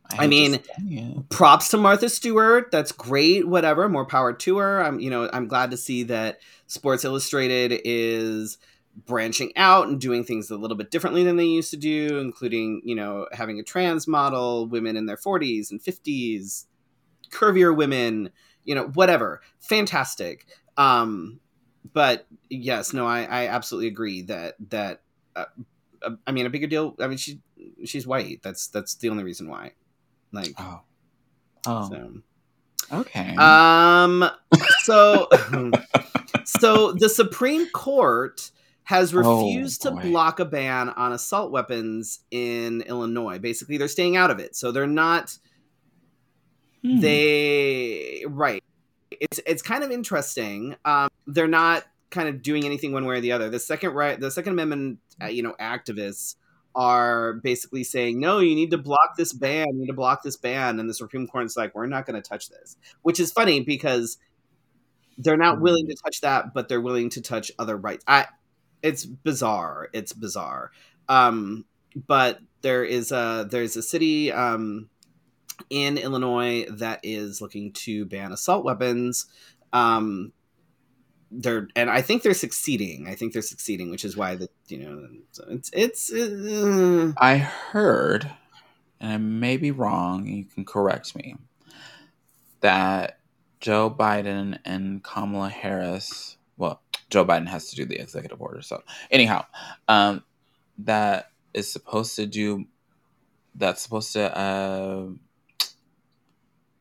I 0.10 0.24
to 0.24 0.28
mean. 0.28 1.26
Props 1.30 1.70
to 1.70 1.78
Martha 1.78 2.10
Stewart. 2.10 2.72
That's 2.72 2.92
great. 2.92 3.48
Whatever. 3.48 3.90
More 3.90 4.06
power 4.06 4.34
to 4.34 4.58
her. 4.58 4.84
I'm, 4.84 5.00
you 5.00 5.10
know, 5.10 5.30
I'm 5.32 5.48
glad 5.48 5.72
to 5.72 5.78
see 5.78 6.04
that 6.04 6.40
Sports 6.68 7.04
Illustrated 7.04 7.82
is 7.84 8.58
branching 9.06 9.52
out 9.56 9.88
and 9.88 10.02
doing 10.02 10.24
things 10.24 10.50
a 10.50 10.58
little 10.58 10.78
bit 10.78 10.90
differently 10.90 11.24
than 11.24 11.38
they 11.38 11.46
used 11.46 11.70
to 11.72 11.78
do, 11.78 12.18
including, 12.20 12.82
you 12.84 12.96
know, 12.96 13.28
having 13.32 13.60
a 13.60 13.64
trans 13.64 14.08
model, 14.08 14.68
women 14.68 14.98
in 14.98 15.06
their 15.06 15.18
40s 15.18 15.72
and 15.72 15.82
50s, 15.82 16.66
curvier 17.30 17.76
women, 17.76 18.32
you 18.64 18.74
know, 18.74 18.88
whatever. 18.88 19.42
Fantastic. 19.60 20.46
Um, 20.78 21.40
but 21.94 22.28
yes, 22.50 22.94
no, 22.94 23.06
I, 23.06 23.24
I 23.24 23.48
absolutely 23.48 23.88
agree 23.88 24.24
that 24.24 24.56
that 24.70 25.02
uh, 25.36 25.46
uh, 26.02 26.12
I 26.26 26.32
mean 26.32 26.46
a 26.46 26.50
bigger 26.50 26.68
deal. 26.68 26.96
I 27.00 27.08
mean 27.08 27.18
she 27.18 27.40
she's 27.86 28.06
white. 28.06 28.42
That's 28.44 28.68
that's 28.68 28.96
the 28.96 29.10
only 29.10 29.24
reason 29.24 29.48
why. 29.48 29.74
Like 30.32 30.54
oh, 30.58 30.82
oh, 31.66 31.90
so. 31.90 32.14
okay. 33.00 33.36
Um. 33.38 34.30
So, 34.82 35.30
so 36.44 36.92
the 36.92 37.10
Supreme 37.10 37.70
Court 37.70 38.52
has 38.88 39.14
Oh, 39.14 39.18
refused 39.18 39.82
to 39.82 39.92
block 39.92 40.40
a 40.40 40.46
ban 40.46 40.88
on 40.88 41.12
assault 41.12 41.52
weapons 41.52 42.22
in 42.32 42.84
Illinois. 42.84 43.38
Basically, 43.38 43.78
they're 43.78 43.90
staying 43.90 44.16
out 44.16 44.32
of 44.32 44.40
it. 44.40 44.56
So 44.56 44.72
they're 44.72 44.88
not. 44.88 45.38
Hmm. 46.82 47.02
They 47.02 48.24
right. 48.26 48.64
It's 49.12 49.42
it's 49.46 49.62
kind 49.62 49.84
of 49.84 49.92
interesting. 49.92 50.78
Um, 50.86 51.10
they're 51.26 51.50
not 51.50 51.84
kind 52.12 52.30
of 52.30 52.42
doing 52.42 52.64
anything 52.64 52.94
one 52.94 53.06
way 53.06 53.18
or 53.18 53.20
the 53.20 53.34
other. 53.34 53.50
The 53.50 53.60
second 53.60 53.92
right, 53.92 54.18
the 54.18 54.32
Second 54.32 54.54
Amendment, 54.54 55.00
uh, 55.22 55.26
you 55.26 55.44
know, 55.44 55.54
activists 55.60 56.36
are 56.74 57.34
basically 57.34 57.84
saying, 57.84 58.22
no, 58.22 58.40
you 58.40 58.56
need 58.56 58.72
to 58.72 58.78
block 58.78 59.18
this 59.18 59.34
ban. 59.34 59.68
You 59.74 59.82
need 59.82 59.88
to 59.88 59.94
block 59.94 60.24
this 60.24 60.38
ban. 60.38 60.80
And 60.80 60.90
the 60.90 60.94
Supreme 60.94 61.28
Court 61.28 61.44
is 61.44 61.58
like, 61.58 61.76
we're 61.76 61.88
not 61.88 62.06
going 62.06 62.22
to 62.22 62.26
touch 62.26 62.48
this, 62.48 62.78
which 63.02 63.20
is 63.20 63.34
funny 63.34 63.60
because 63.60 64.18
they're 65.18 65.36
not 65.36 65.60
willing 65.60 65.88
to 65.88 65.96
touch 66.06 66.22
that, 66.22 66.54
but 66.54 66.70
they're 66.70 66.80
willing 66.80 67.10
to 67.10 67.22
touch 67.22 67.52
other 67.60 67.76
rights. 67.76 68.06
I, 68.08 68.28
it's 68.82 69.06
bizarre. 69.06 69.90
It's 69.94 70.14
bizarre. 70.14 70.72
Um, 71.10 71.66
but 71.96 72.40
there 72.62 72.84
is 72.84 73.12
a 73.12 73.48
there's 73.50 73.76
a 73.76 73.82
city 73.82 74.32
um, 74.32 74.90
in 75.70 75.98
Illinois 75.98 76.66
that 76.70 77.00
is 77.04 77.42
looking 77.42 77.72
to 77.74 78.06
ban 78.06 78.32
assault 78.32 78.64
weapons. 78.64 79.26
Um, 79.74 80.34
they're 81.32 81.68
and 81.76 81.90
I 81.90 82.02
think 82.02 82.24
they're 82.24 82.34
succeeding. 82.34 83.08
I 83.08 83.16
think 83.16 83.34
they're 83.34 83.42
succeeding, 83.42 83.92
which 83.92 84.06
is 84.06 84.16
why 84.16 84.36
the 84.36 84.50
you 84.68 84.78
know 84.80 85.08
it's 85.50 85.70
it's. 85.74 86.12
Uh, 86.14 87.14
I 87.18 87.38
heard, 87.38 88.32
and 89.00 89.12
I 89.12 89.18
may 89.18 89.58
be 89.58 89.72
wrong, 89.72 90.26
you 90.26 90.46
can 90.46 90.66
correct 90.66 91.16
me, 91.16 91.36
that 92.62 93.20
Joe 93.60 93.90
Biden 93.90 94.60
and 94.64 95.04
Kamala 95.04 95.50
Harris, 95.50 96.38
well, 96.56 96.82
Joe 97.10 97.26
Biden 97.26 97.48
has 97.48 97.70
to 97.70 97.76
do 97.76 97.86
the 97.86 98.00
executive 98.00 98.42
order. 98.42 98.62
So, 98.62 98.84
anyhow, 99.12 99.46
um, 99.88 100.24
that 100.80 101.32
is 101.54 101.72
supposed 101.72 102.16
to 102.18 102.26
do, 102.26 102.66
that's 103.56 103.82
supposed 103.82 104.14
to 104.14 104.38
uh, 104.38 105.08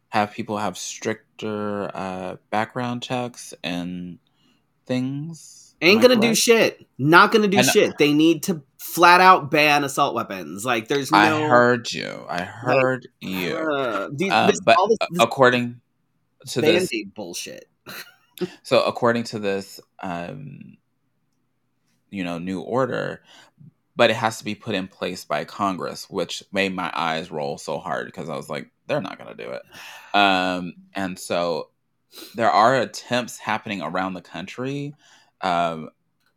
have 0.09 0.33
people 0.33 0.59
have 0.59 0.77
stricter 0.77 1.91
uh, 1.95 2.37
background 2.51 3.03
checks 3.03 3.55
and 3.62 4.18
things. 4.87 5.74
ain't 5.81 6.03
gonna 6.03 6.16
do 6.16 6.35
shit. 6.35 6.87
Not 6.99 7.33
gonna 7.33 7.49
do 7.49 7.59
know- 7.59 7.62
shit. 7.62 7.99
They 7.99 8.12
need 8.12 8.45
to 8.45 8.62
flat 8.79 9.20
out 9.20 9.51
ban 9.51 9.85
assault 9.85 10.14
weapons. 10.14 10.64
Like 10.64 10.89
there's 10.89 11.11
no. 11.11 11.18
I 11.18 11.49
heard 11.49 11.93
you. 11.93 12.24
I 12.29 12.43
heard 12.43 13.09
you. 13.20 13.57
Uh, 13.57 14.09
these, 14.12 14.33
Uh, 14.33 14.47
this, 14.49 14.61
but 14.61 14.77
this, 14.89 14.99
this 15.11 15.22
according 15.22 15.81
to 16.49 16.61
this, 16.61 16.91
bullshit. 17.14 17.68
So 18.62 18.82
according 18.82 19.24
to 19.24 19.39
this, 19.39 19.80
um, 20.03 20.76
you 22.11 22.24
know, 22.24 22.39
new 22.39 22.61
order, 22.61 23.22
but 23.97 24.11
it 24.11 24.16
has 24.16 24.39
to 24.39 24.45
be 24.45 24.55
put 24.55 24.74
in 24.74 24.89
place 24.89 25.24
by 25.24 25.45
Congress, 25.45 26.09
which 26.11 26.43
made 26.53 26.74
my 26.74 26.91
eyes 26.95 27.30
roll 27.30 27.59
so 27.59 27.78
hard 27.78 28.07
because 28.07 28.28
I 28.28 28.37
was 28.37 28.51
like, 28.51 28.70
they're 28.87 29.01
not 29.01 29.18
going 29.18 29.34
to 29.34 29.43
do 29.43 29.51
it. 29.51 29.62
Um, 30.14 30.74
and 30.95 31.18
so 31.18 31.70
there 32.34 32.51
are 32.51 32.76
attempts 32.76 33.39
happening 33.39 33.82
around 33.82 34.14
the 34.14 34.22
country, 34.22 34.95
um, 35.41 35.91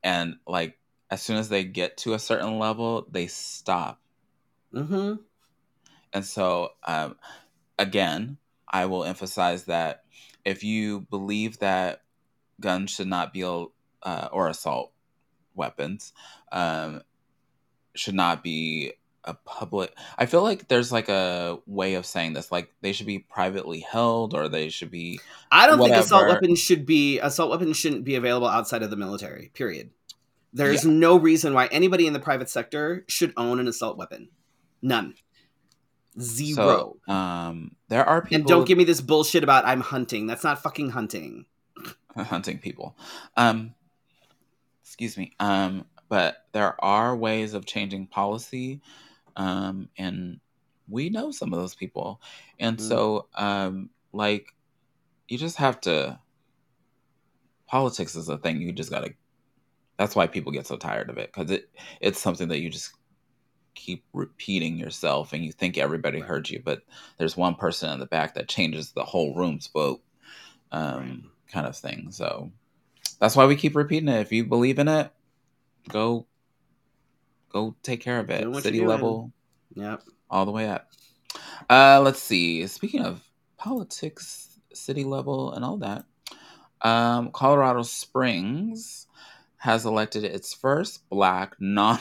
and 0.04 0.36
like 0.48 0.78
as 1.12 1.22
soon 1.22 1.38
as 1.38 1.50
they 1.50 1.64
get 1.64 1.98
to 1.98 2.14
a 2.14 2.20
certain 2.20 2.60
level, 2.60 3.08
they 3.12 3.28
stop. 3.28 4.00
Mm-hmm. 4.74 5.16
And 6.14 6.26
so, 6.26 6.70
um, 6.86 7.16
again, 7.78 8.38
I 8.68 8.86
will 8.86 9.04
emphasize 9.04 9.66
that 9.66 10.04
if 10.46 10.64
you 10.64 11.02
believe 11.02 11.60
that 11.60 12.02
guns 12.60 12.92
should 12.92 13.08
not 13.08 13.34
be 13.34 13.44
uh, 13.44 14.30
or 14.32 14.48
assault 14.48 14.92
weapons 15.56 16.14
um, 16.52 17.02
should 17.96 18.16
not 18.16 18.44
be 18.44 18.94
a 19.26 19.34
public. 19.34 19.94
I 20.18 20.26
feel 20.26 20.42
like 20.42 20.68
there's 20.68 20.92
like 20.92 21.10
a 21.10 21.60
way 21.66 21.96
of 21.96 22.06
saying 22.06 22.34
this, 22.34 22.52
like 22.52 22.74
they 22.82 22.94
should 22.94 23.06
be 23.06 23.20
privately 23.20 23.80
held 23.80 24.34
or 24.34 24.48
they 24.48 24.70
should 24.70 24.92
be. 24.92 25.20
I 25.52 25.68
don't 25.68 25.80
think 25.80 25.96
assault 25.96 26.28
weapons 26.28 26.60
should 26.60 26.86
be 26.86 27.20
assault 27.20 27.52
weapons 27.52 27.78
shouldn't 27.78 28.06
be 28.06 28.16
available 28.16 28.48
outside 28.48 28.82
of 28.82 28.90
the 28.90 28.96
military. 28.96 29.52
Period. 29.54 29.92
There's 30.54 30.84
Yeah. 30.84 30.92
no 30.92 31.18
reason 31.18 31.54
why 31.54 31.68
anybody 31.68 32.08
in 32.08 32.14
the 32.14 32.20
private 32.20 32.50
sector 32.50 33.06
should 33.08 33.34
own 33.38 33.60
an 33.60 33.68
assault 33.68 33.98
weapon. 33.98 34.30
None. 34.82 35.16
Zero. 36.20 36.98
So, 37.08 37.14
um, 37.14 37.76
there 37.88 38.06
are 38.06 38.22
people 38.22 38.36
and 38.36 38.46
don't 38.46 38.68
give 38.68 38.78
me 38.78 38.84
this 38.84 39.02
bullshit 39.02 39.44
about 39.44 39.66
I'm 39.66 39.82
hunting. 39.82 40.28
That's 40.28 40.44
not 40.44 40.62
fucking 40.62 40.90
hunting. 40.90 41.46
hunting 42.16 42.60
people. 42.60 42.98
Um, 43.38 43.74
excuse 44.84 45.18
me. 45.18 45.34
Um, 45.40 45.86
but 46.10 46.46
there 46.52 46.84
are 46.84 47.16
ways 47.16 47.54
of 47.54 47.66
changing 47.66 48.08
policy, 48.08 48.82
um, 49.36 49.90
and 49.98 50.40
we 50.88 51.10
know 51.10 51.32
some 51.32 51.54
of 51.54 51.60
those 51.60 51.76
people, 51.76 52.20
and 52.60 52.78
Mm. 52.78 52.82
so 52.82 53.28
um, 53.36 53.90
like 54.12 54.54
you 55.28 55.38
just 55.38 55.58
have 55.58 55.80
to. 55.82 56.20
Politics 57.68 58.16
is 58.16 58.30
a 58.30 58.38
thing 58.40 58.60
you 58.60 58.72
just 58.72 58.90
gotta. 58.90 59.14
That's 59.98 60.16
why 60.16 60.26
people 60.26 60.52
get 60.52 60.66
so 60.66 60.76
tired 60.76 61.10
of 61.12 61.18
it 61.20 61.32
because 61.32 61.52
it 61.52 61.70
it's 62.02 62.20
something 62.20 62.48
that 62.48 62.60
you 62.62 62.70
just 62.72 62.92
keep 63.80 64.04
repeating 64.14 64.78
yourself 64.78 65.34
and 65.34 65.44
you 65.44 65.52
think 65.52 65.78
everybody 65.78 66.20
Right. 66.20 66.28
heard 66.28 66.50
you, 66.50 66.62
but 66.64 66.82
there's 67.18 67.38
one 67.38 67.56
person 67.56 67.90
in 67.92 68.00
the 68.00 68.06
back 68.06 68.34
that 68.36 68.48
changes 68.50 68.92
the 68.92 69.06
whole 69.06 69.34
room's 69.34 69.68
vote, 69.68 70.02
um, 70.72 71.32
kind 71.48 71.66
of 71.66 71.76
thing. 71.78 72.12
So 72.12 72.52
that's 73.20 73.36
why 73.36 73.46
we 73.46 73.56
keep 73.56 73.76
repeating 73.76 74.10
it. 74.10 74.20
If 74.22 74.32
you 74.32 74.46
believe 74.46 74.80
in 74.80 74.88
it, 74.88 75.12
go 75.88 76.28
go 77.52 77.76
take 77.82 78.02
care 78.02 78.20
of 78.20 78.30
it. 78.30 78.54
City 78.62 78.82
level, 78.82 79.32
Yep. 79.76 80.04
all 80.30 80.46
the 80.46 80.52
way 80.52 80.68
up. 80.70 80.92
Uh, 81.70 82.02
let's 82.04 82.22
see. 82.22 82.68
Speaking 82.68 83.02
of 83.02 83.24
politics, 83.58 84.60
city 84.74 85.04
level, 85.04 85.54
and 85.54 85.64
all 85.66 85.78
that, 85.78 86.06
um, 86.82 87.32
Colorado 87.32 87.82
Springs 87.84 89.08
has 89.58 89.86
elected 89.86 90.24
its 90.24 90.54
first 90.54 91.08
black 91.10 91.56
non 91.60 91.98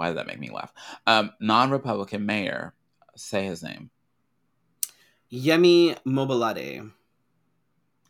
Why 0.00 0.08
did 0.08 0.16
that 0.16 0.26
make 0.26 0.38
me 0.40 0.48
laugh? 0.50 0.72
Um, 1.06 1.32
non 1.40 1.70
Republican 1.70 2.24
mayor. 2.24 2.72
Say 3.16 3.44
his 3.44 3.62
name. 3.62 3.90
Yemi 5.30 5.94
Mobolade. 6.06 6.90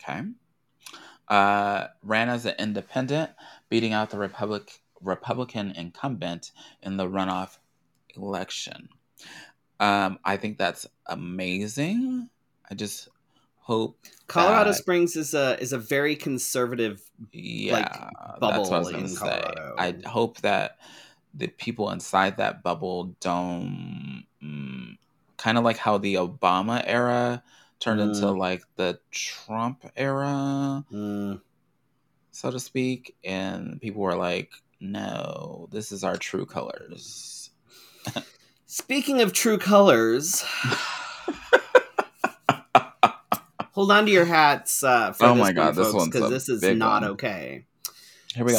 Okay. 0.01 0.21
Uh, 1.27 1.89
ran 2.05 2.29
as 2.29 2.47
an 2.47 2.55
independent, 2.61 3.33
beating 3.71 3.93
out 3.93 4.11
the 4.11 4.19
Republic 4.19 4.71
Republican 5.01 5.73
incumbent 5.73 6.53
in 6.81 6.97
the 6.97 7.09
runoff 7.09 7.59
election. 8.15 8.89
Um, 9.81 10.21
I 10.25 10.37
think 10.37 10.59
that's 10.59 10.87
amazing. 11.07 12.29
I 12.71 12.75
just 12.77 13.09
hope, 13.59 13.99
Colorado 14.29 14.71
That- 14.71 14.77
Springs 14.77 15.17
is 15.17 15.35
a 15.35 15.61
is 15.61 15.73
a 15.73 15.79
very 15.79 16.15
conservative. 16.15 17.03
yeah, 17.33 18.11
that's 18.41 18.41
what 18.41 18.53
I 18.55 18.59
was 18.59 18.69
bubble 18.71 18.89
in 18.91 19.09
say. 19.09 19.19
Colorado. 19.19 19.75
I 19.77 19.97
hope 20.07 20.41
that 20.43 20.79
the 21.35 21.47
people 21.49 21.91
inside 21.91 22.37
that 22.39 22.63
bubble 22.63 23.15
don't, 23.21 24.25
mm, 24.43 24.97
kind 25.37 25.57
of 25.59 25.65
like 25.65 25.77
how 25.79 25.97
the 25.99 26.15
Obama 26.15 26.83
era 26.85 27.43
turned 27.79 28.01
into 28.01 28.27
Mm. 28.27 28.37
like 28.39 28.63
the 28.77 28.99
Trump 29.11 29.85
era. 29.97 30.85
Mm, 30.93 31.41
so 32.31 32.51
to 32.51 32.61
speak, 32.61 33.15
and 33.25 33.81
people 33.81 34.03
were 34.03 34.17
like, 34.17 34.51
"No, 34.81 35.69
this 35.71 35.93
is 35.93 36.05
our 36.05 36.17
true 36.17 36.47
colors." 36.47 37.51
Speaking 38.67 39.21
of 39.21 39.33
true 39.33 39.59
colors, 39.59 40.43
hold 43.73 43.91
on 43.91 44.07
to 44.07 44.13
your 44.13 44.25
hats 44.25 44.83
uh, 44.83 45.13
for 45.13 45.27
Oh 45.27 45.35
this 45.35 45.41
my 45.41 45.47
one, 45.49 45.55
God, 45.55 45.75
this 45.77 45.93
folks, 45.93 46.05
because 46.07 46.31
this 46.31 46.49
is 46.49 46.61
big 46.61 46.79
not 46.79 47.03
one. 47.03 47.11
okay. 47.13 47.65
Here 48.35 48.45
we 48.45 48.53
go. 48.53 48.59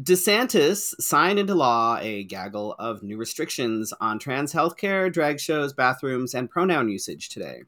DeSantis 0.00 0.94
signed 1.00 1.38
into 1.38 1.54
law 1.54 1.98
a 2.00 2.22
gaggle 2.24 2.74
of 2.78 3.02
new 3.02 3.16
restrictions 3.16 3.92
on 4.00 4.18
trans 4.18 4.52
healthcare, 4.52 5.12
drag 5.12 5.40
shows, 5.40 5.72
bathrooms, 5.72 6.34
and 6.34 6.48
pronoun 6.48 6.88
usage 6.88 7.28
today. 7.28 7.62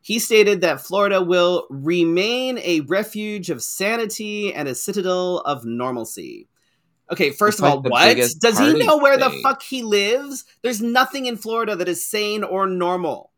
He 0.00 0.20
stated 0.20 0.60
that 0.60 0.80
Florida 0.80 1.20
will 1.20 1.66
remain 1.68 2.58
a 2.58 2.80
refuge 2.82 3.50
of 3.50 3.60
sanity 3.60 4.54
and 4.54 4.68
a 4.68 4.74
citadel 4.76 5.38
of 5.40 5.64
normalcy. 5.64 6.46
Okay, 7.10 7.30
first 7.30 7.58
It's 7.58 7.60
of 7.60 7.62
like 7.64 7.72
all, 7.72 7.82
what? 7.82 8.16
Does 8.40 8.58
he 8.58 8.74
know 8.74 8.98
where 8.98 9.18
the 9.18 9.30
fuck 9.42 9.62
he 9.62 9.82
lives? 9.82 10.44
There's 10.62 10.80
nothing 10.80 11.26
in 11.26 11.36
Florida 11.36 11.74
that 11.74 11.88
is 11.88 12.06
sane 12.06 12.44
or 12.44 12.68
normal. 12.68 13.32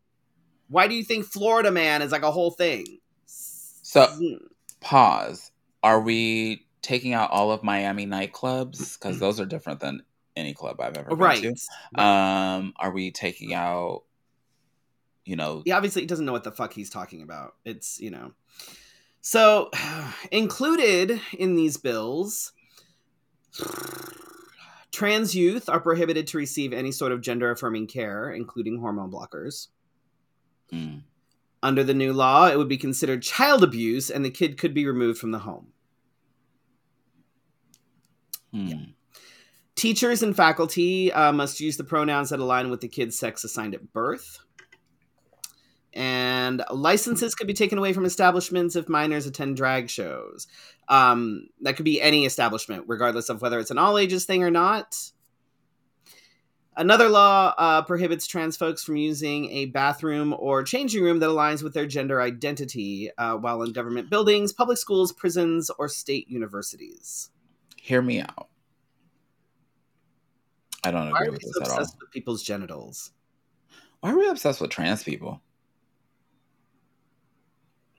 Why 0.69 0.87
do 0.89 0.95
you 0.95 1.05
think 1.05 1.25
Florida 1.25 1.71
man 1.71 2.03
is 2.03 2.13
like 2.13 2.23
a 2.23 2.31
whole 2.31 2.51
thing? 2.51 2.99
So- 3.25 4.07
hmm. 4.07 4.45
Pause. 4.81 5.51
Are 5.83 6.01
we 6.01 6.67
taking 6.89 7.13
out 7.13 7.31
all 7.31 7.53
of 7.53 7.63
Miami 7.63 8.07
nightclubs 8.07 8.99
because 8.99 9.19
those 9.19 9.39
are 9.39 9.45
different 9.45 9.81
than 9.81 10.03
any 10.35 10.55
club 10.55 10.81
I've 10.81 10.97
ever 10.97 11.11
been 11.11 11.19
right. 11.19 11.43
to? 11.43 12.03
Um, 12.03 12.73
are 12.77 12.91
we 12.91 13.11
taking 13.11 13.53
out? 13.53 14.05
You 15.27 15.37
know, 15.37 15.61
he 15.67 15.73
obviously 15.73 16.07
doesn't 16.07 16.25
know 16.25 16.33
what 16.33 16.45
the 16.45 16.51
fuck 16.51 16.73
he's 16.73 16.89
talking 16.89 17.23
about. 17.23 17.57
It's, 17.67 18.01
you 18.01 18.11
know. 18.11 18.33
So, 19.21 19.71
included 20.33 21.21
in 21.37 21.57
these 21.57 21.77
bills, 21.77 22.53
trans 24.91 25.37
youth 25.37 25.69
are 25.69 25.81
prohibited 25.81 26.27
to 26.29 26.39
receive 26.39 26.73
any 26.73 26.91
sort 26.91 27.13
of 27.13 27.21
gender 27.21 27.51
affirming 27.51 27.87
care, 27.87 28.31
including 28.31 28.79
hormone 28.81 29.11
blockers. 29.11 29.69
mm, 30.73 31.03
Under 31.63 31.85
the 31.85 31.93
new 31.93 32.15
law, 32.15 32.47
it 32.47 32.57
would 32.57 32.69
be 32.69 32.79
considered 32.79 33.23
child 33.23 33.63
abuse 33.63 34.09
and 34.09 34.25
the 34.25 34.31
kid 34.31 34.57
could 34.57 34.73
be 34.73 34.87
removed 34.87 35.19
from 35.19 35.33
the 35.33 35.41
home. 35.41 35.75
Hmm. 38.53 38.73
Teachers 39.75 40.25
and 40.25 40.35
faculty 40.35 41.13
uh, 41.13 41.33
must 41.33 41.61
use 41.61 41.77
the 41.77 41.85
pronouns 41.85 42.31
that 42.31 42.41
align 42.41 42.69
with 42.69 42.81
the 42.81 42.89
kid's 42.89 43.17
sex 43.17 43.45
assigned 43.45 43.77
at 43.77 43.93
birth. 43.93 44.41
And 45.93 46.65
licenses 46.71 47.35
could 47.35 47.47
be 47.47 47.55
taken 47.55 47.79
away 47.79 47.93
from 47.93 48.05
establishments 48.05 48.75
if 48.75 48.89
minors 48.89 49.27
attend 49.27 49.57
drag 49.57 49.89
shows. 49.89 50.49
Um, 50.89 51.49
that 51.61 51.77
could 51.77 51.85
be 51.85 52.03
any 52.03 52.27
establishment, 52.27 52.87
regardless 52.89 53.29
of 53.29 53.41
whether 53.41 53.61
it's 53.61 53.71
an 53.71 53.79
all 53.79 53.99
ages 53.99 54.25
thing 54.25 54.43
or 54.43 54.51
not. 54.51 54.97
Another 56.77 57.09
law 57.09 57.55
uh, 57.59 57.83
prohibits 57.83 58.27
trans 58.27 58.57
folks 58.57 58.85
from 58.85 58.97
using 58.97 59.51
a 59.51 59.67
bathroom 59.67 60.35
or 60.39 60.63
changing 60.63 61.03
room 61.03 61.19
that 61.19 61.29
aligns 61.29 61.63
with 61.63 61.75
their 61.75 61.87
gender 61.87 62.21
identity 62.21 63.11
uh, 63.19 63.37
while 63.37 63.63
in 63.63 63.73
government 63.73 64.11
buildings, 64.11 64.53
public 64.53 64.79
schools, 64.79 65.13
prisons, 65.13 65.71
or 65.79 65.89
state 65.89 66.29
universities. 66.29 67.31
Hear 67.89 68.03
me 68.03 68.21
out. 68.21 68.49
I 70.85 70.91
don't 70.91 71.11
Why 71.11 71.21
agree 71.21 71.31
with 71.31 71.41
this 71.41 71.53
so 71.55 71.63
at 71.63 71.71
all. 71.71 71.79
with 71.79 72.11
people's 72.11 72.43
genitals? 72.43 73.13
Why 74.01 74.13
are 74.13 74.19
we 74.19 74.29
obsessed 74.29 74.61
with 74.61 74.69
trans 74.69 75.03
people? 75.03 75.41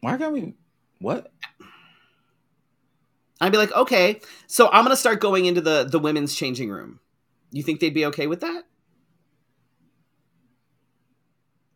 Why 0.01 0.15
can't 0.17 0.31
we? 0.31 0.53
What? 0.99 1.31
I'd 3.41 3.51
be 3.51 3.57
like, 3.57 3.75
okay, 3.75 4.21
so 4.45 4.69
I'm 4.71 4.83
gonna 4.83 4.95
start 4.95 5.21
going 5.21 5.45
into 5.45 5.59
the 5.59 5.85
the 5.85 5.97
women's 5.97 6.35
changing 6.35 6.69
room. 6.69 6.99
You 7.49 7.63
think 7.63 7.79
they'd 7.79 7.91
be 7.91 8.05
okay 8.05 8.27
with 8.27 8.41
that? 8.41 8.65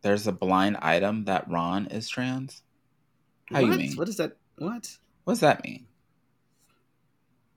There's 0.03 0.27
a 0.27 0.31
blind 0.31 0.77
item 0.83 1.25
that 1.25 1.49
Ron 1.49 1.87
is 1.87 2.07
trans. 2.07 2.61
How 3.49 3.61
you 3.61 3.69
what? 3.69 3.79
mean? 3.79 3.93
What 3.95 4.07
is 4.07 4.17
that? 4.17 4.37
What? 4.59 4.97
What 5.23 5.33
does 5.33 5.39
that 5.39 5.63
mean? 5.63 5.87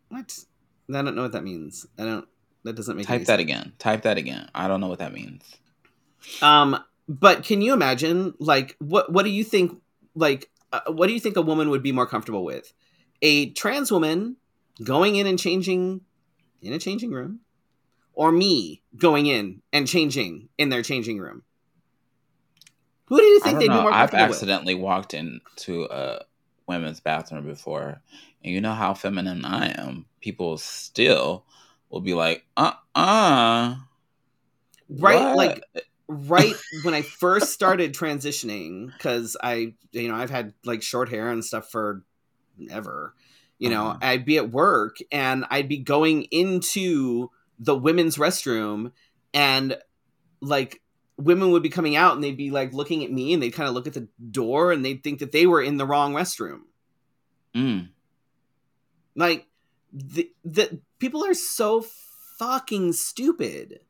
What? 0.09 0.39
I 0.89 1.03
don't 1.03 1.15
know 1.15 1.23
what 1.23 1.33
that 1.33 1.45
means. 1.45 1.87
I 1.99 2.05
don't. 2.05 2.29
That 2.65 2.75
doesn't 2.75 2.97
make 2.97 3.07
sense. 3.07 3.21
Type 3.21 3.27
that 3.27 3.39
sense. 3.39 3.51
again. 3.51 3.73
Type 3.79 4.03
that 4.03 4.19
again. 4.19 4.49
I 4.55 4.69
don't 4.69 4.81
know 4.81 4.89
what 4.89 4.99
that 4.99 5.13
means. 5.13 5.43
Um, 6.43 6.83
but 7.09 7.45
can 7.45 7.61
you 7.63 7.73
imagine? 7.73 8.35
Like, 8.39 8.77
what? 8.79 9.13
What 9.13 9.25
do 9.25 9.31
you 9.31 9.45
think? 9.45 9.81
Like, 10.15 10.51
uh, 10.73 10.81
what 10.89 11.07
do 11.07 11.13
you 11.13 11.21
think 11.21 11.37
a 11.37 11.43
woman 11.43 11.71
would 11.71 11.83
be 11.83 11.93
more 11.93 12.07
comfortable 12.07 12.45
with? 12.45 12.73
A 13.23 13.51
trans 13.51 13.91
woman 13.91 14.37
going 14.83 15.17
in 15.17 15.27
and 15.27 15.39
changing 15.39 16.03
in 16.63 16.73
a 16.73 16.79
changing 16.79 17.11
room, 17.11 17.41
or 18.13 18.33
me 18.33 18.83
going 18.97 19.27
in 19.27 19.63
and 19.73 19.87
changing 19.87 20.49
in 20.59 20.69
their 20.69 20.83
changing 20.83 21.19
room? 21.19 21.43
Who 23.07 23.19
do 23.19 23.25
you 23.25 23.41
think 23.41 23.59
they'd 23.59 23.69
be 23.69 23.75
know. 23.75 23.83
more 23.83 23.93
I've 23.93 24.11
comfortable 24.11 24.29
with? 24.29 24.37
accidentally 24.37 24.75
walked 24.75 25.15
into 25.15 25.85
a 25.85 26.25
women's 26.69 27.01
bathroom 27.01 27.47
before, 27.47 28.03
and 28.45 28.53
you 28.55 28.61
know 28.61 28.75
how 28.75 28.95
feminine 28.95 29.45
I 29.45 29.69
am. 29.81 30.07
People 30.21 30.59
still 30.59 31.45
will 31.91 32.01
be 32.01 32.15
like, 32.15 32.45
"Uh, 32.57 32.73
uh 32.95 33.77
Right, 34.89 35.35
like 35.35 35.63
right 36.09 36.55
when 36.71 36.95
I 36.95 37.03
first 37.03 37.53
started 37.53 37.93
transitioning, 37.93 38.93
because 38.93 39.37
I, 39.43 39.75
you 39.93 40.09
know, 40.09 40.15
I've 40.15 40.31
had 40.31 40.55
like 40.65 40.83
short 40.83 41.09
hair 41.09 41.31
and 41.31 41.45
stuff 41.45 41.71
for 41.71 42.05
ever. 42.71 43.15
You 43.59 43.71
know, 43.71 43.87
Uh-huh. 43.89 43.99
I'd 44.03 44.25
be 44.25 44.37
at 44.37 44.53
work 44.53 44.99
and 45.11 45.45
I'd 45.51 45.69
be 45.69 45.79
going 45.79 46.25
into 46.25 47.31
the 47.59 47.77
women's 47.77 48.17
restroom, 48.17 48.93
and 49.35 49.77
like 50.41 50.83
women 51.19 51.51
would 51.51 51.63
be 51.63 51.69
coming 51.69 51.97
out 51.97 52.15
and 52.15 52.23
they'd 52.23 52.37
be 52.37 52.51
like 52.51 52.73
looking 52.75 53.05
at 53.05 53.11
me 53.13 53.33
and 53.33 53.43
they'd 53.43 53.53
kind 53.53 53.69
of 53.69 53.75
look 53.75 53.87
at 53.87 53.95
the 53.95 54.09
door 54.31 54.73
and 54.73 54.85
they'd 54.85 55.03
think 55.03 55.21
that 55.21 55.33
they 55.33 55.47
were 55.47 55.63
in 55.63 55.77
the 55.77 55.87
wrong 55.87 56.13
restroom. 56.15 56.61
Mm. 57.55 57.89
Like 59.15 59.47
the 59.93 60.31
the 60.45 60.81
people 60.99 61.25
are 61.25 61.35
so 61.35 61.85
fucking 62.39 62.93
stupid. 62.93 63.81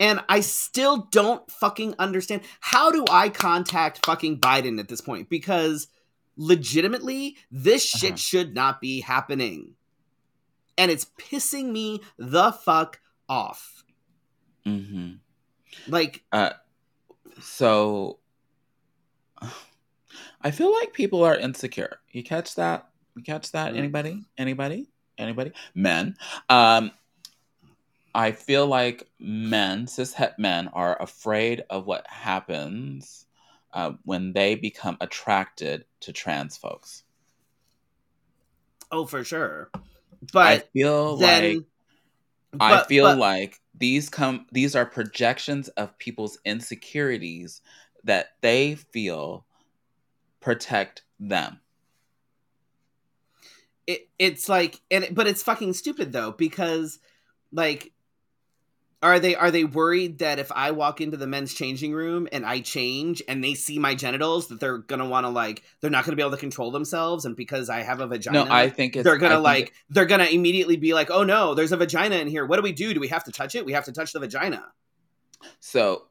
And 0.00 0.20
I 0.28 0.40
still 0.40 1.08
don't 1.12 1.48
fucking 1.50 1.94
understand. 2.00 2.42
How 2.60 2.90
do 2.90 3.04
I 3.10 3.28
contact 3.28 4.04
fucking 4.04 4.40
Biden 4.40 4.80
at 4.80 4.88
this 4.88 5.00
point? 5.00 5.28
Because 5.28 5.86
legitimately, 6.36 7.36
this 7.50 7.84
shit 7.84 8.10
Uh-huh. 8.10 8.16
should 8.16 8.54
not 8.54 8.80
be 8.80 9.00
happening. 9.00 9.74
And 10.76 10.90
it's 10.90 11.06
pissing 11.18 11.70
me 11.70 12.00
the 12.16 12.52
fuck 12.52 13.00
off. 13.28 13.84
hmm 14.64 15.14
Like, 15.86 16.22
uh, 16.32 16.50
So, 17.40 18.18
I 20.40 20.50
feel 20.50 20.72
like 20.72 20.92
people 20.92 21.22
are 21.24 21.36
insecure. 21.36 22.00
You 22.10 22.22
catch 22.22 22.54
that? 22.56 22.88
You 23.16 23.22
catch 23.22 23.52
that? 23.52 23.72
Mm. 23.74 23.78
Anybody? 23.78 24.24
Anybody? 24.36 24.88
Anybody? 25.18 25.52
Men. 25.74 26.16
Um, 26.48 26.90
I 28.14 28.32
feel 28.32 28.66
like 28.66 29.08
men, 29.18 29.86
cishet 29.86 30.38
men, 30.38 30.68
are 30.68 31.00
afraid 31.00 31.64
of 31.70 31.86
what 31.86 32.06
happens 32.08 33.26
uh, 33.72 33.92
when 34.04 34.32
they 34.32 34.54
become 34.54 34.96
attracted 35.00 35.84
to 36.00 36.12
trans 36.12 36.56
folks. 36.56 37.04
oh, 38.90 39.04
for 39.06 39.22
sure. 39.24 39.70
But 40.32 40.46
I 40.46 40.58
feel 40.72 41.16
then. 41.16 41.54
like 41.54 41.64
I 42.60 42.84
feel 42.84 43.04
but- 43.04 43.18
like 43.18 43.60
these 43.78 44.08
come 44.08 44.46
these 44.52 44.74
are 44.74 44.86
projections 44.86 45.68
of 45.70 45.96
people's 45.98 46.38
insecurities 46.44 47.60
that 48.04 48.32
they 48.40 48.74
feel 48.74 49.44
protect 50.40 51.02
them. 51.18 51.60
it, 53.88 54.08
it's 54.18 54.48
like 54.50 54.80
and 54.90 55.08
but 55.12 55.26
it's 55.26 55.42
fucking 55.42 55.72
stupid 55.72 56.12
though 56.12 56.30
because 56.32 56.98
like 57.50 57.92
are 59.02 59.20
they 59.20 59.36
are 59.36 59.50
they 59.50 59.64
worried 59.64 60.18
that 60.18 60.38
if 60.38 60.50
i 60.52 60.70
walk 60.70 61.00
into 61.00 61.16
the 61.16 61.26
men's 61.26 61.54
changing 61.54 61.92
room 61.92 62.26
and 62.32 62.44
i 62.44 62.60
change 62.60 63.22
and 63.28 63.44
they 63.44 63.54
see 63.54 63.78
my 63.78 63.94
genitals 63.94 64.48
that 64.48 64.58
they're 64.58 64.78
gonna 64.78 65.06
want 65.06 65.24
to 65.24 65.30
like 65.30 65.62
they're 65.80 65.90
not 65.90 66.04
gonna 66.04 66.16
be 66.16 66.22
able 66.22 66.32
to 66.32 66.36
control 66.36 66.70
themselves 66.70 67.24
and 67.24 67.36
because 67.36 67.70
i 67.70 67.80
have 67.80 68.00
a 68.00 68.06
vagina 68.06 68.44
No, 68.44 68.50
I 68.50 68.68
think 68.68 68.94
they're 68.94 69.16
gonna 69.16 69.36
I 69.36 69.38
like 69.38 69.72
they're 69.88 70.06
gonna 70.06 70.24
immediately 70.24 70.76
be 70.76 70.94
like 70.94 71.10
oh 71.10 71.22
no 71.22 71.54
there's 71.54 71.72
a 71.72 71.76
vagina 71.76 72.16
in 72.16 72.26
here 72.26 72.44
what 72.44 72.56
do 72.56 72.62
we 72.62 72.72
do 72.72 72.92
do 72.92 73.00
we 73.00 73.08
have 73.08 73.24
to 73.24 73.32
touch 73.32 73.54
it 73.54 73.64
we 73.64 73.72
have 73.72 73.84
to 73.84 73.92
touch 73.92 74.12
the 74.12 74.20
vagina 74.20 74.64
So, 75.60 76.06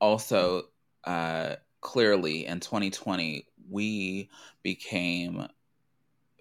also, 0.00 0.64
uh, 1.04 1.56
clearly 1.80 2.46
in 2.46 2.60
2020, 2.60 3.46
we 3.70 4.28
became 4.62 5.46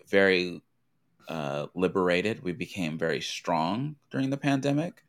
very 0.07 0.61
uh, 1.29 1.67
liberated. 1.75 2.43
We 2.43 2.53
became 2.53 2.97
very 2.97 3.21
strong 3.21 3.95
during 4.09 4.29
the 4.29 4.37
pandemic. 4.37 5.03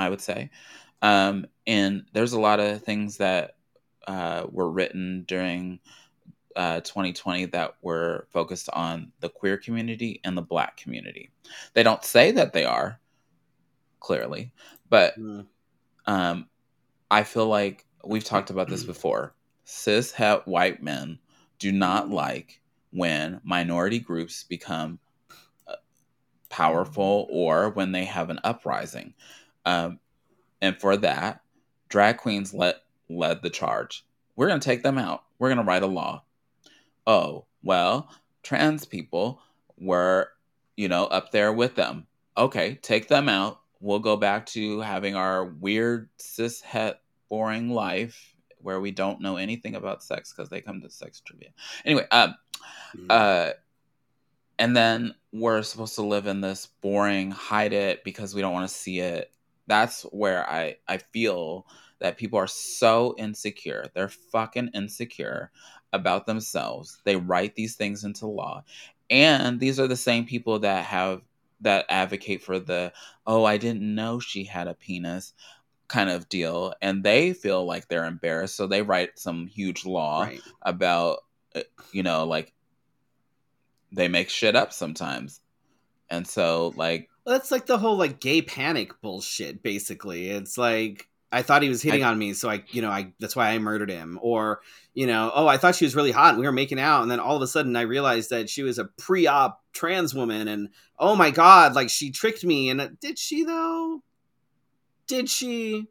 I 0.00 0.08
would 0.08 0.20
say, 0.20 0.50
um, 1.02 1.46
and 1.66 2.04
there's 2.12 2.32
a 2.32 2.40
lot 2.40 2.60
of 2.60 2.82
things 2.82 3.18
that 3.18 3.56
uh, 4.06 4.46
were 4.50 4.70
written 4.70 5.24
during 5.26 5.80
uh, 6.56 6.80
2020 6.80 7.46
that 7.46 7.74
were 7.82 8.26
focused 8.30 8.68
on 8.72 9.12
the 9.20 9.28
queer 9.28 9.56
community 9.56 10.20
and 10.24 10.36
the 10.36 10.42
Black 10.42 10.76
community. 10.76 11.30
They 11.74 11.82
don't 11.82 12.04
say 12.04 12.32
that 12.32 12.52
they 12.52 12.64
are 12.64 12.98
clearly, 14.00 14.52
but 14.88 15.18
Mm. 15.18 15.46
um, 16.06 16.48
I 17.10 17.22
feel 17.24 17.46
like 17.46 17.86
we've 18.04 18.24
talked 18.24 18.50
about 18.50 18.68
this 18.68 18.84
before. 18.92 19.34
Cis 19.64 20.10
het 20.12 20.46
white 20.46 20.82
men 20.82 21.18
do 21.58 21.70
not 21.70 22.10
like 22.10 22.60
when 22.90 23.40
minority 23.44 24.00
groups 24.00 24.44
become 24.44 24.98
uh, 25.68 25.76
powerful 26.48 27.28
or 27.30 27.70
when 27.70 27.92
they 27.92 28.04
have 28.04 28.30
an 28.30 28.40
uprising. 28.42 29.14
Um, 29.64 29.98
and 30.60 30.78
for 30.78 30.96
that, 30.98 31.42
drag 31.88 32.18
queens 32.18 32.54
let 32.54 32.82
led 33.08 33.42
the 33.42 33.50
charge. 33.50 34.04
We're 34.36 34.48
going 34.48 34.60
to 34.60 34.64
take 34.64 34.82
them 34.82 34.98
out. 34.98 35.24
We're 35.38 35.48
going 35.48 35.58
to 35.58 35.64
write 35.64 35.82
a 35.82 35.86
law. 35.86 36.22
Oh, 37.06 37.44
well, 37.62 38.08
trans 38.42 38.84
people 38.84 39.40
were, 39.78 40.28
you 40.76 40.88
know, 40.88 41.06
up 41.06 41.32
there 41.32 41.52
with 41.52 41.74
them. 41.74 42.06
Okay, 42.36 42.78
take 42.82 43.08
them 43.08 43.28
out. 43.28 43.60
We'll 43.80 43.98
go 43.98 44.16
back 44.16 44.46
to 44.46 44.80
having 44.80 45.16
our 45.16 45.44
weird 45.44 46.08
cis 46.18 46.60
het 46.60 47.00
boring 47.28 47.70
life 47.70 48.34
where 48.58 48.80
we 48.80 48.90
don't 48.90 49.20
know 49.20 49.36
anything 49.36 49.74
about 49.74 50.02
sex 50.02 50.32
because 50.32 50.50
they 50.50 50.60
come 50.60 50.80
to 50.82 50.90
sex 50.90 51.20
trivia. 51.20 51.48
Anyway, 51.84 52.06
um, 52.10 52.34
uh, 53.08 53.50
and 54.58 54.76
then 54.76 55.14
we're 55.32 55.62
supposed 55.62 55.94
to 55.94 56.02
live 56.02 56.26
in 56.26 56.40
this 56.40 56.66
boring 56.82 57.30
hide 57.30 57.72
it 57.72 58.04
because 58.04 58.34
we 58.34 58.42
don't 58.42 58.52
want 58.52 58.68
to 58.68 58.74
see 58.74 59.00
it. 59.00 59.32
That's 59.70 60.02
where 60.10 60.50
I 60.50 60.78
I 60.88 60.98
feel 60.98 61.64
that 62.00 62.18
people 62.18 62.40
are 62.40 62.48
so 62.48 63.14
insecure. 63.16 63.86
They're 63.94 64.08
fucking 64.08 64.70
insecure 64.74 65.52
about 65.92 66.26
themselves. 66.26 66.98
They 67.04 67.14
write 67.14 67.54
these 67.54 67.76
things 67.76 68.02
into 68.02 68.26
law. 68.26 68.64
And 69.10 69.60
these 69.60 69.78
are 69.78 69.86
the 69.86 69.96
same 69.96 70.26
people 70.26 70.58
that 70.60 70.84
have 70.86 71.22
that 71.60 71.86
advocate 71.88 72.42
for 72.42 72.58
the 72.58 72.92
oh, 73.28 73.44
I 73.44 73.58
didn't 73.58 73.94
know 73.94 74.18
she 74.18 74.42
had 74.42 74.66
a 74.66 74.74
penis 74.74 75.34
kind 75.86 76.10
of 76.10 76.28
deal 76.28 76.74
and 76.82 77.04
they 77.04 77.32
feel 77.32 77.64
like 77.64 77.86
they're 77.88 78.04
embarrassed 78.04 78.54
so 78.54 78.66
they 78.68 78.80
write 78.80 79.18
some 79.18 79.48
huge 79.48 79.84
law 79.84 80.22
right 80.22 80.40
about 80.62 81.24
uh, 81.56 81.62
you 81.90 82.04
know 82.04 82.24
like 82.24 82.52
they 83.90 84.06
make 84.06 84.30
shit 84.30 84.54
up 84.54 84.72
sometimes 84.72 85.40
and 86.08 86.28
so 86.28 86.72
like 86.76 87.08
that's 87.26 87.50
like 87.50 87.66
the 87.66 87.78
whole 87.78 87.96
like 87.96 88.20
gay 88.20 88.42
panic 88.42 89.00
bullshit. 89.00 89.62
Basically, 89.62 90.30
it's 90.30 90.56
like 90.58 91.08
I 91.32 91.42
thought 91.42 91.62
he 91.62 91.68
was 91.68 91.82
hitting 91.82 92.02
on 92.02 92.18
me, 92.18 92.32
so 92.32 92.50
I, 92.50 92.64
you 92.68 92.82
know, 92.82 92.90
I 92.90 93.12
that's 93.20 93.36
why 93.36 93.50
I 93.50 93.58
murdered 93.58 93.90
him. 93.90 94.18
Or 94.22 94.60
you 94.94 95.06
know, 95.06 95.30
oh, 95.34 95.46
I 95.46 95.56
thought 95.56 95.76
she 95.76 95.84
was 95.84 95.94
really 95.94 96.10
hot, 96.12 96.30
and 96.30 96.40
we 96.40 96.46
were 96.46 96.52
making 96.52 96.80
out, 96.80 97.02
and 97.02 97.10
then 97.10 97.20
all 97.20 97.36
of 97.36 97.42
a 97.42 97.46
sudden 97.46 97.76
I 97.76 97.82
realized 97.82 98.30
that 98.30 98.50
she 98.50 98.62
was 98.62 98.78
a 98.78 98.86
pre-op 98.86 99.62
trans 99.72 100.14
woman, 100.14 100.48
and 100.48 100.70
oh 100.98 101.14
my 101.14 101.30
god, 101.30 101.74
like 101.74 101.90
she 101.90 102.10
tricked 102.10 102.44
me. 102.44 102.70
And 102.70 102.80
uh, 102.80 102.88
did 103.00 103.18
she 103.18 103.44
though? 103.44 104.02
Did 105.06 105.28
she? 105.28 105.86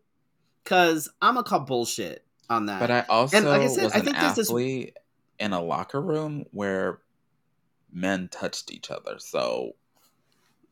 Because 0.64 1.10
I'm 1.22 1.36
gonna 1.36 1.44
call 1.44 1.62
bullshit 1.62 2.26
on 2.50 2.66
that. 2.66 2.80
but 2.80 2.90
i 2.92 3.02
also 3.10 3.40
like 3.48 3.62
I 3.62 3.68
said, 3.68 3.84
was 3.86 3.94
I 3.94 4.00
an 4.00 4.06
think 4.06 4.18
there's 4.18 4.36
this- 4.36 4.50
athlete 4.50 4.98
in 5.40 5.54
a 5.54 5.62
locker 5.62 6.02
room 6.02 6.46
where 6.52 7.00
men 7.94 8.28
touched 8.28 8.72
each 8.72 8.92
other 8.92 9.16
so 9.20 9.72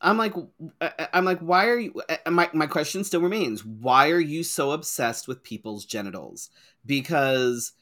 I'm 0.01 0.17
like, 0.17 0.33
I- 0.81 1.07
I'm 1.13 1.25
like, 1.25 1.39
why 1.39 1.67
are 1.67 1.79
you? 1.79 2.01
uh, 2.09 2.29
My 2.31 2.49
my 2.53 2.67
question 2.67 3.03
still 3.03 3.21
remains: 3.21 3.65
Why 3.65 4.09
are 4.11 4.19
you 4.19 4.43
so 4.43 4.71
obsessed 4.71 5.27
with 5.27 5.43
people's 5.43 5.85
genitals? 5.85 6.49
Because 6.85 7.73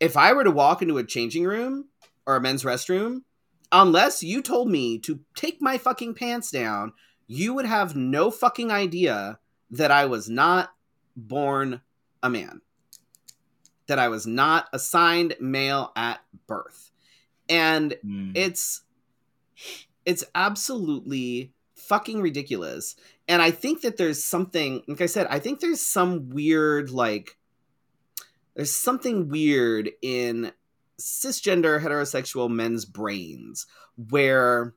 if 0.00 0.16
I 0.16 0.32
were 0.32 0.44
to 0.44 0.50
walk 0.50 0.82
into 0.82 0.98
a 0.98 1.04
changing 1.04 1.44
room 1.44 1.86
or 2.26 2.36
a 2.36 2.40
men's 2.40 2.62
restroom, 2.62 3.22
unless 3.72 4.22
you 4.22 4.42
told 4.42 4.70
me 4.70 4.98
to 5.00 5.20
take 5.34 5.60
my 5.60 5.76
fucking 5.78 6.14
pants 6.14 6.50
down, 6.50 6.92
you 7.26 7.52
would 7.54 7.66
have 7.66 7.96
no 7.96 8.30
fucking 8.30 8.70
idea 8.70 9.38
that 9.70 9.90
I 9.90 10.06
was 10.06 10.30
not 10.30 10.72
born 11.16 11.80
a 12.22 12.30
man, 12.30 12.60
that 13.88 13.98
I 13.98 14.08
was 14.08 14.26
not 14.26 14.68
assigned 14.72 15.34
male 15.40 15.92
at 15.96 16.20
birth, 16.46 16.90
and 17.48 17.96
mm, 18.04 18.32
it's 18.36 18.82
it's 20.08 20.24
absolutely 20.34 21.52
fucking 21.76 22.20
ridiculous 22.20 22.96
and 23.28 23.40
i 23.40 23.50
think 23.50 23.82
that 23.82 23.96
there's 23.96 24.24
something 24.24 24.82
like 24.88 25.00
i 25.00 25.06
said 25.06 25.26
i 25.30 25.38
think 25.38 25.60
there's 25.60 25.80
some 25.80 26.30
weird 26.30 26.90
like 26.90 27.36
there's 28.56 28.72
something 28.72 29.28
weird 29.28 29.90
in 30.02 30.50
cisgender 30.98 31.80
heterosexual 31.80 32.50
men's 32.50 32.84
brains 32.84 33.66
where 34.10 34.74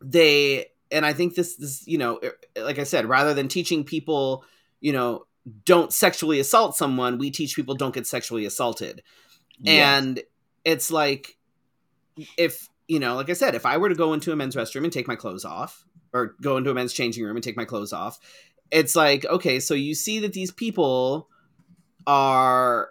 they 0.00 0.66
and 0.90 1.04
I 1.04 1.12
think 1.12 1.34
this 1.34 1.56
this 1.56 1.86
you 1.86 1.98
know 1.98 2.20
er, 2.22 2.36
like 2.56 2.78
I 2.78 2.84
said 2.84 3.06
rather 3.06 3.34
than 3.34 3.48
teaching 3.48 3.82
people 3.84 4.44
you 4.80 4.92
know 4.92 5.26
don't 5.64 5.92
sexually 5.92 6.38
assault 6.40 6.76
someone 6.76 7.18
we 7.18 7.30
teach 7.30 7.56
people 7.56 7.74
don't 7.74 7.94
get 7.94 8.06
sexually 8.06 8.44
assaulted 8.44 9.02
Yes. 9.58 10.02
and 10.02 10.22
it's 10.64 10.90
like 10.90 11.38
if 12.36 12.68
you 12.88 12.98
know 12.98 13.14
like 13.14 13.30
I 13.30 13.34
said 13.34 13.54
if 13.54 13.66
I 13.66 13.76
were 13.76 13.88
to 13.88 13.94
go 13.94 14.12
into 14.12 14.32
a 14.32 14.36
men's 14.36 14.56
restroom 14.56 14.84
and 14.84 14.92
take 14.92 15.08
my 15.08 15.16
clothes 15.16 15.44
off 15.44 15.84
or 16.12 16.34
go 16.40 16.56
into 16.56 16.70
a 16.70 16.74
men's 16.74 16.92
changing 16.92 17.24
room 17.24 17.36
and 17.36 17.44
take 17.44 17.56
my 17.56 17.64
clothes 17.64 17.92
off 17.92 18.18
it's 18.70 18.96
like 18.96 19.24
okay 19.26 19.60
so 19.60 19.74
you 19.74 19.94
see 19.94 20.18
that 20.20 20.32
these 20.32 20.50
people 20.50 21.28
are 22.06 22.90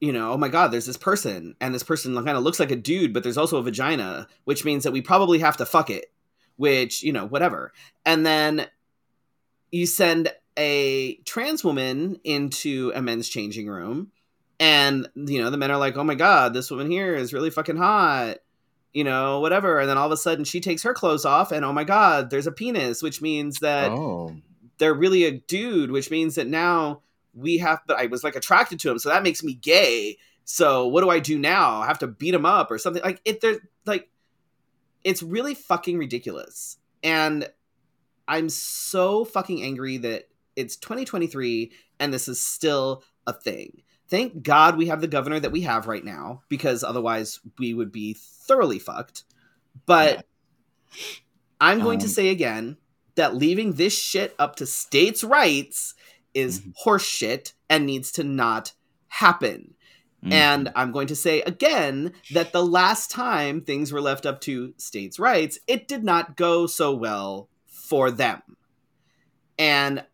you 0.00 0.12
know 0.12 0.32
oh 0.32 0.36
my 0.36 0.48
god 0.48 0.68
there's 0.68 0.86
this 0.86 0.96
person 0.96 1.54
and 1.60 1.74
this 1.74 1.82
person 1.82 2.14
kind 2.14 2.36
of 2.36 2.42
looks 2.42 2.60
like 2.60 2.70
a 2.70 2.76
dude 2.76 3.12
but 3.12 3.22
there's 3.22 3.38
also 3.38 3.58
a 3.58 3.62
vagina 3.62 4.26
which 4.44 4.64
means 4.64 4.84
that 4.84 4.92
we 4.92 5.00
probably 5.00 5.38
have 5.38 5.56
to 5.56 5.66
fuck 5.66 5.90
it 5.90 6.10
which 6.56 7.02
you 7.02 7.12
know 7.12 7.26
whatever. 7.26 7.72
And 8.04 8.24
then 8.24 8.66
you 9.70 9.86
send 9.86 10.32
a 10.56 11.16
trans 11.24 11.64
woman 11.64 12.18
into 12.24 12.92
a 12.94 13.02
men's 13.02 13.28
changing 13.28 13.66
room 13.66 14.12
and 14.60 15.08
you 15.16 15.42
know 15.42 15.50
the 15.50 15.56
men 15.56 15.72
are 15.72 15.78
like 15.78 15.96
oh 15.96 16.04
my 16.04 16.14
god 16.14 16.54
this 16.54 16.70
woman 16.70 16.88
here 16.88 17.16
is 17.16 17.32
really 17.32 17.50
fucking 17.50 17.76
hot 17.76 18.36
you 18.94 19.04
know 19.04 19.40
whatever 19.40 19.80
and 19.80 19.90
then 19.90 19.98
all 19.98 20.06
of 20.06 20.12
a 20.12 20.16
sudden 20.16 20.44
she 20.44 20.60
takes 20.60 20.82
her 20.82 20.94
clothes 20.94 21.24
off 21.24 21.52
and 21.52 21.64
oh 21.64 21.72
my 21.72 21.84
god 21.84 22.30
there's 22.30 22.46
a 22.46 22.52
penis 22.52 23.02
which 23.02 23.20
means 23.20 23.58
that 23.58 23.90
oh, 23.90 24.34
they're 24.78 24.94
really 24.94 25.24
a 25.24 25.32
dude, 25.32 25.90
which 25.90 26.10
means 26.10 26.34
that 26.34 26.46
now 26.46 27.02
we 27.34 27.58
have. 27.58 27.80
But 27.86 27.98
I 27.98 28.06
was 28.06 28.24
like 28.24 28.36
attracted 28.36 28.80
to 28.80 28.90
him, 28.90 28.98
so 28.98 29.08
that 29.08 29.22
makes 29.22 29.42
me 29.42 29.54
gay. 29.54 30.18
So 30.44 30.86
what 30.86 31.02
do 31.02 31.10
I 31.10 31.20
do 31.20 31.38
now? 31.38 31.80
I 31.80 31.86
have 31.86 31.98
to 32.00 32.06
beat 32.06 32.34
him 32.34 32.46
up 32.46 32.70
or 32.70 32.78
something 32.78 33.02
like 33.02 33.20
it. 33.24 33.40
There's 33.40 33.58
like, 33.86 34.10
it's 35.02 35.22
really 35.22 35.54
fucking 35.54 35.98
ridiculous, 35.98 36.78
and 37.02 37.48
I'm 38.26 38.48
so 38.48 39.24
fucking 39.24 39.62
angry 39.62 39.98
that 39.98 40.28
it's 40.56 40.76
2023 40.76 41.72
and 41.98 42.14
this 42.14 42.28
is 42.28 42.40
still 42.40 43.02
a 43.26 43.32
thing. 43.32 43.82
Thank 44.08 44.42
God 44.42 44.76
we 44.76 44.86
have 44.86 45.00
the 45.00 45.08
governor 45.08 45.40
that 45.40 45.52
we 45.52 45.62
have 45.62 45.86
right 45.86 46.04
now, 46.04 46.42
because 46.48 46.84
otherwise 46.84 47.40
we 47.58 47.74
would 47.74 47.90
be 47.90 48.14
thoroughly 48.14 48.78
fucked. 48.78 49.24
But 49.86 50.26
I'm 51.60 51.80
going 51.80 51.98
to 52.00 52.06
Um, 52.06 52.12
say 52.12 52.28
again 52.28 52.76
that 53.14 53.34
leaving 53.34 53.74
this 53.74 53.98
shit 53.98 54.34
up 54.38 54.56
to 54.56 54.66
states' 54.66 55.24
rights 55.24 55.94
is 56.34 56.60
Mhm. 56.60 56.74
horseshit 56.84 57.52
and 57.70 57.86
needs 57.86 58.12
to 58.12 58.24
not 58.24 58.72
happen. 59.08 59.74
mhm. 60.22 60.32
And 60.32 60.72
I'm 60.74 60.90
going 60.92 61.06
to 61.06 61.16
say 61.16 61.42
again 61.42 62.12
that 62.32 62.52
the 62.52 62.64
last 62.64 63.10
time 63.10 63.60
things 63.60 63.92
were 63.92 64.00
left 64.00 64.26
up 64.26 64.40
to 64.42 64.74
states' 64.76 65.18
rights, 65.18 65.58
it 65.66 65.88
did 65.88 66.04
not 66.04 66.36
go 66.36 66.66
so 66.66 66.94
well 66.94 67.48
for 67.66 68.10
them. 68.10 68.42
And 69.58 70.04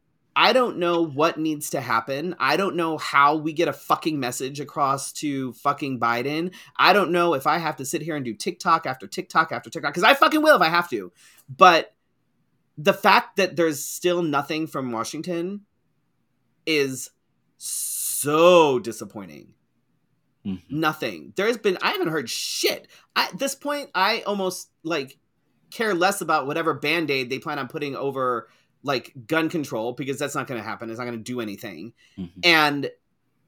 I 0.40 0.54
don't 0.54 0.78
know 0.78 1.02
what 1.02 1.38
needs 1.38 1.68
to 1.70 1.82
happen. 1.82 2.34
I 2.38 2.56
don't 2.56 2.74
know 2.74 2.96
how 2.96 3.36
we 3.36 3.52
get 3.52 3.68
a 3.68 3.74
fucking 3.74 4.18
message 4.18 4.58
across 4.58 5.12
to 5.12 5.52
fucking 5.52 6.00
Biden. 6.00 6.54
I 6.78 6.94
don't 6.94 7.12
know 7.12 7.34
if 7.34 7.46
I 7.46 7.58
have 7.58 7.76
to 7.76 7.84
sit 7.84 8.00
here 8.00 8.16
and 8.16 8.24
do 8.24 8.32
TikTok 8.32 8.86
after 8.86 9.06
TikTok 9.06 9.52
after 9.52 9.68
TikTok, 9.68 9.92
because 9.92 10.02
I 10.02 10.14
fucking 10.14 10.40
will 10.40 10.56
if 10.56 10.62
I 10.62 10.70
have 10.70 10.88
to. 10.88 11.12
But 11.54 11.94
the 12.78 12.94
fact 12.94 13.36
that 13.36 13.54
there's 13.54 13.84
still 13.84 14.22
nothing 14.22 14.66
from 14.66 14.92
Washington 14.92 15.66
is 16.64 17.10
so 17.58 18.78
disappointing 18.78 19.52
Mhm. 20.46 20.62
nothing. 20.70 21.34
There's 21.36 21.58
been 21.58 21.76
I 21.82 21.90
haven't 21.90 22.08
heard 22.08 22.30
shit. 22.30 22.88
At 23.14 23.38
this 23.38 23.54
point, 23.54 23.90
I 23.94 24.22
almost 24.22 24.70
like 24.84 25.18
care 25.70 25.92
less 25.92 26.22
about 26.22 26.46
whatever 26.46 26.72
band 26.72 27.10
aid 27.10 27.28
they 27.28 27.38
plan 27.40 27.58
on 27.58 27.68
putting 27.68 27.94
over 27.94 28.48
like 28.82 29.12
gun 29.26 29.48
control 29.48 29.92
because 29.92 30.18
that's 30.18 30.34
not 30.34 30.46
going 30.46 30.60
to 30.60 30.64
happen. 30.66 30.90
It's 30.90 30.98
not 30.98 31.04
going 31.04 31.18
to 31.18 31.22
do 31.24 31.40
anything. 31.40 31.92
Mhm. 32.18 32.30
And 32.44 32.90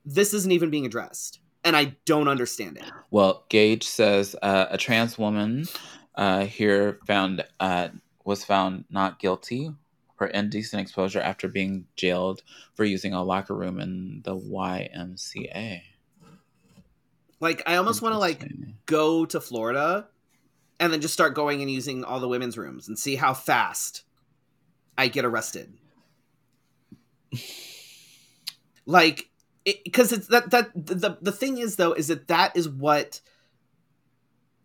this 0.04 0.34
isn't 0.34 0.52
even 0.52 0.70
being 0.70 0.86
addressed, 0.86 1.40
and 1.64 1.76
I 1.76 1.96
don't 2.04 2.28
understand 2.28 2.76
it. 2.76 2.84
Well, 3.10 3.44
Gage 3.48 3.84
says 3.84 4.36
uh, 4.42 4.66
a 4.70 4.78
trans 4.78 5.18
woman 5.18 5.66
uh, 6.14 6.44
here 6.44 6.98
found 7.06 7.44
uh, 7.60 7.88
was 8.24 8.44
found 8.44 8.84
not 8.90 9.18
guilty 9.18 9.70
for 10.16 10.26
indecent 10.28 10.80
exposure 10.80 11.20
after 11.20 11.48
being 11.48 11.86
jailed 11.96 12.42
for 12.74 12.84
using 12.84 13.12
a 13.12 13.24
locker 13.24 13.54
room 13.54 13.80
in 13.80 14.20
the 14.24 14.36
YMCA. 14.36 15.82
Like 17.40 17.62
I 17.66 17.76
almost 17.76 18.02
want 18.02 18.14
to 18.14 18.18
like 18.18 18.48
go 18.86 19.24
to 19.26 19.40
Florida 19.40 20.06
and 20.78 20.92
then 20.92 21.00
just 21.00 21.14
start 21.14 21.34
going 21.34 21.60
and 21.60 21.70
using 21.70 22.04
all 22.04 22.20
the 22.20 22.28
women's 22.28 22.56
rooms 22.56 22.86
and 22.86 22.98
see 22.98 23.16
how 23.16 23.34
fast 23.34 24.02
I 24.96 25.08
get 25.08 25.24
arrested. 25.24 25.72
like 28.86 29.28
because 29.64 30.12
it's 30.12 30.26
that 30.28 30.50
that 30.50 30.70
the 30.74 31.16
the 31.20 31.32
thing 31.32 31.58
is 31.58 31.76
though 31.76 31.92
is 31.92 32.08
that 32.08 32.28
that 32.28 32.56
is 32.56 32.68
what 32.68 33.20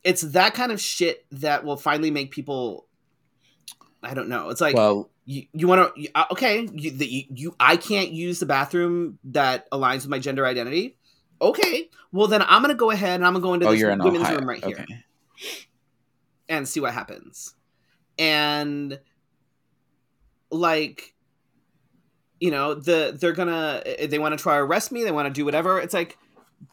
it's 0.04 0.22
that 0.22 0.54
kind 0.54 0.72
of 0.72 0.82
shit 0.82 1.26
that 1.32 1.64
will 1.64 1.78
finally 1.78 2.12
make 2.12 2.32
people 2.32 2.88
I 4.04 4.14
don't 4.14 4.30
know. 4.30 4.50
It's 4.50 4.62
like 4.62 4.76
well, 4.76 5.10
you, 5.26 5.48
you 5.54 5.68
want 5.68 5.96
to 5.96 6.10
uh, 6.16 6.26
okay 6.32 6.68
you, 6.72 6.92
the, 6.92 7.06
you 7.06 7.24
you 7.30 7.56
I 7.60 7.78
can't 7.78 8.12
use 8.12 8.40
the 8.40 8.46
bathroom 8.46 9.20
that 9.26 9.70
aligns 9.72 9.98
with 9.98 10.10
my 10.10 10.20
gender 10.20 10.46
identity. 10.46 10.98
Okay, 11.42 11.90
well 12.12 12.28
then 12.28 12.42
I'm 12.42 12.62
gonna 12.62 12.76
go 12.76 12.92
ahead 12.92 13.16
and 13.16 13.26
I'm 13.26 13.34
gonna 13.34 13.44
go 13.44 13.54
into 13.54 13.68
oh, 13.68 13.72
this 13.72 13.84
women's 13.84 14.24
Ohio. 14.24 14.38
room 14.38 14.50
right 14.50 14.64
here 14.64 14.78
okay. 14.80 15.04
and 16.48 16.68
see 16.68 16.80
what 16.80 16.94
happens. 16.94 17.54
And 18.18 19.00
like 20.52 21.14
you 22.40 22.52
know, 22.52 22.76
the 22.76 23.18
they're 23.20 23.34
gonna 23.34 23.82
they 24.08 24.20
want 24.20 24.38
to 24.38 24.42
try 24.42 24.58
arrest 24.58 24.92
me, 24.92 25.04
they 25.04 25.12
want 25.12 25.28
to 25.28 25.34
do 25.34 25.44
whatever. 25.46 25.80
It's 25.80 25.94
like 25.94 26.18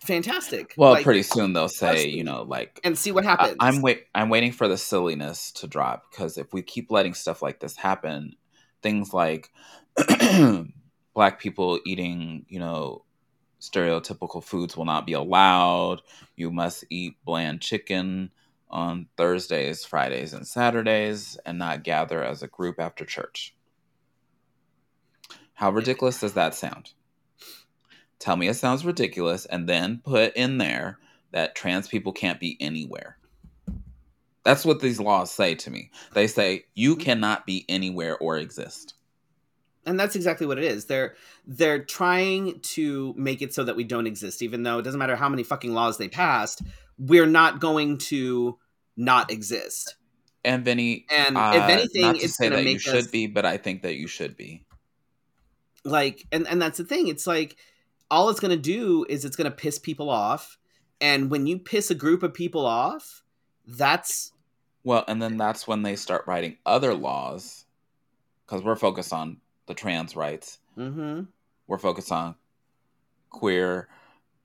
fantastic. 0.03 0.75
Well, 0.77 0.93
Like, 0.93 1.05
pretty 1.05 1.23
soon 1.23 1.53
they'll 1.53 1.69
say, 1.69 2.07
you 2.09 2.25
know, 2.25 2.43
like 2.43 2.81
and 2.85 2.99
see 2.99 3.13
what 3.13 3.25
I- 3.25 3.31
happens. 3.31 3.57
I'm 3.61 3.81
wait. 3.83 4.05
I'm 4.15 4.29
waiting 4.29 4.53
for 4.53 4.69
the 4.69 4.77
silliness 4.77 5.51
to 5.53 5.67
drop 5.67 6.11
because 6.11 6.37
if 6.39 6.53
we 6.53 6.63
keep 6.63 6.91
letting 6.91 7.15
stuff 7.15 7.41
like 7.43 7.61
this 7.61 7.77
happen, 7.77 8.37
things 8.83 9.15
like 9.15 9.51
black 11.15 11.41
people 11.41 11.81
eating, 11.87 12.45
you 12.49 12.59
know, 12.59 13.05
stereotypical 13.61 14.43
foods 14.45 14.77
will 14.77 14.85
not 14.85 15.07
be 15.07 15.13
allowed. 15.13 16.03
You 16.37 16.51
must 16.51 16.85
eat 16.91 17.17
bland 17.25 17.61
chicken 17.61 18.31
on 18.69 19.07
Thursdays, 19.17 19.85
Fridays, 19.85 20.33
and 20.33 20.47
Saturdays, 20.47 21.39
and 21.47 21.59
not 21.59 21.85
gather 21.85 22.23
as 22.23 22.43
a 22.43 22.49
group 22.49 22.81
after 22.81 23.05
church. 23.05 23.54
How 25.55 25.71
ridiculous 25.71 26.21
does 26.21 26.35
that 26.35 26.55
sound? 26.55 26.91
Tell 28.19 28.37
me 28.37 28.49
it 28.49 28.55
sounds 28.55 28.85
ridiculous, 28.85 29.47
and 29.47 29.69
then 29.69 30.01
put 30.05 30.35
in 30.37 30.59
there 30.59 30.99
that 31.33 31.55
trans 31.55 31.89
people 31.89 32.13
can't 32.13 32.41
be 32.41 32.57
anywhere. 32.61 33.19
That's 34.45 34.65
what 34.65 34.81
these 34.81 35.01
laws 35.01 35.31
say 35.31 35.55
to 35.57 35.71
me. 35.71 35.91
They 36.13 36.27
say 36.27 36.67
you 36.75 36.97
cannot 36.97 37.47
be 37.47 37.65
anywhere 37.69 38.17
or 38.19 38.37
exist. 38.37 38.95
and 39.87 39.99
that's 40.01 40.17
exactly 40.17 40.47
what 40.47 40.59
it 40.59 40.65
is. 40.65 40.87
They're 40.87 41.15
they're 41.47 41.85
trying 41.85 42.61
to 42.61 43.15
make 43.17 43.43
it 43.43 43.53
so 43.55 43.65
that 43.65 43.77
we 43.77 43.85
don't 43.85 44.07
exist, 44.07 44.43
even 44.43 44.63
though 44.63 44.79
it 44.79 44.83
doesn't 44.83 44.99
matter 44.99 45.17
how 45.17 45.29
many 45.29 45.43
fucking 45.43 45.73
laws 45.75 45.99
they 45.99 46.09
passed. 46.09 46.63
We're 46.99 47.27
not 47.27 47.61
going 47.61 47.99
to 47.99 48.59
not 48.97 49.31
exist. 49.31 49.97
And 50.45 50.65
Vinny, 50.65 51.07
And 51.11 51.37
uh, 51.37 51.53
if 51.55 51.63
anything, 51.71 52.03
not 52.03 52.17
to 52.17 52.25
it's 52.25 52.37
say 52.37 52.49
that 52.51 52.65
you 52.65 52.79
should 52.79 52.95
us 52.95 53.07
be, 53.09 53.27
but 53.27 53.45
I 53.47 53.57
think 53.57 53.83
that 53.83 53.97
you 53.97 54.07
should 54.07 54.37
be. 54.37 54.64
Like, 55.85 56.27
and 56.33 56.47
and 56.49 56.61
that's 56.61 56.79
the 56.79 56.85
thing. 56.85 57.09
It's 57.09 57.27
like 57.27 57.57
all 58.11 58.29
it's 58.31 58.41
going 58.41 58.51
to 58.51 58.57
do 58.57 59.05
is 59.09 59.25
it's 59.25 59.37
going 59.37 59.51
to 59.51 59.57
piss 59.57 59.79
people 59.79 60.11
off, 60.11 60.59
and 61.01 61.31
when 61.31 61.47
you 61.47 61.59
piss 61.59 61.91
a 61.91 61.95
group 61.95 62.23
of 62.23 62.35
people 62.35 62.67
off, 62.67 63.23
that's 63.67 64.33
Well, 64.83 65.05
and 65.09 65.21
then 65.21 65.37
that's 65.37 65.67
when 65.67 65.83
they 65.83 65.97
start 65.97 66.27
writing 66.27 66.59
other 66.67 66.95
laws, 66.95 67.65
because 68.47 68.63
we're 68.63 68.77
focused 68.77 69.13
on 69.13 69.39
the 69.67 69.75
trans 69.75 70.17
rights. 70.17 70.59
hmm 70.75 71.23
We're 71.67 71.79
focused 71.79 72.13
on 72.13 72.35
queer 73.31 73.89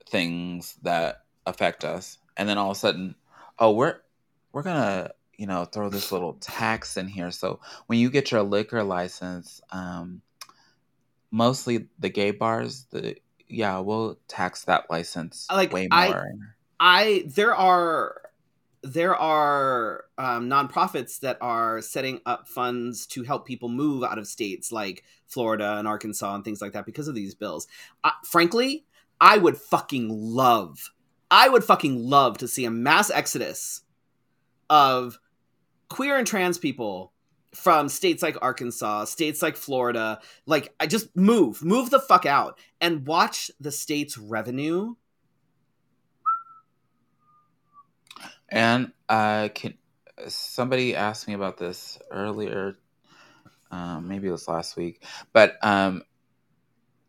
things 0.08 0.76
that 0.82 1.24
affect 1.46 1.84
us, 1.84 2.18
and 2.36 2.48
then 2.48 2.58
all 2.58 2.70
of 2.70 2.76
a 2.76 2.80
sudden, 2.80 3.14
oh, 3.58 3.72
we're 3.72 3.96
we're 4.52 4.62
gonna 4.62 5.10
you 5.36 5.46
know 5.46 5.64
throw 5.64 5.88
this 5.88 6.12
little 6.12 6.34
tax 6.34 6.96
in 6.96 7.08
here. 7.08 7.30
So 7.30 7.60
when 7.86 7.98
you 7.98 8.10
get 8.10 8.30
your 8.30 8.42
liquor 8.42 8.82
license, 8.82 9.60
um, 9.70 10.22
mostly 11.30 11.86
the 11.98 12.08
gay 12.08 12.30
bars, 12.30 12.86
the 12.90 13.16
yeah, 13.48 13.78
we'll 13.78 14.18
tax 14.28 14.64
that 14.64 14.88
license 14.90 15.46
Like, 15.50 15.72
way 15.72 15.88
I- 15.90 16.08
more. 16.08 16.32
I 16.78 17.24
there 17.26 17.54
are 17.54 18.22
there 18.82 19.14
are 19.14 20.06
um, 20.16 20.48
nonprofits 20.48 21.20
that 21.20 21.36
are 21.42 21.82
setting 21.82 22.20
up 22.24 22.48
funds 22.48 23.06
to 23.08 23.22
help 23.22 23.46
people 23.46 23.68
move 23.68 24.02
out 24.02 24.16
of 24.18 24.26
states 24.26 24.72
like 24.72 25.04
Florida 25.26 25.76
and 25.76 25.86
Arkansas 25.86 26.34
and 26.34 26.42
things 26.44 26.62
like 26.62 26.72
that 26.72 26.86
because 26.86 27.06
of 27.06 27.14
these 27.14 27.34
bills. 27.34 27.66
Uh, 28.02 28.12
frankly, 28.24 28.86
I 29.20 29.36
would 29.36 29.58
fucking 29.58 30.08
love 30.08 30.90
I 31.30 31.48
would 31.48 31.62
fucking 31.62 32.08
love 32.08 32.38
to 32.38 32.48
see 32.48 32.64
a 32.64 32.70
mass 32.70 33.10
exodus 33.10 33.82
of 34.68 35.18
queer 35.88 36.16
and 36.18 36.26
trans 36.26 36.58
people 36.58 37.12
from 37.54 37.88
states 37.88 38.22
like 38.22 38.36
Arkansas, 38.40 39.06
states 39.06 39.42
like 39.42 39.56
Florida. 39.56 40.20
Like, 40.46 40.74
I 40.78 40.86
just 40.86 41.14
move, 41.16 41.64
move 41.64 41.90
the 41.90 42.00
fuck 42.00 42.26
out 42.26 42.58
and 42.80 43.06
watch 43.06 43.50
the 43.60 43.72
state's 43.72 44.16
revenue. 44.16 44.94
And 48.48 48.92
uh, 49.08 49.48
can 49.54 49.74
somebody 50.28 50.96
asked 50.96 51.28
me 51.28 51.34
about 51.34 51.58
this 51.58 51.98
earlier? 52.10 52.76
Um, 53.70 54.08
maybe 54.08 54.26
it 54.26 54.32
was 54.32 54.48
last 54.48 54.76
week, 54.76 55.04
but 55.32 55.56
um, 55.62 56.02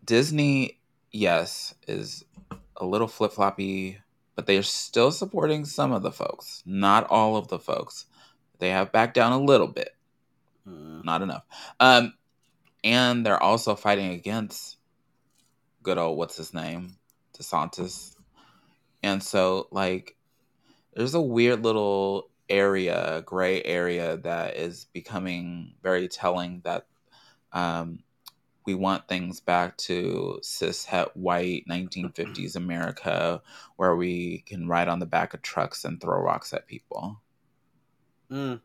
Disney, 0.05 0.79
yes, 1.11 1.73
is 1.87 2.23
a 2.77 2.85
little 2.85 3.07
flip 3.07 3.31
floppy, 3.31 3.97
but 4.35 4.45
they 4.45 4.57
are 4.57 4.63
still 4.63 5.11
supporting 5.11 5.65
some 5.65 5.91
of 5.91 6.03
the 6.03 6.11
folks, 6.11 6.61
not 6.63 7.09
all 7.09 7.35
of 7.35 7.47
the 7.47 7.57
folks. 7.57 8.05
They 8.59 8.69
have 8.69 8.91
backed 8.91 9.15
down 9.15 9.31
a 9.31 9.41
little 9.41 9.67
bit, 9.67 9.89
Mm. 10.67 11.03
not 11.03 11.21
enough. 11.21 11.43
Um, 11.79 12.13
and 12.83 13.25
they're 13.25 13.41
also 13.41 13.75
fighting 13.75 14.11
against 14.11 14.77
good 15.83 15.97
old 15.97 16.17
what's 16.17 16.37
his 16.37 16.53
name, 16.53 16.97
DeSantis. 17.37 18.15
And 19.03 19.21
so, 19.23 19.67
like, 19.71 20.15
there's 20.93 21.15
a 21.15 21.21
weird 21.21 21.63
little 21.63 22.29
area, 22.49 23.23
gray 23.25 23.63
area 23.63 24.17
that 24.17 24.57
is 24.57 24.85
becoming 24.93 25.73
very 25.81 26.07
telling 26.07 26.61
that 26.63 26.85
um, 27.53 28.03
we 28.65 28.75
want 28.75 29.07
things 29.07 29.39
back 29.39 29.77
to 29.77 30.39
cis 30.43 30.85
het 30.85 31.15
white 31.15 31.65
1950s 31.69 32.55
America 32.55 33.41
where 33.77 33.95
we 33.95 34.43
can 34.45 34.67
ride 34.67 34.87
on 34.87 34.99
the 34.99 35.05
back 35.05 35.33
of 35.33 35.41
trucks 35.41 35.83
and 35.83 35.99
throw 35.99 36.19
rocks 36.19 36.53
at 36.53 36.67
people. 36.67 37.19
Mm. 38.29 38.61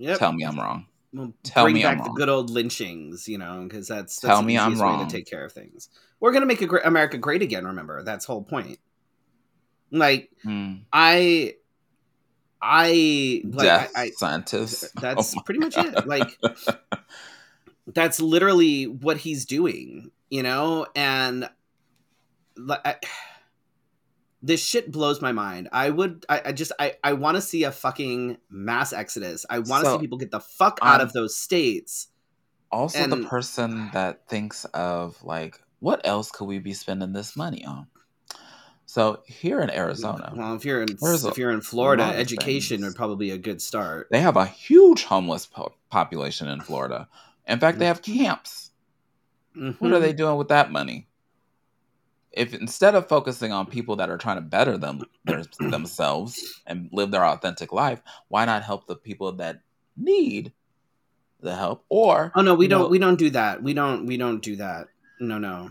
Yep. 0.00 0.18
Tell 0.18 0.32
me 0.32 0.44
I'm 0.44 0.58
wrong. 0.58 0.86
We'll 1.12 1.34
Tell 1.42 1.64
bring 1.64 1.74
me 1.74 1.84
I'm 1.84 1.98
back 1.98 2.06
the 2.06 2.12
good 2.12 2.28
old 2.30 2.48
lynchings, 2.50 3.28
you 3.28 3.36
know, 3.36 3.64
because 3.64 3.86
that's, 3.86 4.18
that's 4.18 4.30
Tell 4.30 4.38
the 4.40 4.46
me 4.46 4.56
I'm 4.56 4.80
wrong. 4.80 5.06
to 5.06 5.12
take 5.14 5.26
care 5.26 5.44
of 5.44 5.52
things. 5.52 5.90
We're 6.20 6.32
gonna 6.32 6.46
make 6.46 6.62
a 6.62 6.66
great 6.66 6.86
America 6.86 7.18
great 7.18 7.42
again. 7.42 7.66
Remember, 7.66 8.02
that's 8.02 8.24
whole 8.24 8.42
point. 8.42 8.78
Like 9.90 10.30
Hmm. 10.42 10.74
I, 10.92 11.56
I 12.62 13.42
like 13.44 13.64
Death 13.66 13.92
I, 13.94 14.00
I 14.02 14.10
scientist. 14.10 14.84
that's 15.00 15.36
Oh 15.36 15.40
pretty 15.44 15.60
much 15.60 15.74
God. 15.74 15.86
it. 15.98 16.06
Like 16.06 16.38
that's 17.88 18.20
literally 18.20 18.86
what 18.86 19.18
he's 19.18 19.44
doing, 19.44 20.10
you 20.30 20.42
know, 20.42 20.86
and 20.96 21.48
like. 22.56 22.80
I, 22.86 22.96
this 24.42 24.64
shit 24.64 24.90
blows 24.90 25.20
my 25.20 25.32
mind. 25.32 25.68
I 25.72 25.90
would, 25.90 26.24
I, 26.28 26.42
I 26.46 26.52
just, 26.52 26.72
I, 26.78 26.94
I 27.04 27.12
want 27.12 27.36
to 27.36 27.40
see 27.42 27.64
a 27.64 27.72
fucking 27.72 28.38
mass 28.48 28.92
exodus. 28.92 29.44
I 29.50 29.58
want 29.58 29.84
to 29.84 29.90
So, 29.90 29.96
see 29.96 30.00
people 30.00 30.18
get 30.18 30.30
the 30.30 30.40
fuck 30.40 30.78
out 30.82 31.00
um, 31.00 31.06
of 31.06 31.12
those 31.12 31.36
states. 31.36 32.08
also 32.72 33.06
the 33.06 33.24
person 33.26 33.90
that 33.92 34.26
thinks 34.28 34.64
of 34.66 35.22
like 35.24 35.60
what 35.80 36.00
else 36.06 36.30
could 36.30 36.44
we 36.46 36.58
be 36.58 36.72
spending 36.74 37.12
this 37.12 37.36
money 37.36 37.64
on 37.64 37.86
so 38.86 39.22
here 39.26 39.60
in 39.60 39.70
arizona 39.70 40.32
Well, 40.36 40.54
if 40.54 40.64
you're 40.64 40.82
in 40.82 40.96
if 41.00 41.36
you're 41.38 41.50
in 41.50 41.60
Florida, 41.62 42.04
education 42.04 42.78
things. 42.78 42.86
would 42.90 42.96
probably 42.96 43.26
be 43.26 43.30
a 43.32 43.38
good 43.38 43.60
start. 43.62 44.08
they 44.10 44.20
have 44.20 44.36
a 44.36 44.46
huge 44.46 45.04
homeless 45.04 45.46
po- 45.46 45.74
population 45.90 46.48
in 46.48 46.60
florida 46.60 47.08
in 47.46 47.58
fact 47.58 47.78
they 47.78 47.86
have 47.86 48.02
camps 48.02 48.70
what 49.54 49.92
are 49.92 49.96
Mhm. 49.96 50.00
they 50.00 50.12
doing 50.12 50.36
with 50.36 50.48
that 50.48 50.70
money 50.70 51.08
if 52.32 52.54
instead 52.54 52.94
of 52.94 53.08
focusing 53.08 53.52
on 53.52 53.66
people 53.66 53.96
that 53.96 54.08
are 54.10 54.18
trying 54.18 54.36
to 54.36 54.42
better 54.42 54.78
them 54.78 55.02
their, 55.24 55.42
themselves 55.58 56.60
and 56.66 56.88
live 56.92 57.10
their 57.10 57.24
authentic 57.24 57.72
life 57.72 58.02
why 58.28 58.44
not 58.44 58.62
help 58.62 58.86
the 58.86 58.96
people 58.96 59.32
that 59.32 59.60
need 59.96 60.52
the 61.40 61.56
help 61.56 61.84
or 61.88 62.30
Oh 62.34 62.42
no, 62.42 62.54
we 62.54 62.68
don't. 62.68 62.82
know- 62.82 62.88
we 62.88 62.98
don't 62.98 63.18
do 63.18 63.30
that. 63.30 63.62
We 63.62 63.72
don't. 63.74 64.06
We 64.06 64.16
don't 64.18 64.42
do 64.42 64.56
that. 64.56 64.88
No, 65.20 65.38
no, 65.38 65.70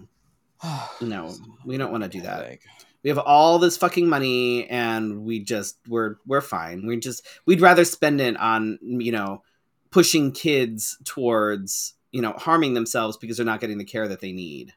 no. 1.02 1.34
We 1.66 1.78
don't 1.78 1.92
want 1.92 2.04
to 2.04 2.10
do 2.10 2.22
that. 2.22 2.58
We 3.04 3.10
have 3.10 3.20
all 3.20 3.60
this 3.60 3.78
fucking 3.78 4.10
money, 4.10 4.68
and 4.68 5.24
we 5.24 5.40
just 5.40 5.78
we're 5.88 6.16
we're 6.26 6.42
fine. 6.42 6.86
We 6.88 6.98
just 7.00 7.26
we'd 7.46 7.62
rather 7.62 7.86
spend 7.86 8.20
it 8.20 8.36
on 8.38 8.80
you 8.82 9.12
know 9.12 9.44
pushing 9.92 10.32
kids 10.32 10.98
towards 11.06 11.94
you 12.12 12.22
know 12.22 12.34
harming 12.34 12.74
themselves 12.74 13.16
because 13.18 13.38
they're 13.38 13.46
not 13.46 13.62
getting 13.62 13.78
the 13.78 13.86
care 13.86 14.08
that 14.08 14.22
they 14.22 14.32
need. 14.32 14.74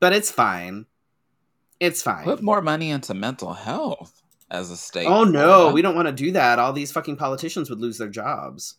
But 0.00 0.12
it's 0.14 0.30
fine. 0.30 0.86
It's 1.78 2.02
fine. 2.02 2.24
Put 2.24 2.42
more 2.42 2.60
money 2.60 2.90
into 2.90 3.14
mental 3.14 3.52
health 3.52 4.22
as 4.50 4.70
a 4.70 4.76
state. 4.76 5.06
Oh 5.06 5.24
no, 5.24 5.46
Florida. 5.46 5.74
we 5.74 5.82
don't 5.82 5.94
want 5.94 6.08
to 6.08 6.12
do 6.12 6.32
that. 6.32 6.58
All 6.58 6.72
these 6.72 6.92
fucking 6.92 7.16
politicians 7.16 7.70
would 7.70 7.80
lose 7.80 7.98
their 7.98 8.08
jobs. 8.08 8.76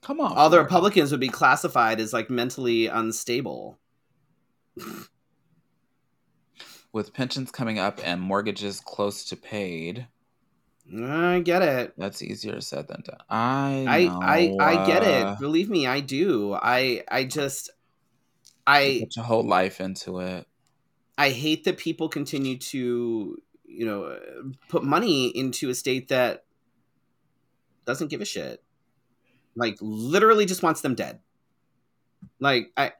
Come 0.00 0.20
on. 0.20 0.36
All 0.36 0.50
the 0.50 0.58
Republicans 0.58 1.10
would 1.10 1.20
be 1.20 1.28
classified 1.28 2.00
as 2.00 2.12
like 2.12 2.30
mentally 2.30 2.86
unstable. 2.86 3.78
With 6.92 7.12
pensions 7.12 7.50
coming 7.50 7.78
up 7.78 8.00
and 8.04 8.20
mortgages 8.20 8.80
close 8.80 9.24
to 9.26 9.36
paid, 9.36 10.06
I 10.96 11.40
get 11.40 11.62
it. 11.62 11.94
that's 11.96 12.22
easier 12.22 12.60
said 12.60 12.86
than 12.88 13.02
done. 13.04 13.18
I 13.28 13.84
I 13.88 14.06
I 14.22 14.56
I 14.60 14.86
get 14.86 15.02
uh, 15.02 15.32
it. 15.32 15.40
Believe 15.40 15.68
me, 15.70 15.86
I 15.88 16.00
do. 16.00 16.54
I 16.54 17.02
I 17.10 17.24
just 17.24 17.70
I 18.66 18.98
Put 19.02 19.16
your 19.16 19.24
whole 19.24 19.46
life 19.46 19.80
into 19.80 20.20
it. 20.20 20.46
I 21.16 21.30
hate 21.30 21.64
that 21.64 21.78
people 21.78 22.08
continue 22.08 22.58
to, 22.58 23.36
you 23.66 23.86
know, 23.86 24.18
put 24.68 24.82
money 24.82 25.28
into 25.28 25.70
a 25.70 25.74
state 25.74 26.08
that 26.08 26.44
doesn't 27.84 28.08
give 28.08 28.20
a 28.20 28.24
shit. 28.24 28.62
Like 29.54 29.76
literally 29.80 30.46
just 30.46 30.62
wants 30.62 30.80
them 30.80 30.94
dead. 30.94 31.20
Like 32.40 32.72
I 32.76 32.92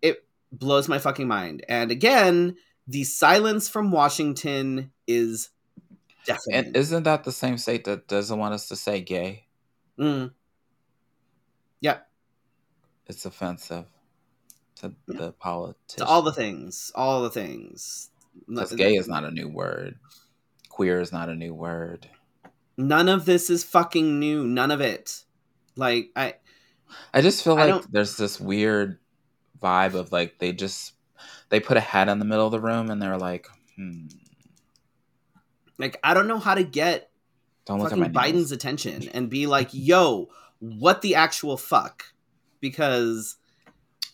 it 0.00 0.24
blows 0.50 0.88
my 0.88 0.98
fucking 0.98 1.28
mind. 1.28 1.64
And 1.68 1.90
again, 1.90 2.56
the 2.88 3.04
silence 3.04 3.68
from 3.68 3.92
Washington 3.92 4.90
is 5.06 5.50
deafening. 6.26 6.66
And 6.66 6.76
isn't 6.76 7.04
that 7.04 7.24
the 7.24 7.32
same 7.32 7.58
state 7.58 7.84
that 7.84 8.08
doesn't 8.08 8.38
want 8.38 8.54
us 8.54 8.68
to 8.68 8.76
say 8.76 9.00
gay? 9.00 9.46
Mm. 9.98 10.32
Yeah. 11.80 11.98
It's 13.06 13.24
offensive 13.24 13.91
to 14.82 14.94
the 15.06 15.32
politics. 15.32 15.94
To 15.94 16.04
all 16.04 16.22
the 16.22 16.32
things, 16.32 16.92
all 16.94 17.22
the 17.22 17.30
things. 17.30 18.10
Because 18.48 18.72
gay 18.74 18.94
is 18.94 19.08
not 19.08 19.24
a 19.24 19.30
new 19.30 19.48
word. 19.48 19.98
Queer 20.68 21.00
is 21.00 21.12
not 21.12 21.28
a 21.28 21.34
new 21.34 21.54
word. 21.54 22.08
None 22.76 23.08
of 23.08 23.24
this 23.24 23.50
is 23.50 23.64
fucking 23.64 24.18
new. 24.18 24.46
None 24.46 24.70
of 24.70 24.80
it. 24.80 25.24
Like 25.76 26.10
I 26.16 26.34
I 27.12 27.20
just 27.20 27.44
feel 27.44 27.58
I 27.58 27.66
like 27.66 27.84
there's 27.90 28.16
this 28.16 28.40
weird 28.40 28.98
vibe 29.62 29.94
of 29.94 30.12
like 30.12 30.38
they 30.38 30.52
just 30.52 30.92
they 31.50 31.60
put 31.60 31.76
a 31.76 31.80
hat 31.80 32.08
in 32.08 32.18
the 32.18 32.24
middle 32.24 32.46
of 32.46 32.52
the 32.52 32.60
room 32.60 32.90
and 32.90 33.00
they're 33.00 33.18
like, 33.18 33.46
hmm, 33.76 34.06
like 35.78 35.98
I 36.02 36.14
don't 36.14 36.28
know 36.28 36.38
how 36.38 36.54
to 36.54 36.64
get 36.64 37.10
don't 37.64 37.80
look 37.80 37.92
at 37.92 37.98
my 37.98 38.08
Biden's 38.08 38.34
nails. 38.34 38.52
attention 38.52 39.08
and 39.12 39.30
be 39.30 39.46
like, 39.46 39.68
"Yo, 39.72 40.28
what 40.58 41.02
the 41.02 41.14
actual 41.14 41.56
fuck?" 41.56 42.04
Because 42.60 43.36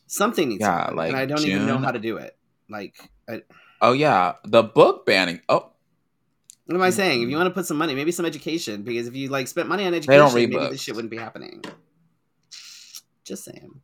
something 0.08 0.48
needs 0.48 0.60
Yeah, 0.60 0.86
to 0.88 0.94
like 0.94 1.08
and 1.08 1.16
I 1.16 1.26
don't 1.26 1.40
even 1.42 1.66
know 1.66 1.78
how 1.78 1.92
to 1.92 1.98
do 1.98 2.16
it. 2.16 2.36
Like, 2.68 2.96
I, 3.28 3.42
Oh 3.80 3.92
yeah, 3.92 4.34
the 4.44 4.62
book 4.62 5.06
banning. 5.06 5.40
Oh, 5.48 5.70
what 6.66 6.74
am 6.74 6.82
I 6.82 6.90
saying? 6.90 7.22
If 7.22 7.30
you 7.30 7.36
want 7.36 7.46
to 7.46 7.54
put 7.54 7.64
some 7.64 7.78
money, 7.78 7.94
maybe 7.94 8.12
some 8.12 8.26
education, 8.26 8.82
because 8.82 9.06
if 9.06 9.14
you 9.16 9.28
like 9.28 9.48
spent 9.48 9.68
money 9.68 9.86
on 9.86 9.94
education, 9.94 10.34
maybe 10.34 10.54
books. 10.54 10.72
this 10.72 10.82
shit 10.82 10.94
wouldn't 10.94 11.10
be 11.10 11.16
happening. 11.16 11.64
Just 13.24 13.44
saying. 13.44 13.80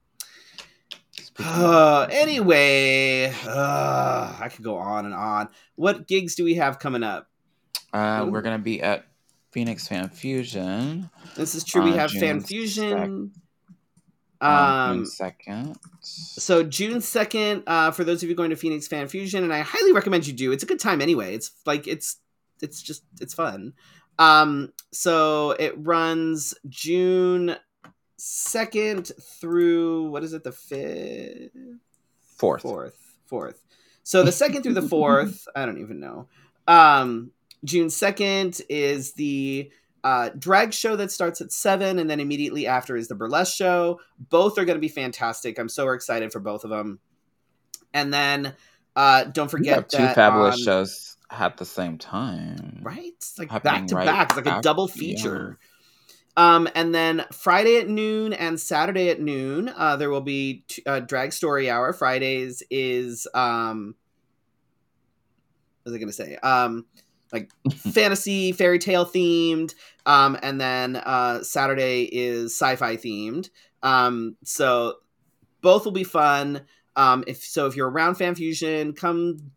Uh, 1.38 2.06
anyway, 2.10 3.32
uh, 3.46 4.36
I 4.40 4.48
could 4.54 4.64
go 4.64 4.76
on 4.76 5.06
and 5.06 5.14
on. 5.14 5.48
What 5.76 6.06
gigs 6.06 6.34
do 6.34 6.44
we 6.44 6.54
have 6.56 6.78
coming 6.78 7.02
up? 7.02 7.28
uh, 7.92 8.26
we're 8.28 8.42
gonna 8.42 8.58
be 8.58 8.82
at 8.82 9.06
Phoenix 9.52 9.86
Fan 9.86 10.08
Fusion 10.08 11.08
This 11.36 11.54
is 11.54 11.62
true. 11.64 11.84
we 11.84 11.92
have 11.92 12.10
June 12.10 12.20
Fan 12.20 12.40
Fusion. 12.40 13.32
Um, 14.40 14.98
June 14.98 15.06
second. 15.06 15.76
so 16.00 16.62
June 16.62 17.00
second, 17.00 17.62
uh, 17.66 17.90
for 17.90 18.04
those 18.04 18.22
of 18.22 18.28
you 18.28 18.34
going 18.34 18.50
to 18.50 18.56
Phoenix 18.56 18.86
Fan 18.88 19.08
Fusion, 19.08 19.42
and 19.44 19.52
I 19.52 19.60
highly 19.60 19.92
recommend 19.92 20.26
you 20.26 20.32
do. 20.32 20.52
It's 20.52 20.62
a 20.62 20.66
good 20.66 20.80
time 20.80 21.00
anyway. 21.00 21.34
It's 21.34 21.52
like 21.64 21.86
it's 21.86 22.16
it's 22.60 22.82
just 22.82 23.04
it's 23.20 23.34
fun. 23.34 23.72
Um, 24.18 24.72
so 24.92 25.52
it 25.52 25.74
runs 25.76 26.54
June 26.68 27.56
second 28.16 29.10
through 29.40 30.08
what 30.10 30.22
is 30.22 30.32
it? 30.32 30.44
The 30.44 30.52
fifth, 30.52 31.50
Fourth. 32.36 32.62
fourth, 32.62 33.16
fourth. 33.26 33.60
So 34.02 34.22
the 34.22 34.32
second 34.32 34.62
through 34.62 34.74
the 34.74 34.82
fourth, 34.88 35.48
I 35.56 35.64
don't 35.66 35.80
even 35.80 36.00
know. 36.00 36.28
Um, 36.68 37.30
June 37.64 37.90
second 37.90 38.60
is 38.68 39.12
the 39.14 39.70
uh, 40.04 40.28
drag 40.38 40.72
show 40.74 40.94
that 40.96 41.10
starts 41.10 41.40
at 41.40 41.50
seven, 41.50 41.98
and 41.98 42.08
then 42.08 42.20
immediately 42.20 42.66
after 42.66 42.94
is 42.94 43.08
the 43.08 43.14
burlesque 43.14 43.56
show. 43.56 44.00
Both 44.18 44.58
are 44.58 44.64
going 44.64 44.76
to 44.76 44.80
be 44.80 44.88
fantastic. 44.88 45.58
I'm 45.58 45.70
so 45.70 45.88
excited 45.88 46.30
for 46.30 46.40
both 46.40 46.62
of 46.62 46.70
them. 46.70 47.00
And 47.94 48.12
then 48.12 48.54
uh, 48.94 49.24
don't 49.24 49.50
forget 49.50 49.74
have 49.74 49.88
two 49.88 50.06
fabulous 50.14 50.56
on- 50.56 50.62
shows 50.62 51.16
at 51.30 51.56
the 51.56 51.64
same 51.64 51.98
time. 51.98 52.80
right? 52.82 53.12
It's 53.16 53.38
like 53.38 53.48
back 53.62 53.86
to 53.86 53.96
right 53.96 54.06
back, 54.06 54.30
it's 54.36 54.46
like 54.46 54.58
a 54.58 54.60
double 54.60 54.86
feature. 54.86 55.58
Um, 56.36 56.68
and 56.74 56.94
then 56.94 57.24
Friday 57.32 57.78
at 57.78 57.88
noon 57.88 58.32
and 58.32 58.58
Saturday 58.60 59.08
at 59.08 59.20
noon, 59.20 59.72
uh, 59.74 59.96
there 59.96 60.10
will 60.10 60.20
be 60.20 60.64
t- 60.68 60.82
uh, 60.84 61.00
drag 61.00 61.32
story 61.32 61.70
hour. 61.70 61.92
Fridays 61.92 62.62
is 62.70 63.26
um, 63.34 63.94
what 65.82 65.92
was 65.92 65.94
I 65.94 65.98
gonna 65.98 66.12
say? 66.12 66.36
Um, 66.36 66.86
like 67.34 67.50
fantasy 67.72 68.52
fairy 68.52 68.78
tale 68.78 69.04
themed. 69.04 69.74
Um, 70.06 70.38
and 70.42 70.60
then 70.60 70.96
uh, 70.96 71.42
Saturday 71.42 72.04
is 72.04 72.54
sci-fi 72.54 72.96
themed. 72.96 73.50
Um, 73.82 74.36
so 74.44 74.94
both 75.60 75.84
will 75.84 75.92
be 75.92 76.04
fun. 76.04 76.62
Um, 76.96 77.24
if 77.26 77.42
so, 77.44 77.66
if 77.66 77.74
you're 77.74 77.90
around 77.90 78.14
Fan 78.14 78.36
Fusion, 78.36 78.92
come 78.92 79.50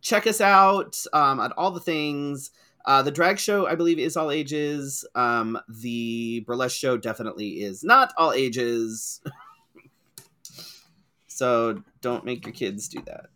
check 0.00 0.26
us 0.28 0.40
out 0.40 0.96
um, 1.12 1.40
at 1.40 1.52
all 1.58 1.72
the 1.72 1.80
things. 1.80 2.50
Uh, 2.86 3.02
the 3.02 3.10
drag 3.10 3.38
show, 3.38 3.66
I 3.66 3.74
believe, 3.74 3.98
is 3.98 4.16
all 4.16 4.30
ages. 4.30 5.04
Um, 5.14 5.58
the 5.68 6.44
burlesque 6.46 6.78
show 6.78 6.96
definitely 6.96 7.60
is 7.60 7.82
not 7.82 8.12
all 8.16 8.32
ages. 8.32 9.20
so 11.26 11.82
don't 12.00 12.24
make 12.24 12.46
your 12.46 12.54
kids 12.54 12.88
do 12.88 13.02
that. 13.06 13.26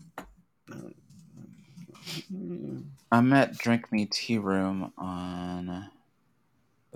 I'm 3.13 3.31
at 3.35 3.59
Drink 3.59 3.93
Me 3.93 4.07
Tea 4.07 4.39
Room 4.39 4.91
on 4.97 5.91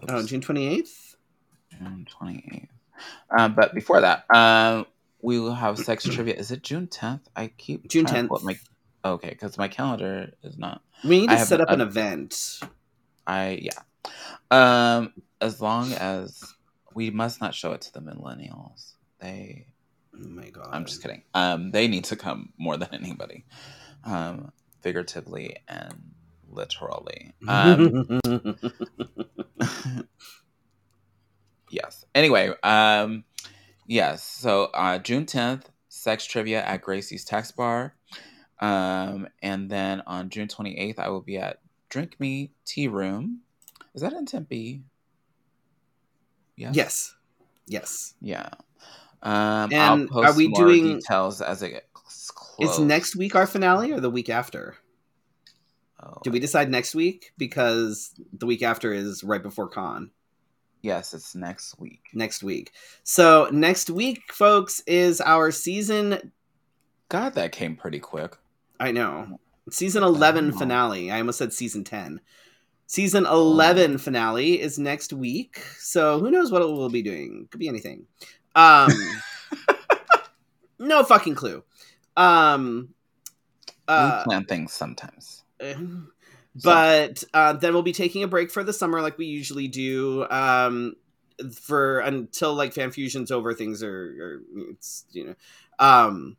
Oh, 0.09 0.23
June 0.23 0.41
28th? 0.41 1.14
June 1.79 2.07
28th. 2.21 2.69
Um, 3.39 3.55
but 3.55 3.75
before 3.75 4.01
that, 4.01 4.25
um, 4.35 4.87
we 5.21 5.39
will 5.39 5.53
have 5.55 5.79
sex 5.79 6.05
trivia. 6.11 6.35
Is 6.35 6.51
it 6.51 6.62
June 6.62 6.87
10th? 6.87 7.21
I 7.37 7.49
keep 7.49 7.89
June 7.89 8.07
10th. 8.07 8.43
My, 8.43 8.59
okay, 9.05 9.29
because 9.29 9.59
my 9.59 9.69
calendar 9.69 10.33
is 10.43 10.57
not. 10.57 10.81
We 11.05 11.21
need 11.21 11.31
to 11.31 11.39
set 11.39 11.61
up 11.61 11.69
a- 11.69 11.75
an 11.75 11.81
event. 11.83 12.61
I 13.27 13.61
yeah. 13.61 13.81
Um, 14.51 15.12
as 15.43 15.61
long 15.61 15.93
as 15.93 16.55
we 16.95 17.11
must 17.11 17.43
not 17.43 17.55
show 17.55 17.73
it 17.73 17.83
to 17.83 17.93
the 17.93 18.01
millennials. 18.01 18.93
They 19.21 19.67
Oh 20.14 20.29
my 20.29 20.49
god. 20.49 20.69
I'm 20.73 20.87
just 20.87 21.03
kidding. 21.03 21.23
Um, 21.35 21.73
they 21.73 21.89
need 21.89 22.05
to 22.05 22.17
come 22.17 22.55
more 22.59 22.79
than 22.79 22.89
anybody, 22.95 23.45
um, 24.05 24.53
figuratively 24.87 25.57
and 25.66 25.95
literally. 26.49 27.32
Um, 27.49 28.20
yes. 31.70 32.05
Anyway, 32.14 32.53
um, 32.62 33.24
yes. 33.87 34.22
So 34.22 34.64
uh, 34.74 34.99
June 34.99 35.26
10th, 35.26 35.64
sex 35.89 36.24
trivia 36.24 36.62
at 36.64 36.82
Gracie's 36.82 37.24
Tax 37.24 37.51
Bar, 37.51 37.95
um, 38.61 39.26
and 39.43 39.68
then 39.70 40.03
on 40.07 40.30
June 40.30 40.47
28th, 40.49 40.99
I 41.01 41.09
will 41.09 41.20
be 41.20 41.37
at 41.39 41.59
Drink 41.89 42.18
Me 42.20 42.53
Tea 42.64 42.87
Room. 42.89 43.41
Is 43.95 44.03
that 44.03 44.12
in 44.12 44.26
Tempe? 44.26 44.82
Yes. 46.57 46.74
yes. 46.76 47.14
Yes. 47.66 48.14
Yeah. 48.20 48.49
Um, 49.22 49.72
And 49.72 50.09
I'll 50.12 50.24
are 50.26 50.37
we 50.37 50.49
more 50.49 50.66
doing- 50.66 50.99
details 50.99 51.41
as 51.43 51.62
it 51.62 51.89
close. 52.57 52.79
Is 52.79 52.79
next 52.81 53.17
week 53.17 53.35
our 53.35 53.47
finale 53.47 53.93
or 53.93 54.01
the 54.01 54.11
week 54.11 54.29
after? 54.29 54.77
Oh, 56.03 56.21
Did 56.23 56.33
we 56.33 56.41
decide 56.41 56.71
next 56.71 56.95
week? 56.95 57.33
Because 57.39 58.15
the 58.33 58.47
week 58.47 58.63
after 58.63 58.93
is 58.93 59.25
right 59.25 59.43
before 59.43 59.69
con. 59.69 60.11
Yes, 60.83 61.15
it's 61.15 61.35
next 61.35 61.79
week. 61.81 62.03
Next 62.13 62.43
week. 62.43 62.73
So 63.03 63.49
next 63.51 63.91
week, 63.91 64.33
folks, 64.33 64.81
is 64.87 65.21
our 65.21 65.51
season 65.51 66.33
God, 67.09 67.35
that 67.35 67.53
came 67.53 67.77
pretty 67.77 68.01
quick. 68.01 68.37
I 68.81 68.93
know. 68.93 69.39
Season 69.71 70.03
11 70.03 70.51
hell? 70.51 70.59
finale. 70.59 71.11
I 71.11 71.19
almost 71.19 71.39
said 71.39 71.53
season 71.53 71.85
10. 71.85 72.21
Season 72.89 73.27
11 73.27 73.99
finale 73.99 74.61
is 74.61 74.79
next 74.79 75.13
week. 75.13 75.59
So 75.79 76.21
who 76.21 76.31
knows 76.31 76.53
what 76.53 76.63
we'll 76.63 76.89
be 76.89 77.03
doing? 77.03 77.49
Could 77.51 77.61
be 77.61 77.69
anything. 77.69 78.07
Um 78.55 78.91
No 80.79 81.03
fucking 81.05 81.35
clue. 81.35 81.65
Um 82.17 82.95
uh 83.89 84.23
we 84.25 84.31
plan 84.31 84.45
things 84.45 84.73
sometimes. 84.73 85.45
but 86.62 87.23
uh, 87.35 87.53
then 87.55 87.73
we'll 87.73 87.83
be 87.83 87.93
taking 87.93 88.23
a 88.23 88.29
break 88.29 88.51
for 88.51 88.64
the 88.64 88.73
summer 88.73 89.01
like 89.01 89.19
we 89.19 89.27
usually 89.27 89.69
do 89.69 90.27
um 90.31 90.95
for 91.53 92.01
until 92.01 92.55
like 92.55 92.73
fan 92.73 92.91
fusion's 92.91 93.31
over 93.31 93.53
things 93.53 93.83
are, 93.83 93.89
are 93.89 94.43
it's 94.71 95.05
you 95.12 95.27
know 95.27 95.35
um 95.79 96.37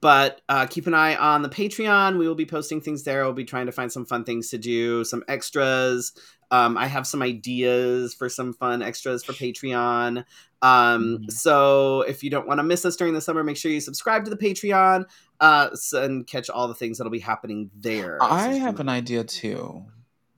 but 0.00 0.40
uh, 0.48 0.66
keep 0.66 0.86
an 0.86 0.94
eye 0.94 1.14
on 1.14 1.42
the 1.42 1.48
patreon. 1.48 2.16
We 2.18 2.26
will 2.26 2.34
be 2.34 2.46
posting 2.46 2.80
things 2.80 3.02
there. 3.04 3.22
We'll 3.22 3.34
be 3.34 3.44
trying 3.44 3.66
to 3.66 3.72
find 3.72 3.92
some 3.92 4.06
fun 4.06 4.24
things 4.24 4.48
to 4.50 4.58
do 4.58 5.04
some 5.04 5.22
extras 5.28 6.12
um, 6.50 6.76
i 6.76 6.86
have 6.86 7.06
some 7.06 7.22
ideas 7.22 8.14
for 8.14 8.28
some 8.28 8.52
fun 8.52 8.82
extras 8.82 9.24
for 9.24 9.32
patreon 9.32 10.24
um, 10.62 11.18
Mhm. 11.18 11.30
so 11.30 12.02
if 12.02 12.22
you 12.22 12.30
don't 12.30 12.46
want 12.46 12.58
to 12.58 12.62
miss 12.64 12.84
us 12.84 12.96
during 12.96 13.14
the 13.14 13.20
summer 13.20 13.44
make 13.44 13.56
sure 13.56 13.70
you 13.70 13.80
subscribe 13.80 14.24
to 14.24 14.30
the 14.30 14.36
patreon 14.36 15.04
uh, 15.40 15.68
and 15.94 16.26
catch 16.26 16.48
all 16.48 16.68
the 16.68 16.74
things 16.74 16.98
that'll 16.98 17.10
be 17.10 17.18
happening 17.18 17.70
there 17.76 18.18
I 18.22 18.54
So- 18.54 18.60
have 18.60 18.80
an 18.80 18.88
idea 18.88 19.24
too, 19.24 19.84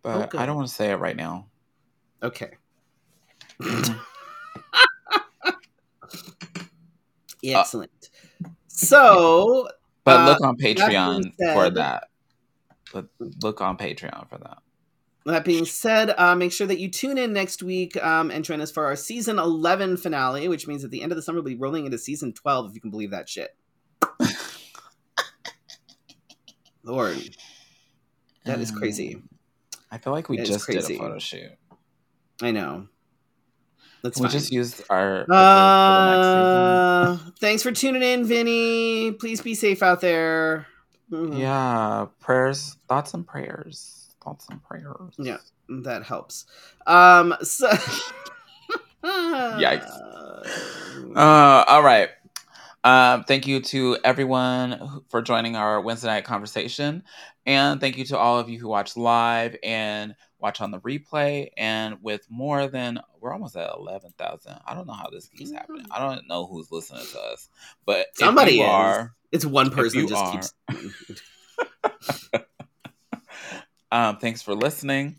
but 0.02 0.28
Okay. 0.34 0.38
I 0.38 0.46
don't 0.46 0.56
want 0.56 0.68
to 0.68 0.74
say 0.74 0.90
it 0.90 0.96
right 0.96 1.16
now. 1.16 1.46
Okay. 2.22 2.52
Excellent. 7.44 8.10
so, 8.68 9.68
But 10.04 10.20
Uh, 10.20 10.26
look 10.30 10.40
on 10.42 10.56
Patreon 10.56 11.24
for 11.36 11.64
said- 11.64 11.74
that. 11.74 12.08
Look, 12.94 13.08
look 13.42 13.60
on 13.60 13.76
Patreon 13.76 14.28
for 14.28 14.38
that. 14.38 14.58
That 15.32 15.44
being 15.44 15.64
said, 15.64 16.14
uh, 16.16 16.34
make 16.34 16.52
sure 16.52 16.66
that 16.66 16.78
you 16.78 16.90
tune 16.90 17.18
in 17.18 17.32
next 17.32 17.62
week 17.62 17.96
um, 18.02 18.30
and 18.30 18.44
join 18.44 18.60
us 18.60 18.70
for 18.70 18.86
our 18.86 18.96
season 18.96 19.38
11 19.38 19.96
finale, 19.96 20.48
which 20.48 20.66
means 20.68 20.84
at 20.84 20.90
the 20.90 21.02
end 21.02 21.12
of 21.12 21.16
the 21.16 21.22
summer, 21.22 21.36
we'll 21.36 21.44
be 21.44 21.56
rolling 21.56 21.84
into 21.84 21.98
season 21.98 22.32
12, 22.32 22.70
if 22.70 22.74
you 22.74 22.80
can 22.80 22.90
believe 22.90 23.10
that 23.10 23.28
shit. 23.28 23.56
Lord, 26.84 27.18
that 28.44 28.60
is 28.60 28.70
crazy. 28.70 29.16
Um, 29.16 29.28
I 29.90 29.98
feel 29.98 30.12
like 30.12 30.28
we 30.28 30.36
just 30.38 30.66
did 30.66 30.76
a 30.76 30.82
photo 30.96 31.18
shoot. 31.18 31.50
I 32.40 32.52
know. 32.52 32.86
That's 34.02 34.20
we 34.20 34.24
fine. 34.26 34.30
just 34.30 34.52
used 34.52 34.84
our 34.88 35.20
picture 35.20 35.26
for 35.26 35.34
uh, 35.34 37.18
thanks 37.40 37.62
for 37.64 37.72
tuning 37.72 38.02
in, 38.02 38.24
Vinny. 38.24 39.10
Please 39.12 39.40
be 39.40 39.54
safe 39.54 39.82
out 39.82 40.00
there. 40.00 40.66
Mhm. 41.10 41.38
Yeah, 41.38 42.06
prayers, 42.20 42.76
thoughts 42.88 43.14
and 43.14 43.26
prayers, 43.26 44.05
thoughts 44.26 44.46
and 44.50 44.62
prayers. 44.64 45.14
Yeah. 45.18 45.38
that 45.84 46.02
helps. 46.02 46.46
Um, 46.86 47.34
so 47.42 47.70
Yikes. 49.04 49.88
Uh, 51.14 51.64
all 51.68 51.82
right. 51.82 52.08
Um, 52.84 53.24
thank 53.24 53.46
you 53.46 53.60
to 53.60 53.98
everyone 54.04 55.02
for 55.08 55.22
joining 55.22 55.56
our 55.56 55.80
Wednesday 55.80 56.06
night 56.08 56.24
conversation, 56.24 57.02
and 57.44 57.80
thank 57.80 57.96
you 57.98 58.04
to 58.06 58.18
all 58.18 58.38
of 58.38 58.48
you 58.48 58.58
who 58.60 58.68
watch 58.68 58.96
live 58.96 59.56
and 59.64 60.14
watch 60.38 60.60
on 60.60 60.70
the 60.70 60.78
replay. 60.80 61.48
And 61.56 61.96
with 62.02 62.24
more 62.30 62.68
than 62.68 63.00
we're 63.20 63.32
almost 63.32 63.56
at 63.56 63.70
eleven 63.76 64.12
thousand. 64.18 64.54
I 64.66 64.74
don't 64.74 64.86
know 64.86 64.92
how 64.92 65.08
this 65.10 65.26
keeps 65.28 65.50
happening. 65.52 65.86
I 65.90 65.98
don't 65.98 66.28
know 66.28 66.46
who's 66.46 66.70
listening 66.70 67.06
to 67.12 67.20
us, 67.20 67.48
but 67.84 68.06
Somebody 68.14 68.52
if 68.52 68.56
you 68.58 68.64
is. 68.64 68.70
are, 68.70 69.14
It's 69.32 69.46
one 69.46 69.70
person 69.70 70.06
just 70.06 70.22
are- 70.22 70.32
keeps. 70.32 71.22
um, 73.96 74.18
thanks 74.18 74.42
for 74.42 74.54
listening. 74.54 75.16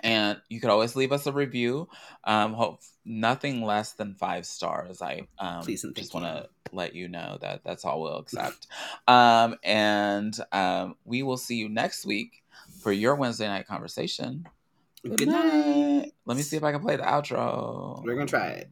And 0.00 0.38
you 0.48 0.60
could 0.60 0.70
always 0.70 0.96
leave 0.96 1.12
us 1.12 1.26
a 1.26 1.32
review. 1.32 1.88
Um, 2.24 2.52
hope 2.52 2.80
nothing 3.04 3.62
less 3.62 3.92
than 3.92 4.14
five 4.14 4.44
stars. 4.46 5.00
I 5.00 5.28
um, 5.38 5.62
Please 5.62 5.86
just 5.94 6.12
want 6.12 6.26
to 6.26 6.48
let 6.72 6.94
you 6.94 7.08
know 7.08 7.38
that 7.40 7.62
that's 7.64 7.84
all 7.84 8.02
we'll 8.02 8.18
accept. 8.18 8.66
um, 9.08 9.56
and 9.62 10.36
um, 10.52 10.96
we 11.04 11.22
will 11.22 11.36
see 11.36 11.54
you 11.56 11.68
next 11.68 12.04
week 12.04 12.42
for 12.82 12.92
your 12.92 13.14
Wednesday 13.14 13.46
night 13.46 13.66
conversation. 13.66 14.44
Good 15.04 15.28
night. 15.28 16.12
Let 16.26 16.36
me 16.36 16.42
see 16.42 16.56
if 16.56 16.64
I 16.64 16.72
can 16.72 16.80
play 16.80 16.96
the 16.96 17.02
outro. 17.04 18.02
We're 18.02 18.14
gonna 18.14 18.26
try 18.26 18.48
it. 18.48 18.70